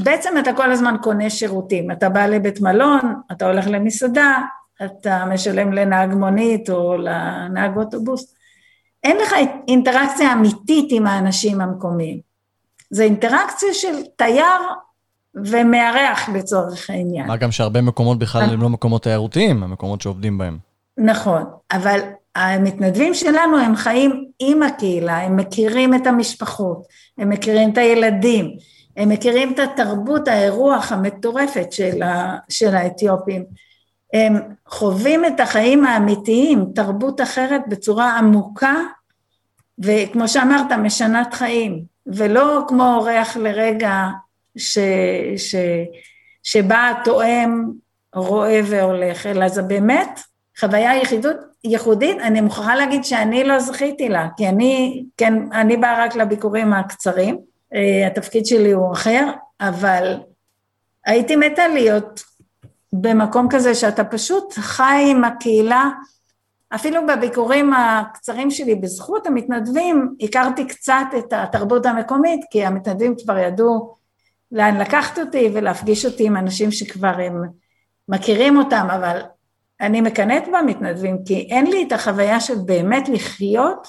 בעצם 0.03 0.33
אתה 0.39 0.53
כל 0.53 0.71
הזמן 0.71 0.95
קונה 1.01 1.29
שירותים, 1.29 1.91
אתה 1.91 2.09
בא 2.09 2.25
לבית 2.25 2.61
מלון, 2.61 2.99
אתה 3.31 3.45
הולך 3.45 3.67
למסעדה, 3.67 4.37
אתה 4.85 5.25
משלם 5.25 5.73
לנהג 5.73 6.13
מונית 6.13 6.69
או 6.69 6.97
לנהג 6.97 7.77
אוטובוס, 7.77 8.35
אין 9.03 9.17
לך 9.17 9.35
אינטראקציה 9.67 10.33
אמיתית 10.33 10.87
עם 10.91 11.07
האנשים 11.07 11.61
המקומיים. 11.61 12.19
זה 12.89 13.03
אינטראקציה 13.03 13.73
של 13.73 13.93
תייר 14.15 14.61
ומארח 15.35 16.29
לצורך 16.29 16.89
העניין. 16.89 17.27
מה 17.27 17.37
גם 17.37 17.51
שהרבה 17.51 17.81
מקומות 17.81 18.19
בכלל 18.19 18.49
הם 18.53 18.61
לא 18.61 18.69
מקומות 18.69 19.03
תיירותיים, 19.03 19.63
המקומות 19.63 20.01
שעובדים 20.01 20.37
בהם. 20.37 20.57
נכון, 20.97 21.43
אבל 21.71 21.99
המתנדבים 22.35 23.13
שלנו 23.13 23.57
הם 23.57 23.75
חיים 23.75 24.25
עם 24.39 24.63
הקהילה, 24.63 25.17
הם 25.17 25.37
מכירים 25.37 25.93
את 25.93 26.07
המשפחות, 26.07 26.83
הם 27.17 27.29
מכירים 27.29 27.71
את 27.73 27.77
הילדים, 27.77 28.57
הם 28.97 29.09
מכירים 29.09 29.53
את 29.53 29.59
התרבות, 29.59 30.27
האירוח 30.27 30.91
המטורפת 30.91 31.71
של, 31.71 32.01
ה, 32.01 32.37
של 32.49 32.75
האתיופים. 32.75 33.45
הם 34.13 34.39
חווים 34.67 35.25
את 35.25 35.39
החיים 35.39 35.85
האמיתיים, 35.85 36.65
תרבות 36.75 37.21
אחרת 37.21 37.61
בצורה 37.67 38.17
עמוקה, 38.17 38.75
וכמו 39.79 40.27
שאמרת, 40.27 40.71
משנת 40.71 41.33
חיים, 41.33 41.83
ולא 42.07 42.61
כמו 42.67 42.95
אורח 42.95 43.37
לרגע 43.37 44.07
ש, 44.57 44.77
ש, 45.37 45.55
שבא 46.43 46.93
תואם, 47.03 47.71
רואה 48.15 48.61
והולך, 48.65 49.25
אלא 49.25 49.47
זה 49.47 49.61
באמת 49.61 50.19
חוויה 50.59 51.01
יחידות, 51.01 51.35
ייחודית, 51.63 52.17
אני 52.21 52.41
מוכרחה 52.41 52.75
להגיד 52.75 53.03
שאני 53.03 53.43
לא 53.43 53.59
זכיתי 53.59 54.09
לה, 54.09 54.27
כי 54.37 54.49
אני, 54.49 55.03
כן, 55.17 55.33
אני 55.53 55.77
באה 55.77 56.05
רק 56.05 56.15
לביקורים 56.15 56.73
הקצרים, 56.73 57.37
התפקיד 58.07 58.45
שלי 58.45 58.71
הוא 58.71 58.93
אחר, 58.93 59.31
אבל 59.61 60.17
הייתי 61.05 61.35
מתה 61.35 61.67
להיות 61.67 62.23
במקום 62.93 63.47
כזה 63.49 63.75
שאתה 63.75 64.03
פשוט 64.03 64.53
חי 64.53 65.07
עם 65.11 65.23
הקהילה, 65.23 65.89
אפילו 66.75 67.01
בביקורים 67.07 67.73
הקצרים 67.73 68.51
שלי 68.51 68.75
בזכות 68.75 69.27
המתנדבים, 69.27 70.15
הכרתי 70.21 70.67
קצת 70.67 71.05
את 71.17 71.33
התרבות 71.33 71.85
המקומית, 71.85 72.41
כי 72.51 72.65
המתנדבים 72.65 73.15
כבר 73.23 73.37
ידעו 73.37 73.95
לאן 74.51 74.77
לקחת 74.77 75.19
אותי 75.19 75.49
ולהפגיש 75.53 76.05
אותי 76.05 76.27
עם 76.27 76.37
אנשים 76.37 76.71
שכבר 76.71 77.13
הם 77.19 77.41
מכירים 78.09 78.57
אותם, 78.57 78.87
אבל 78.89 79.21
אני 79.81 80.01
מקנאת 80.01 80.43
במתנדבים, 80.53 81.17
כי 81.25 81.47
אין 81.51 81.67
לי 81.67 81.83
את 81.87 81.91
החוויה 81.91 82.39
של 82.39 82.55
באמת 82.65 83.09
לחיות 83.09 83.87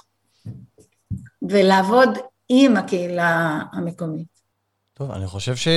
ולעבוד 1.42 2.18
עם 2.52 2.76
הקהילה 2.76 3.60
המקומית. 3.72 4.40
טוב, 4.94 5.10
אני 5.10 5.26
חושב 5.26 5.56
ש... 5.56 5.68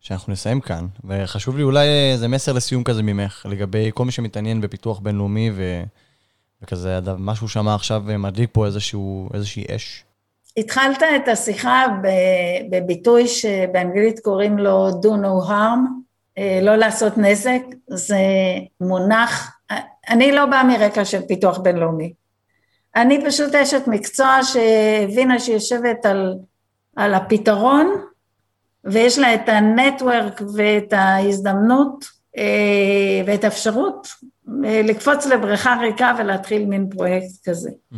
שאנחנו 0.00 0.32
נסיים 0.32 0.60
כאן, 0.60 0.86
וחשוב 1.04 1.56
לי 1.56 1.62
אולי 1.62 1.86
איזה 2.12 2.28
מסר 2.28 2.52
לסיום 2.52 2.84
כזה 2.84 3.02
ממך, 3.02 3.46
לגבי 3.50 3.90
כל 3.94 4.04
מי 4.04 4.12
שמתעניין 4.12 4.60
בפיתוח 4.60 4.98
בינלאומי, 4.98 5.50
ו... 5.54 5.82
וכזה 6.62 6.98
משהו 7.18 7.48
שמע 7.48 7.74
עכשיו 7.74 8.02
מדליק 8.18 8.50
פה 8.52 8.66
איזשהו, 8.66 9.28
איזושהי 9.34 9.64
אש. 9.76 10.04
התחלת 10.56 11.02
את 11.16 11.28
השיחה 11.28 11.86
בביטוי 12.70 13.28
שבאנגלית 13.28 14.20
קוראים 14.20 14.58
לו 14.58 14.88
do 14.88 15.08
no 15.08 15.48
harm, 15.48 15.80
אה, 16.38 16.60
לא 16.62 16.76
לעשות 16.76 17.18
נזק, 17.18 17.62
זה 17.88 18.18
מונח, 18.80 19.58
אני 20.08 20.32
לא 20.32 20.46
באה 20.46 20.64
מרקע 20.64 21.04
של 21.04 21.20
פיתוח 21.28 21.58
בינלאומי. 21.58 22.12
אני 22.96 23.24
פשוט 23.26 23.54
אשת 23.54 23.82
מקצוע 23.86 24.38
שהבינה 24.42 25.38
שהיא 25.38 25.54
יושבת 25.54 26.06
על, 26.06 26.34
על 26.96 27.14
הפתרון 27.14 27.94
ויש 28.84 29.18
לה 29.18 29.34
את 29.34 29.48
הנטוורק 29.48 30.42
ואת 30.54 30.92
ההזדמנות 30.92 32.04
אה, 32.38 33.22
ואת 33.26 33.44
האפשרות 33.44 34.08
אה, 34.64 34.82
לקפוץ 34.84 35.26
לבריכה 35.26 35.76
ריקה 35.80 36.14
ולהתחיל 36.18 36.66
מין 36.66 36.88
פרויקט 36.90 37.48
כזה. 37.48 37.70
Mm-hmm. 37.70 37.96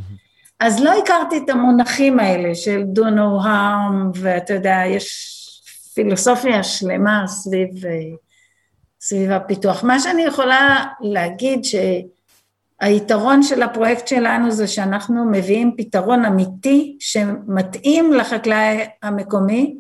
אז 0.61 0.81
לא 0.81 0.99
הכרתי 0.99 1.39
את 1.45 1.51
המונחים 1.51 2.21
האלה 2.21 2.55
של 2.55 2.85
do 2.95 3.01
no 3.01 3.45
harm, 3.45 4.19
ואתה 4.21 4.55
יודע, 4.55 4.83
יש 4.87 5.39
פילוסופיה 5.95 6.63
שלמה 6.63 7.25
סביב, 7.27 7.87
אה, 7.87 7.91
סביב 9.01 9.31
הפיתוח. 9.31 9.85
מה 9.85 10.01
שאני 10.01 10.23
יכולה 10.23 10.85
להגיד 11.01 11.65
ש... 11.65 11.75
היתרון 12.83 13.43
של 13.43 13.63
הפרויקט 13.63 14.09
שלנו 14.09 14.51
זה 14.51 14.67
שאנחנו 14.67 15.25
מביאים 15.25 15.75
פתרון 15.77 16.25
אמיתי 16.25 16.97
שמתאים 17.01 18.13
לחקלאי 18.13 18.85
המקומי 19.03 19.77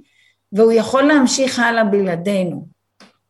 והוא 0.52 0.72
יכול 0.72 1.02
להמשיך 1.02 1.58
הלאה 1.58 1.84
בלעדינו 1.84 2.66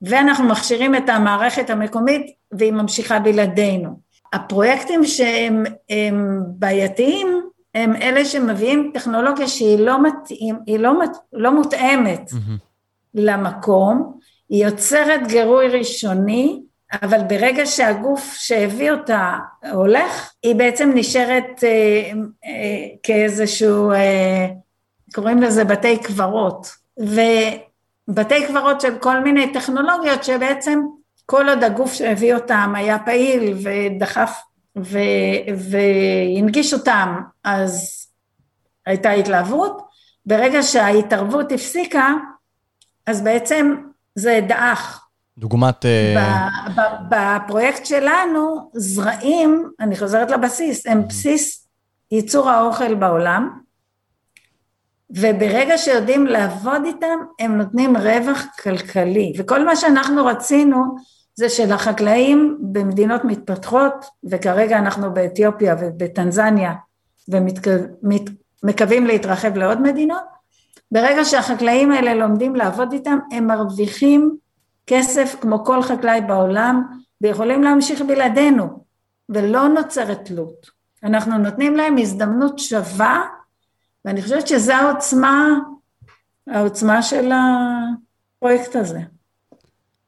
ואנחנו 0.02 0.44
מכשירים 0.44 0.94
את 0.94 1.08
המערכת 1.08 1.70
המקומית 1.70 2.26
והיא 2.52 2.72
ממשיכה 2.72 3.18
בלעדינו. 3.18 4.00
הפרויקטים 4.32 5.04
שהם 5.04 5.64
בעייתיים 6.46 7.42
הם 7.74 7.96
אלה 7.96 8.24
שמביאים 8.24 8.90
טכנולוגיה 8.94 9.48
שהיא 9.48 9.78
לא, 9.78 10.02
מתאים, 10.02 10.58
היא 10.66 10.78
לא, 10.78 10.92
לא 11.32 11.54
מותאמת 11.54 12.30
mm-hmm. 12.30 12.58
למקום, 13.14 14.18
היא 14.48 14.64
יוצרת 14.64 15.20
גירוי 15.28 15.68
ראשוני 15.68 16.62
אבל 16.92 17.22
ברגע 17.28 17.66
שהגוף 17.66 18.34
שהביא 18.34 18.90
אותה 18.90 19.38
הולך, 19.72 20.32
היא 20.42 20.54
בעצם 20.54 20.90
נשארת 20.94 21.64
אה, 21.64 21.68
אה, 22.44 22.86
כאיזשהו, 23.02 23.92
אה, 23.92 24.48
קוראים 25.14 25.42
לזה 25.42 25.64
בתי 25.64 25.98
קברות. 25.98 26.66
ובתי 26.98 28.46
קברות 28.46 28.80
של 28.80 28.98
כל 28.98 29.20
מיני 29.20 29.52
טכנולוגיות 29.52 30.24
שבעצם 30.24 30.80
כל 31.26 31.48
עוד 31.48 31.64
הגוף 31.64 31.92
שהביא 31.92 32.34
אותם 32.34 32.72
היה 32.76 32.98
פעיל 32.98 33.56
ודחף 33.62 34.40
ו, 34.78 34.98
והנגיש 35.56 36.74
אותם, 36.74 37.20
אז 37.44 38.06
הייתה 38.86 39.10
התלהבות. 39.10 39.82
ברגע 40.26 40.62
שההתערבות 40.62 41.52
הפסיקה, 41.52 42.08
אז 43.06 43.24
בעצם 43.24 43.76
זה 44.14 44.40
דעך. 44.48 45.01
דוגמת... 45.38 45.86
אה, 45.86 46.48
בפרויקט 47.08 47.86
שלנו, 47.86 48.70
זרעים, 48.74 49.70
אני 49.80 49.96
חוזרת 49.96 50.30
לבסיס, 50.30 50.86
הם 50.86 51.08
בסיס 51.08 51.68
ייצור 52.10 52.50
האוכל 52.50 52.94
בעולם, 52.94 53.58
וברגע 55.10 55.78
שיודעים 55.78 56.26
לעבוד 56.26 56.82
איתם, 56.84 57.18
הם 57.40 57.58
נותנים 57.58 57.96
רווח 57.96 58.46
כלכלי. 58.62 59.32
וכל 59.38 59.64
מה 59.64 59.76
שאנחנו 59.76 60.26
רצינו, 60.26 60.84
זה 61.34 61.48
שלחקלאים 61.48 62.58
במדינות 62.60 63.24
מתפתחות, 63.24 64.04
וכרגע 64.30 64.78
אנחנו 64.78 65.14
באתיופיה 65.14 65.76
ובטנזניה, 65.80 66.72
ומקווים 67.28 69.06
להתרחב 69.06 69.56
לעוד 69.56 69.80
מדינות, 69.80 70.32
ברגע 70.92 71.24
שהחקלאים 71.24 71.92
האלה 71.92 72.14
לומדים 72.14 72.56
לעבוד 72.56 72.92
איתם, 72.92 73.18
הם 73.32 73.46
מרוויחים 73.46 74.36
כסף 74.86 75.36
כמו 75.40 75.64
כל 75.64 75.82
חקלאי 75.82 76.20
בעולם, 76.20 76.82
ויכולים 77.20 77.62
להמשיך 77.62 78.02
בלעדינו, 78.02 78.84
ולא 79.28 79.68
נוצרת 79.68 80.24
תלות. 80.24 80.70
אנחנו 81.04 81.38
נותנים 81.38 81.76
להם 81.76 81.98
הזדמנות 81.98 82.58
שווה, 82.58 83.22
ואני 84.04 84.22
חושבת 84.22 84.48
שזו 84.48 84.72
העוצמה, 84.72 85.48
העוצמה 86.46 87.02
של 87.02 87.32
הפרויקט 87.32 88.76
הזה. 88.76 89.00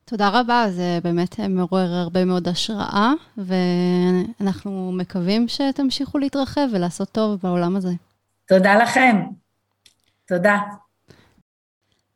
תודה 0.05 0.29
רבה, 0.29 0.65
זה 0.71 0.99
באמת 1.05 1.41
מעורר 1.41 1.95
הרבה 1.95 2.25
מאוד 2.25 2.49
השראה, 2.49 3.13
ואנחנו 3.37 4.93
מקווים 4.93 5.49
שתמשיכו 5.49 6.19
להתרחב 6.19 6.69
ולעשות 6.73 7.09
טוב 7.09 7.41
בעולם 7.43 7.77
הזה. 7.77 7.93
תודה 8.49 8.75
לכם. 8.75 9.17
תודה. 10.29 10.59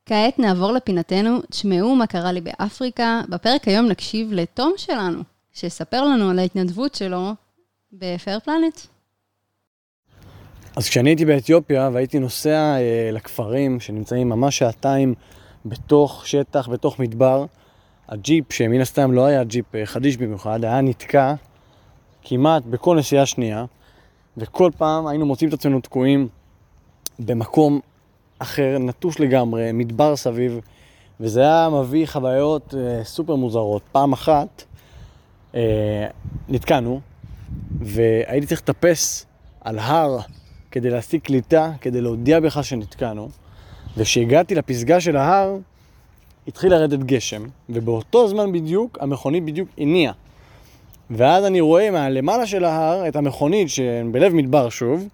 כעת 0.09 0.39
נעבור 0.39 0.73
לפינתנו, 0.73 1.39
תשמעו 1.51 1.97
מה 1.97 2.07
קרה 2.07 2.33
לי 2.33 2.41
באפריקה. 2.41 3.21
בפרק 3.29 3.69
היום 3.69 3.87
נקשיב 3.87 4.33
לתום 4.33 4.73
שלנו, 4.77 5.23
שיספר 5.53 6.05
לנו 6.05 6.31
על 6.31 6.39
ההתנדבות 6.39 6.95
שלו 6.95 7.33
בפייר 7.93 8.41
פלנט. 8.41 8.81
אז 10.77 10.89
כשאני 10.89 11.11
הייתי 11.11 11.25
באתיופיה 11.25 11.91
והייתי 11.93 12.19
נוסע 12.19 12.77
אה, 12.77 13.11
לכפרים 13.13 13.81
שנמצאים 13.81 14.29
ממש 14.29 14.59
שעתיים 14.59 15.15
בתוך 15.65 16.27
שטח, 16.27 16.69
בתוך 16.69 16.99
מדבר, 16.99 17.45
הג'יפ, 18.09 18.53
שמן 18.53 18.81
הסתם 18.81 19.13
לא 19.13 19.27
היה 19.27 19.45
ג'יפ 19.45 19.75
אה, 19.75 19.87
חדיש 19.87 20.17
במיוחד, 20.17 20.65
היה 20.65 20.81
נתקע 20.81 21.35
כמעט 22.23 22.63
בכל 22.63 22.97
נסיעה 22.97 23.27
שנייה, 23.27 23.65
וכל 24.37 24.71
פעם 24.77 25.07
היינו 25.07 25.27
מוצאים 25.27 25.49
את 25.49 25.55
עצמנו 25.55 25.81
תקועים 25.81 26.29
במקום 27.19 27.81
אחר, 28.39 28.76
נטוש 28.80 29.20
לגמרי, 29.20 29.72
מדבר 29.72 30.16
סביב, 30.16 30.61
וזה 31.20 31.41
היה 31.41 31.68
מביא 31.68 32.07
חוויות 32.07 32.74
אה, 32.74 33.05
סופר 33.05 33.34
מוזרות. 33.34 33.82
פעם 33.93 34.12
אחת 34.12 34.64
אה, 35.55 36.07
נתקענו, 36.49 37.01
והייתי 37.80 38.47
צריך 38.47 38.61
לטפס 38.61 39.26
על 39.61 39.78
הר 39.78 40.18
כדי 40.70 40.91
להשיג 40.91 41.20
קליטה, 41.20 41.72
כדי 41.80 42.01
להודיע 42.01 42.41
בכלל 42.41 42.62
שנתקענו, 42.62 43.28
וכשהגעתי 43.97 44.55
לפסגה 44.55 45.01
של 45.01 45.16
ההר, 45.16 45.57
התחיל 46.49 46.70
לרדת 46.70 46.99
גשם, 46.99 47.43
ובאותו 47.68 48.28
זמן 48.28 48.53
בדיוק, 48.53 48.99
המכונית 49.01 49.45
בדיוק 49.45 49.68
הניעה. 49.78 50.12
ואז 51.11 51.45
אני 51.45 51.61
רואה 51.61 51.91
מהלמעלה 51.91 52.47
של 52.47 52.64
ההר 52.64 53.09
את 53.09 53.16
המכונית 53.16 53.68
שבלב 53.68 54.32
מדבר 54.34 54.68
שוב, 54.68 55.09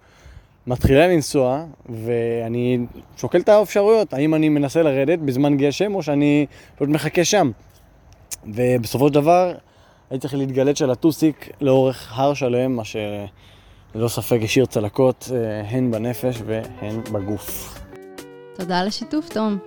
מתחילה 0.67 1.07
לנסוע, 1.07 1.65
ואני 1.89 2.77
שוקל 3.17 3.39
את 3.39 3.49
האפשרויות, 3.49 4.13
האם 4.13 4.35
אני 4.35 4.49
מנסה 4.49 4.83
לרדת 4.83 5.19
בזמן 5.19 5.57
גשם 5.57 5.95
או 5.95 6.03
שאני 6.03 6.45
פשוט 6.75 6.89
מחכה 6.89 7.25
שם. 7.25 7.51
ובסופו 8.47 9.07
של 9.07 9.13
דבר 9.13 9.53
הייתי 10.09 10.21
צריך 10.21 10.33
להתגלת 10.33 10.77
של 10.77 10.91
הטוסיק 10.91 11.49
לאורך 11.61 12.11
הר 12.15 12.33
שלם, 12.33 12.75
מה 12.75 12.83
שללא 12.83 14.07
ספק 14.07 14.39
השאיר 14.43 14.65
צלקות 14.65 15.29
אה, 15.33 15.61
הן 15.69 15.91
בנפש 15.91 16.41
והן 16.45 17.01
בגוף. 17.11 17.79
תודה 18.53 18.79
על 18.79 18.87
השיתוף, 18.87 19.29
תום. 19.29 19.57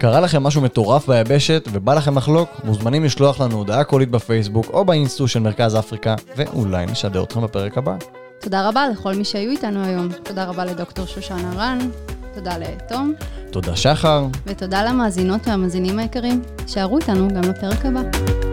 קרה 0.00 0.20
לכם 0.20 0.42
משהו 0.42 0.60
מטורף 0.62 1.08
ביבשת 1.08 1.68
ובא 1.72 1.94
לכם 1.94 2.18
לחלוק? 2.18 2.48
מוזמנים 2.64 3.04
לשלוח 3.04 3.40
לנו 3.40 3.56
הודעה 3.56 3.84
קולית 3.84 4.10
בפייסבוק 4.10 4.66
או 4.72 4.84
באינסטו 4.84 5.28
של 5.28 5.40
מרכז 5.40 5.78
אפריקה, 5.78 6.14
ואולי 6.36 6.86
נשדר 6.86 7.22
אתכם 7.22 7.42
בפרק 7.42 7.78
הבא. 7.78 7.96
תודה 8.40 8.68
רבה 8.68 8.88
לכל 8.88 9.14
מי 9.14 9.24
שהיו 9.24 9.50
איתנו 9.50 9.84
היום. 9.84 10.08
תודה 10.22 10.44
רבה 10.44 10.64
לדוקטור 10.64 11.06
שושנה 11.06 11.52
רן, 11.56 11.78
תודה 12.34 12.58
לתום. 12.58 13.14
תודה 13.50 13.76
שחר. 13.76 14.26
ותודה 14.46 14.84
למאזינות 14.84 15.48
והמאזינים 15.48 15.98
היקרים. 15.98 16.42
שערו 16.66 16.98
איתנו 16.98 17.28
גם 17.28 17.42
לפרק 17.42 17.86
הבא. 17.86 18.49